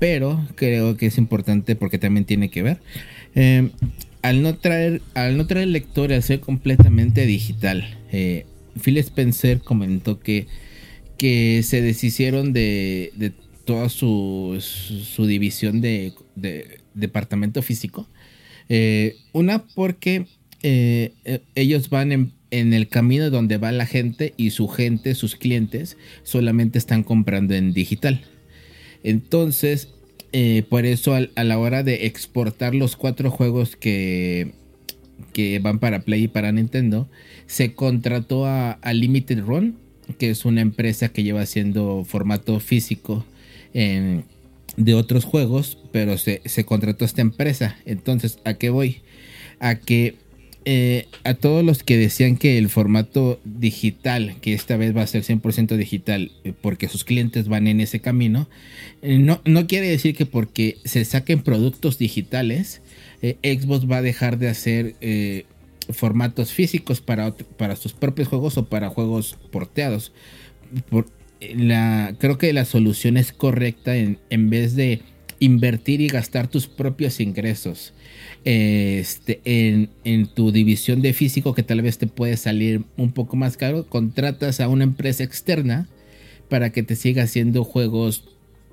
[0.00, 2.80] pero creo que es importante porque también tiene que ver.
[3.36, 3.70] Eh,
[4.24, 8.46] al no traer, al no traer lector al ser completamente digital, eh,
[8.82, 10.46] Phil Spencer comentó que,
[11.18, 13.34] que se deshicieron de, de
[13.66, 16.14] toda su, su, división de,
[16.94, 18.08] departamento físico.
[18.70, 20.26] Eh, una porque
[21.54, 26.78] ellos van en, el camino donde va la gente y su gente, sus clientes, solamente
[26.78, 28.22] están comprando en digital.
[29.02, 29.90] Entonces,
[30.36, 34.52] eh, por eso a la hora de exportar los cuatro juegos que,
[35.32, 37.08] que van para Play y para Nintendo,
[37.46, 39.76] se contrató a, Limited Run,
[40.18, 43.24] que es una empresa que lleva haciendo formato físico
[43.72, 47.76] de otros juegos, pero se, se contrató a esta empresa.
[47.86, 49.02] Entonces, ¿a qué voy?
[49.60, 50.16] A que
[50.66, 55.06] eh, a todos los que decían que el formato digital, que esta vez va a
[55.06, 58.48] ser 100% digital, eh, porque sus clientes van en ese camino,
[59.02, 62.80] eh, no, no, quiere decir que porque se saquen productos digitales,
[63.42, 64.96] Xbox va a dejar de hacer
[65.88, 70.12] formatos físicos para, para sus propios juegos o para juegos porteados.
[71.40, 75.00] Creo que la solución es correcta en, en vez de
[75.38, 77.94] invertir y gastar tus propios ingresos
[78.44, 83.56] este, en, tu división de físico que tal vez te puede salir un poco más
[83.56, 85.88] caro, contratas a una empresa externa
[86.48, 88.24] para que te siga haciendo juegos,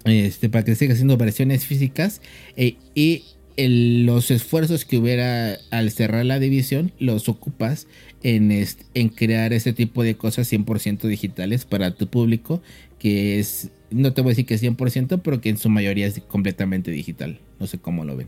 [0.05, 2.21] este, para que te siga haciendo versiones físicas
[2.57, 3.23] e, y
[3.57, 7.85] los esfuerzos que hubiera al cerrar la división los ocupas
[8.23, 8.51] en,
[8.93, 12.61] en crear ese tipo de cosas 100% digitales para tu público
[12.97, 16.05] que es, no te voy a decir que es 100%, pero que en su mayoría
[16.05, 17.39] es completamente digital.
[17.59, 18.27] No sé cómo lo ven.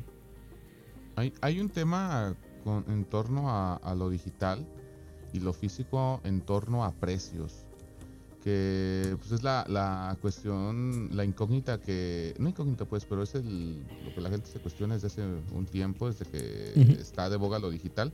[1.16, 2.36] Hay, un tema
[2.88, 4.66] en torno a, lo digital
[5.32, 7.66] y lo físico en torno a precios.
[8.44, 12.34] Que pues es la, cuestión, la incógnita que.
[12.40, 15.22] No incógnita, pues, pero es el, lo que la gente se cuestiona desde hace
[15.54, 18.12] un tiempo, desde que está de boga lo digital.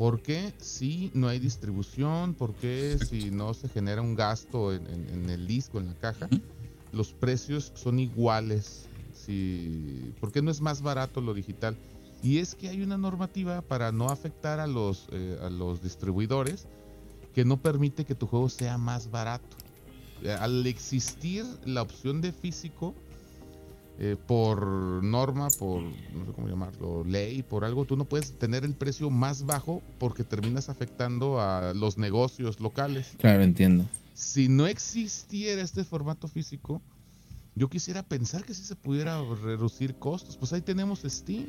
[0.00, 2.32] ¿Por qué si no hay distribución?
[2.32, 6.26] ¿Por qué si no se genera un gasto en, el disco, en la caja?
[6.90, 8.86] Los precios son iguales.
[9.12, 11.76] Si, ¿Por qué no es más barato lo digital?
[12.22, 16.66] Y es que hay una normativa para no afectar a los, eh, a los distribuidores
[17.34, 19.56] que no permite que tu juego sea más barato.
[20.22, 22.94] Eh, al existir la opción de físico,
[23.98, 24.64] eh, por
[25.02, 29.10] norma, por no sé cómo llamarlo, ley, por algo, tú no puedes tener el precio
[29.10, 33.14] más bajo porque terminas afectando a los negocios locales.
[33.18, 33.86] Claro, entiendo.
[34.14, 36.82] Si no existiera este formato físico,
[37.54, 40.36] yo quisiera pensar que si se pudiera reducir costos.
[40.36, 41.46] Pues ahí tenemos Steam.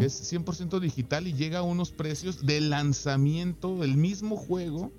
[0.00, 4.90] Es 100% digital y llega a unos precios de lanzamiento del mismo juego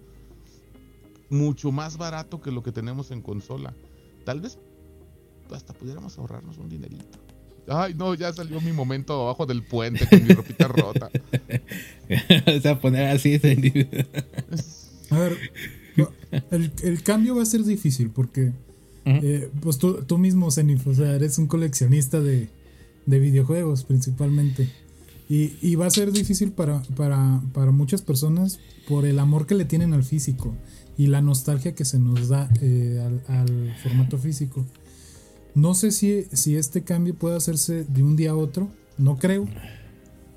[1.29, 3.73] mucho más barato que lo que tenemos en consola.
[4.25, 4.57] Tal vez
[5.53, 7.19] hasta pudiéramos ahorrarnos un dinerito.
[7.67, 11.09] Ay, no, ya salió mi momento abajo del puente con mi ropita rota.
[12.57, 13.35] o sea, poner así.
[15.09, 15.37] a ver,
[16.51, 18.53] el, cambio va a ser difícil porque,
[19.05, 22.49] eh, pues tú, tú mismo, Zenith, o sea, eres un coleccionista de,
[23.05, 24.69] de videojuegos principalmente.
[25.33, 28.59] Y, va a ser difícil para, para, muchas personas
[28.89, 30.53] por el amor que le tienen al físico
[30.97, 34.65] y la nostalgia que se nos da eh, al, formato físico.
[35.55, 39.47] No sé si, si este cambio puede hacerse de un día a otro, no creo.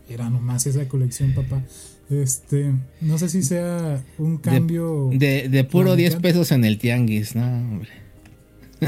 [0.09, 1.65] Era nomás esa colección, papá.
[2.09, 5.11] Este, no sé si sea un cambio.
[5.13, 8.04] De, puro 10 pesos en el tianguis, no, hombre.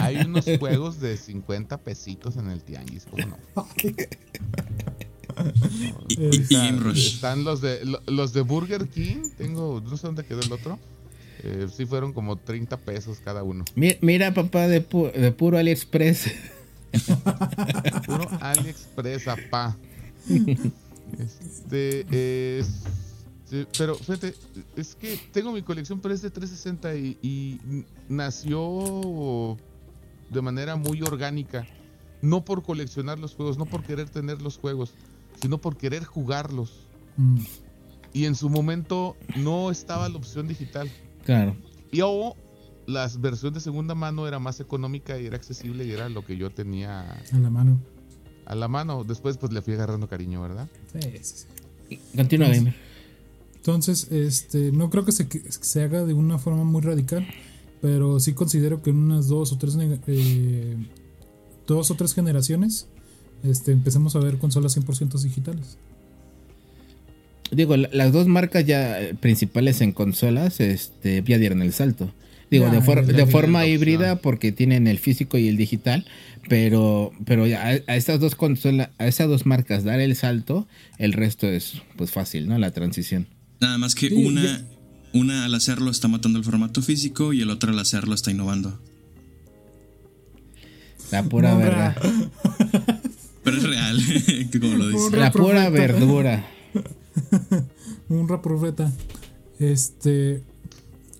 [0.00, 3.36] Hay unos juegos de 50 pesitos en el tianguis, ¿cómo no?
[6.94, 10.78] están los de los de Burger King, tengo, no sé dónde quedó el otro.
[11.42, 13.64] Eh, sí fueron como 30 pesos cada uno.
[13.74, 16.32] Mira, papá, de, de puro AliExpress.
[18.06, 19.76] puro AliExpress, papá.
[21.18, 22.64] Este,
[23.78, 24.34] pero fíjate,
[24.76, 27.60] es que tengo mi colección, pero es de 360 y, y
[28.08, 29.56] nació
[30.30, 31.66] de manera muy orgánica.
[32.22, 34.94] No por coleccionar los juegos, no por querer tener los juegos,
[35.40, 36.86] sino por querer jugarlos.
[37.16, 37.40] Mm.
[38.12, 40.90] Y en su momento no estaba la opción digital.
[41.24, 41.56] Claro.
[41.92, 42.34] Y o
[42.86, 46.36] las versiones de segunda mano era más económica y era accesible y era lo que
[46.36, 47.78] yo tenía a la mano.
[48.46, 49.04] A la mano.
[49.04, 50.68] Después pues le fui agarrando cariño, ¿verdad?
[50.92, 51.46] Sí, sí,
[51.88, 51.98] sí.
[52.16, 52.74] Continúa, Gamer.
[53.56, 57.26] Entonces, este, no creo que se, se haga de una forma muy radical.
[57.86, 60.76] Pero sí considero que en unas dos o tres, eh,
[61.68, 62.88] dos o tres generaciones
[63.44, 65.78] este, empecemos a ver consolas 100% digitales.
[67.52, 72.12] Digo, las dos marcas ya eh, principales en consolas este, ya dieron el salto.
[72.50, 72.80] Digo, de,
[73.12, 76.06] de forma híbrida porque tienen el físico y el digital,
[76.48, 80.66] pero, pero a, estas dos consolas, a esas dos marcas dar el salto,
[80.98, 82.58] el resto es pues fácil, ¿no?
[82.58, 83.28] La transición.
[83.60, 84.64] Nada más que una,
[85.16, 88.78] una al hacerlo está matando el formato físico y el otro al hacerlo está innovando.
[91.10, 91.96] La pura verdad.
[93.44, 94.02] Pero es real,
[94.60, 95.16] como lo dice.
[95.16, 96.48] La pura verdura.
[98.08, 98.92] Un raprofeta.
[99.58, 100.42] Este.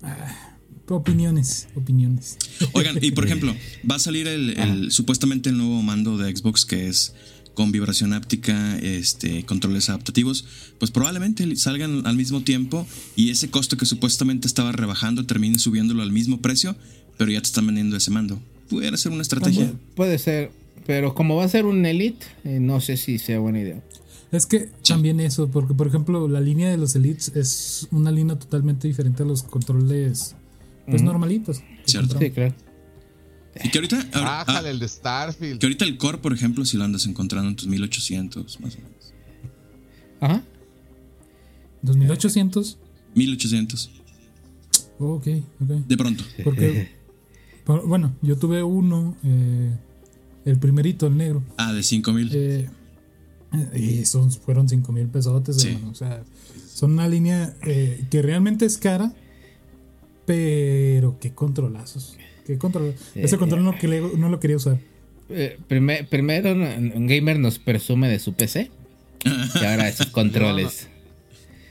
[0.03, 0.57] Ah,
[0.89, 2.37] opiniones, opiniones.
[2.73, 3.55] Oigan, y por ejemplo,
[3.89, 7.15] va a salir el, supuestamente el nuevo mando de Xbox que es
[7.57, 10.45] con vibración áptica, este, controles adaptativos,
[10.79, 16.03] pues probablemente salgan al mismo tiempo y ese costo que supuestamente estaba rebajando termine subiéndolo
[16.03, 16.77] al mismo precio,
[17.17, 18.39] pero ya te están vendiendo ese mando.
[18.69, 19.73] Pudiera ser una estrategia.
[19.95, 20.53] Puede ser,
[20.87, 23.83] pero como va a ser un Elite, eh, no sé si sea buena idea.
[24.33, 28.39] Es que también eso, porque por ejemplo la línea de los Elites es una línea
[28.39, 30.37] totalmente diferente a los controles
[30.87, 31.63] pues normalitos.
[31.87, 32.19] Cierto.
[32.19, 32.55] Sí, claro.
[33.65, 34.09] Y que ahorita.
[34.15, 35.61] Ah, el de Starfield.
[35.61, 38.79] Que ahorita el core, por ejemplo, si lo andas encontrando en tus 1800, más o
[38.79, 39.15] menos.
[40.21, 40.43] Ajá.
[41.83, 42.77] ¿2800?
[43.15, 43.91] 1800.
[44.99, 45.29] ok,
[45.61, 45.69] ok.
[45.87, 46.25] De pronto.
[46.45, 46.91] Porque.
[47.87, 49.17] bueno, yo tuve uno.
[49.25, 49.77] Eh,
[50.45, 51.43] el primerito, el negro.
[51.57, 52.31] Ah, de 5000.
[52.33, 52.71] Eh,
[53.75, 55.57] y son, fueron 5000 pesotes.
[55.57, 55.79] Sí.
[55.91, 56.23] o sea,
[56.73, 59.13] son una línea eh, que realmente es cara
[60.27, 62.19] pero qué controlazos.
[62.47, 62.95] Qué control.
[63.15, 64.79] Ese control no, que no lo quería usar.
[65.29, 68.71] Eh, primero, un gamer nos presume de su PC.
[69.25, 70.89] Y ahora esos controles.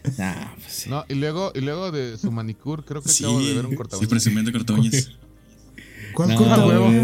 [0.03, 3.75] Pues no, y luego, y luego de su manicure, creo que acabo de ver un
[3.75, 5.11] corta Sí, presumiendo cortabuñas.
[6.13, 6.91] ¿Cuál no, corta huevo?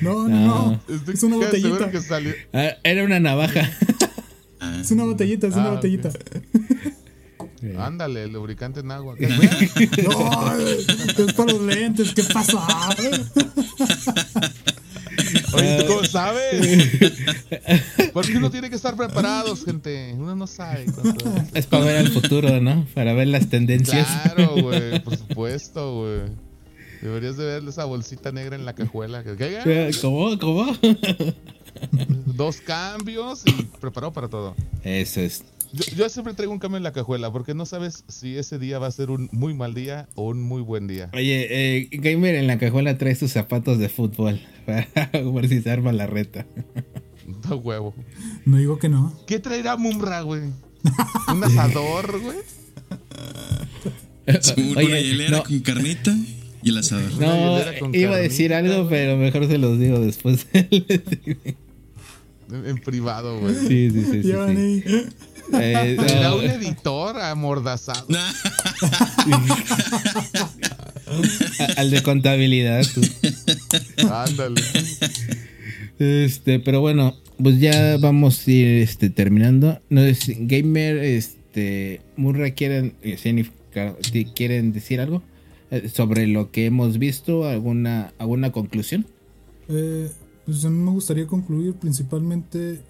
[0.00, 1.12] No, no, no.
[1.12, 1.90] Es una botellita.
[2.54, 3.70] Ah, era una navaja.
[4.80, 6.10] Es una botellita, es una ah, botellita.
[7.78, 9.16] Ándale, el lubricante en agua.
[9.18, 12.66] no, es para los lentes, ¿qué pasa?
[15.52, 17.00] Oye, cómo sabes?
[18.12, 20.14] Porque uno tiene que estar preparados, gente.
[20.16, 20.86] Uno no sabe.
[21.54, 22.86] Es para ver el futuro, ¿no?
[22.94, 24.06] Para ver las tendencias.
[24.34, 26.44] Claro, güey, por supuesto, güey.
[27.02, 29.22] Deberías de ver esa bolsita negra en la cajuela.
[30.00, 30.38] ¿Cómo?
[30.38, 30.76] ¿Cómo?
[32.26, 34.54] Dos cambios y preparado para todo.
[34.82, 35.44] Eso es.
[35.74, 38.86] Yo, siempre traigo un cambio en la cajuela porque no sabes si ese día va
[38.86, 41.10] a ser un muy mal día o un muy buen día.
[41.12, 45.70] Oye, eh, Gamer en la cajuela trae sus zapatos de fútbol para ver si se
[45.70, 46.46] arma la reta.
[47.42, 47.94] Da huevo.
[48.44, 49.18] No digo que no.
[49.26, 50.42] ¿Qué traerá Mumra, güey?
[51.32, 52.36] ¿Un asador, güey?
[54.76, 56.14] una hielera con carnita
[56.62, 57.10] y el asador.
[57.18, 57.58] No,
[57.94, 60.46] iba a decir algo, pero mejor se los digo después.
[60.52, 60.84] en
[62.84, 63.54] privado, güey.
[63.54, 64.22] Sí, sí, sí.
[64.22, 65.06] sí, sí.
[65.52, 68.06] Eh, Era un editor amordazado.
[71.76, 72.84] Al de contabilidad.
[74.10, 74.62] Ándale.
[75.98, 79.80] Este, pero bueno, pues ya vamos a ir este, terminando.
[79.90, 83.16] No es gamer, este, Murra quieren eh,
[84.34, 85.22] quieren decir algo
[85.70, 89.06] eh, sobre lo que hemos visto, alguna alguna conclusión.
[89.68, 90.10] Eh,
[90.44, 92.80] pues a mí me gustaría concluir principalmente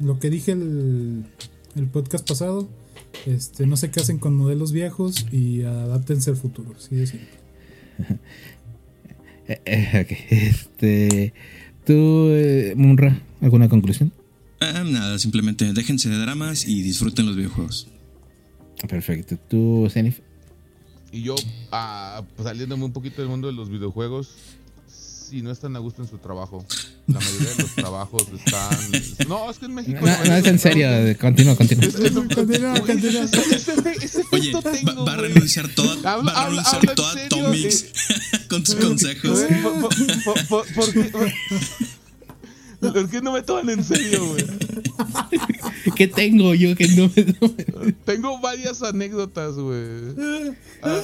[0.00, 1.24] lo que dije el,
[1.76, 2.68] el podcast pasado.
[3.26, 6.74] Este, no se casen con modelos viejos y adáptense al futuro.
[6.78, 7.20] Sí, sí.
[9.48, 11.32] Eh, eh, este,
[11.84, 14.12] ¿Tú, eh, Munra, alguna conclusión?
[14.58, 17.86] Ah, nada, simplemente déjense de dramas y disfruten los videojuegos.
[18.88, 19.36] Perfecto.
[19.48, 20.16] ¿Tú, Zenith?
[21.12, 21.36] Y yo,
[21.70, 24.34] ah, saliéndome un poquito del mundo de los videojuegos,
[25.28, 26.64] si no están a gusto en su trabajo.
[27.08, 29.28] La mayoría de los trabajos están.
[29.28, 29.98] No, es que en México.
[30.00, 30.88] No, no, es en serio.
[31.20, 31.90] Continúa, continúa.
[32.34, 33.26] Continúa, continúa.
[34.32, 37.86] Oye, va, a renunciar toda, va a renunciar toda Tomix
[38.48, 39.40] con tus consejos.
[40.48, 41.12] ¿Por, qué?
[42.80, 44.44] ¿Por qué no me toman en serio, güey?
[45.94, 50.14] ¿Qué tengo yo que no me Tengo varias anécdotas, güey.
[50.82, 51.00] Ah,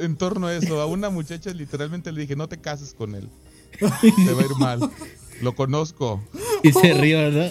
[0.00, 0.80] en torno a eso.
[0.80, 3.28] A una muchacha literalmente le dije, no te cases con él.
[3.78, 4.90] Te va a ir mal.
[5.42, 6.22] Lo conozco.
[6.62, 7.50] Y se rió, ¿no?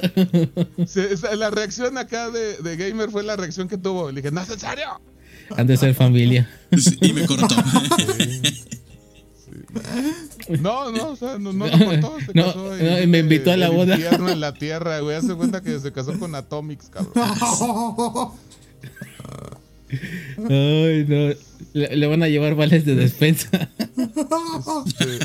[1.36, 4.12] la reacción acá de, de, Gamer fue la reacción que tuvo.
[4.12, 5.02] Le dije, ¿no es en serio?
[5.56, 6.50] Han de ser familia.
[7.02, 7.56] y me cortó.
[10.50, 12.18] No, no, o sea, no, no lo contó.
[12.20, 13.96] Se no, casó no, me invitó a la boda.
[13.96, 15.16] en la tierra, güey.
[15.16, 17.14] Hace cuenta que se casó con Atomics, cabrón.
[20.50, 21.34] Ay, no.
[21.74, 23.50] Le, van a llevar vales de despensa.
[23.98, 25.20] Este,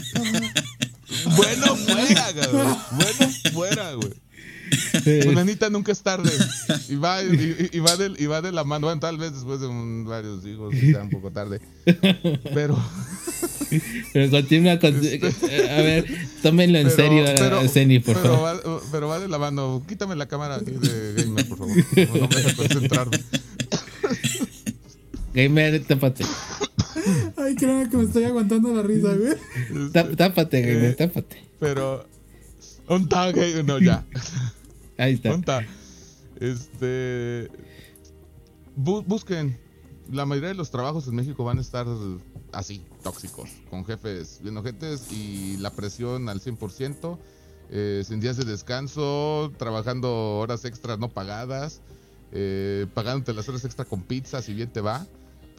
[1.36, 2.48] bueno fuera, güey.
[2.92, 4.12] Bueno fuera, güey.
[5.26, 6.30] Una nunca es tarde.
[6.88, 8.86] Y va, y, va de, y va de la mano.
[8.86, 9.68] Bueno, tal vez después de
[10.04, 11.60] varios hijos sea un poco tarde.
[12.54, 12.78] Pero.
[14.12, 14.78] Pero continúa.
[14.78, 16.04] Con, este, a ver,
[16.42, 17.70] tómenlo en serio, pero, por
[18.02, 18.66] pero favor.
[18.66, 19.84] Va, pero va de la mano.
[19.86, 21.76] Quítame la cámara aquí de Gamer, por favor.
[21.76, 23.20] No, me dejes concentrarme.
[25.34, 26.24] Gamer, tápate.
[27.36, 29.34] Ay, creo que me estoy aguantando la risa, güey.
[29.86, 31.44] Este, tápate, Gamer, tápate.
[31.60, 32.06] Pero.
[32.88, 34.04] Un tag, no, ya.
[35.00, 35.66] Ahí está.
[36.38, 37.50] Este.
[38.76, 39.58] busquen.
[40.10, 41.86] La mayoría de los trabajos en México van a estar
[42.52, 47.16] así, tóxicos, con jefes bien ojetes y la presión al 100%,
[47.70, 51.80] eh, sin días de descanso, trabajando horas extras no pagadas,
[52.32, 55.06] eh, pagándote las horas extra con pizza si bien te va.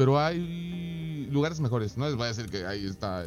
[0.01, 3.23] Pero hay lugares mejores, no les voy a decir que ahí está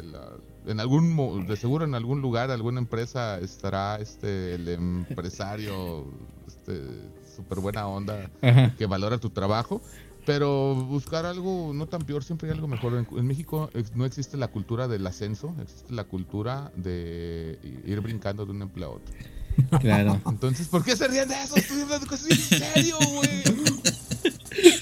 [0.65, 6.05] en algún de seguro en algún lugar, alguna empresa estará este el empresario
[6.47, 6.81] este
[7.33, 8.29] súper buena onda
[8.77, 9.81] que valora tu trabajo,
[10.25, 13.05] pero buscar algo no tan peor, siempre hay algo mejor.
[13.09, 18.51] En, México no existe la cultura del ascenso, existe la cultura de ir brincando de
[18.51, 19.15] un empleo a otro.
[19.79, 20.19] Claro.
[20.27, 21.55] Entonces, ¿por qué se ríen de eso?
[21.55, 23.43] Estoy hablando cosas en serio, güey.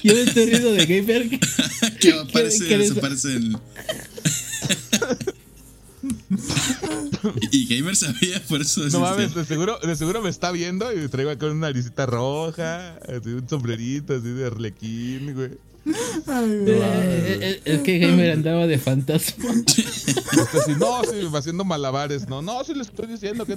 [0.02, 1.28] Yo me estoy riendo de Gamer.
[2.00, 3.56] que aparece, se parece el...
[7.50, 8.86] y Gamer sabía, por eso.
[8.88, 12.96] No mames, de seguro, de seguro me está viendo y traigo acá una naricita roja,
[12.98, 15.50] así un sombrerito así de arlequín, güey.
[16.26, 19.50] Ay, eh, eh, eh, es que Gamer andaba de fantasma.
[20.78, 22.26] no, sí, haciendo malabares.
[22.26, 23.56] No, no, sí le estoy diciendo que.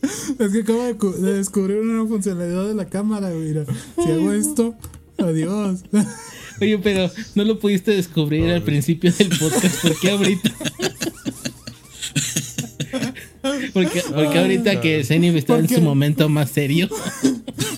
[0.38, 3.54] es que acabo de, descubrir una funcionalidad de la cámara, güey.
[3.96, 4.74] Si hago esto,
[5.18, 5.84] adiós.
[6.60, 9.82] Oye, pero no lo pudiste descubrir al principio del podcast.
[9.82, 10.52] ¿Por qué ahorita?
[13.72, 16.88] Porque, porque ahorita que Zenith está en su momento más serio.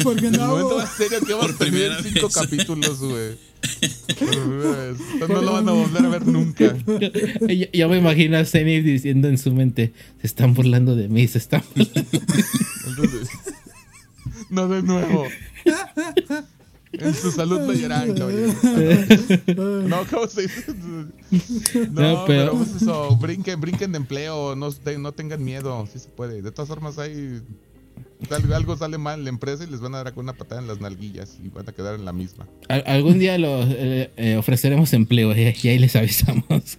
[0.02, 0.47] Porque no.
[0.47, 3.51] Momento más serio que vamos a tener cinco capítulos, güey.
[5.20, 6.77] No lo van a volver a ver nunca.
[7.72, 11.39] Ya, me imagino a Zenith diciendo en su mente: Se están burlando de mí, se
[11.39, 12.20] están burlando.
[12.86, 13.28] Entonces,
[14.48, 15.27] no de nuevo.
[16.93, 18.52] En su salud me lloran, caballero.
[19.86, 20.74] No, ¿cómo se dice?
[21.93, 26.43] No, pero, pues eso, brinquen, brinquen de empleo, no, no tengan miedo, sí se puede.
[26.43, 27.43] De todas formas hay
[28.55, 30.68] algo sale mal en la empresa y les van a dar con una patada en
[30.68, 32.47] las nalguillas y van a quedar en la misma.
[32.68, 36.76] algún día lo eh, eh, ofreceremos empleo eh, y ahí les avisamos.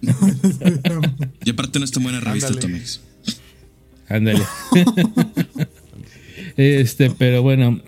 [1.44, 3.00] y aparte no está buena revista, Tomix.
[4.08, 4.42] Ándale.
[6.56, 7.80] este, pero bueno,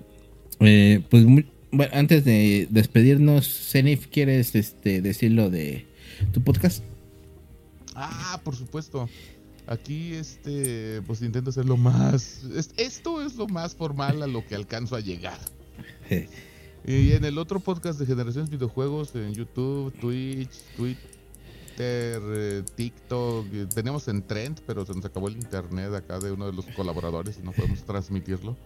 [0.59, 5.87] pues bueno, antes de despedirnos, Zenif, ¿quieres este, decirlo de
[6.33, 6.83] tu podcast?
[7.95, 9.09] Ah, por supuesto.
[9.67, 12.43] Aquí, este, pues intento hacer lo más.
[12.77, 15.39] Esto es lo más formal a lo que alcanzo a llegar.
[16.11, 21.01] y en el otro podcast de Generaciones Videojuegos, en YouTube, Twitch, Twitter,
[21.79, 26.47] eh, TikTok, eh, tenemos en Trend, pero se nos acabó el internet acá de uno
[26.47, 28.57] de los colaboradores y no podemos transmitirlo.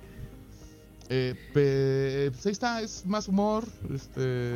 [1.11, 1.35] Eh,
[2.35, 3.65] pues ahí está, es más humor,
[3.95, 4.55] este,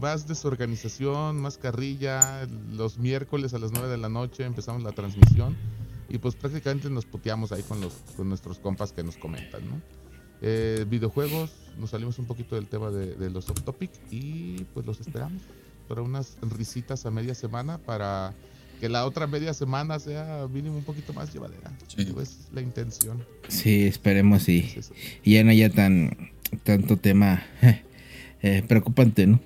[0.00, 2.46] más desorganización, más carrilla.
[2.72, 5.56] Los miércoles a las 9 de la noche empezamos la transmisión
[6.08, 9.80] y pues prácticamente nos puteamos ahí con, los, con nuestros compas que nos comentan, ¿no?
[10.42, 15.00] Eh, videojuegos, nos salimos un poquito del tema de, los off topic y pues los
[15.00, 15.42] esperamos
[15.88, 18.34] para unas risitas a media semana para
[18.80, 21.72] que la otra media semana sea mínimo un poquito más llevadera.
[21.88, 22.06] Sí.
[22.20, 23.24] Es la intención.
[23.48, 24.74] Sí, esperemos y,
[25.22, 26.30] y ya no haya tan
[26.64, 27.42] tanto tema
[28.42, 29.40] eh, preocupante, ¿no?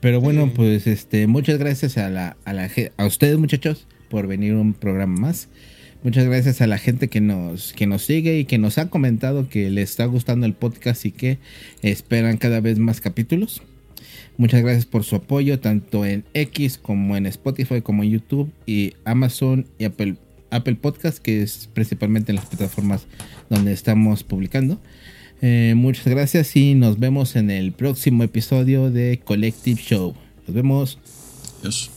[0.00, 4.52] Pero bueno, pues este, muchas gracias a la, a la a ustedes muchachos por venir
[4.52, 5.48] a un programa más.
[6.04, 9.48] Muchas gracias a la gente que nos, que nos sigue y que nos ha comentado
[9.48, 11.38] que les está gustando el podcast y que
[11.82, 13.60] esperan cada vez más capítulos.
[14.38, 18.92] Muchas gracias por su apoyo tanto en X como en Spotify como en YouTube y
[19.04, 20.16] Amazon y Apple,
[20.80, 23.06] Podcast que es principalmente en las plataformas
[23.48, 24.78] donde estamos publicando.
[25.42, 30.14] Eh, muchas gracias y nos vemos en el próximo episodio de Collective Show.
[30.46, 30.98] Nos vemos.
[31.60, 31.95] Adiós.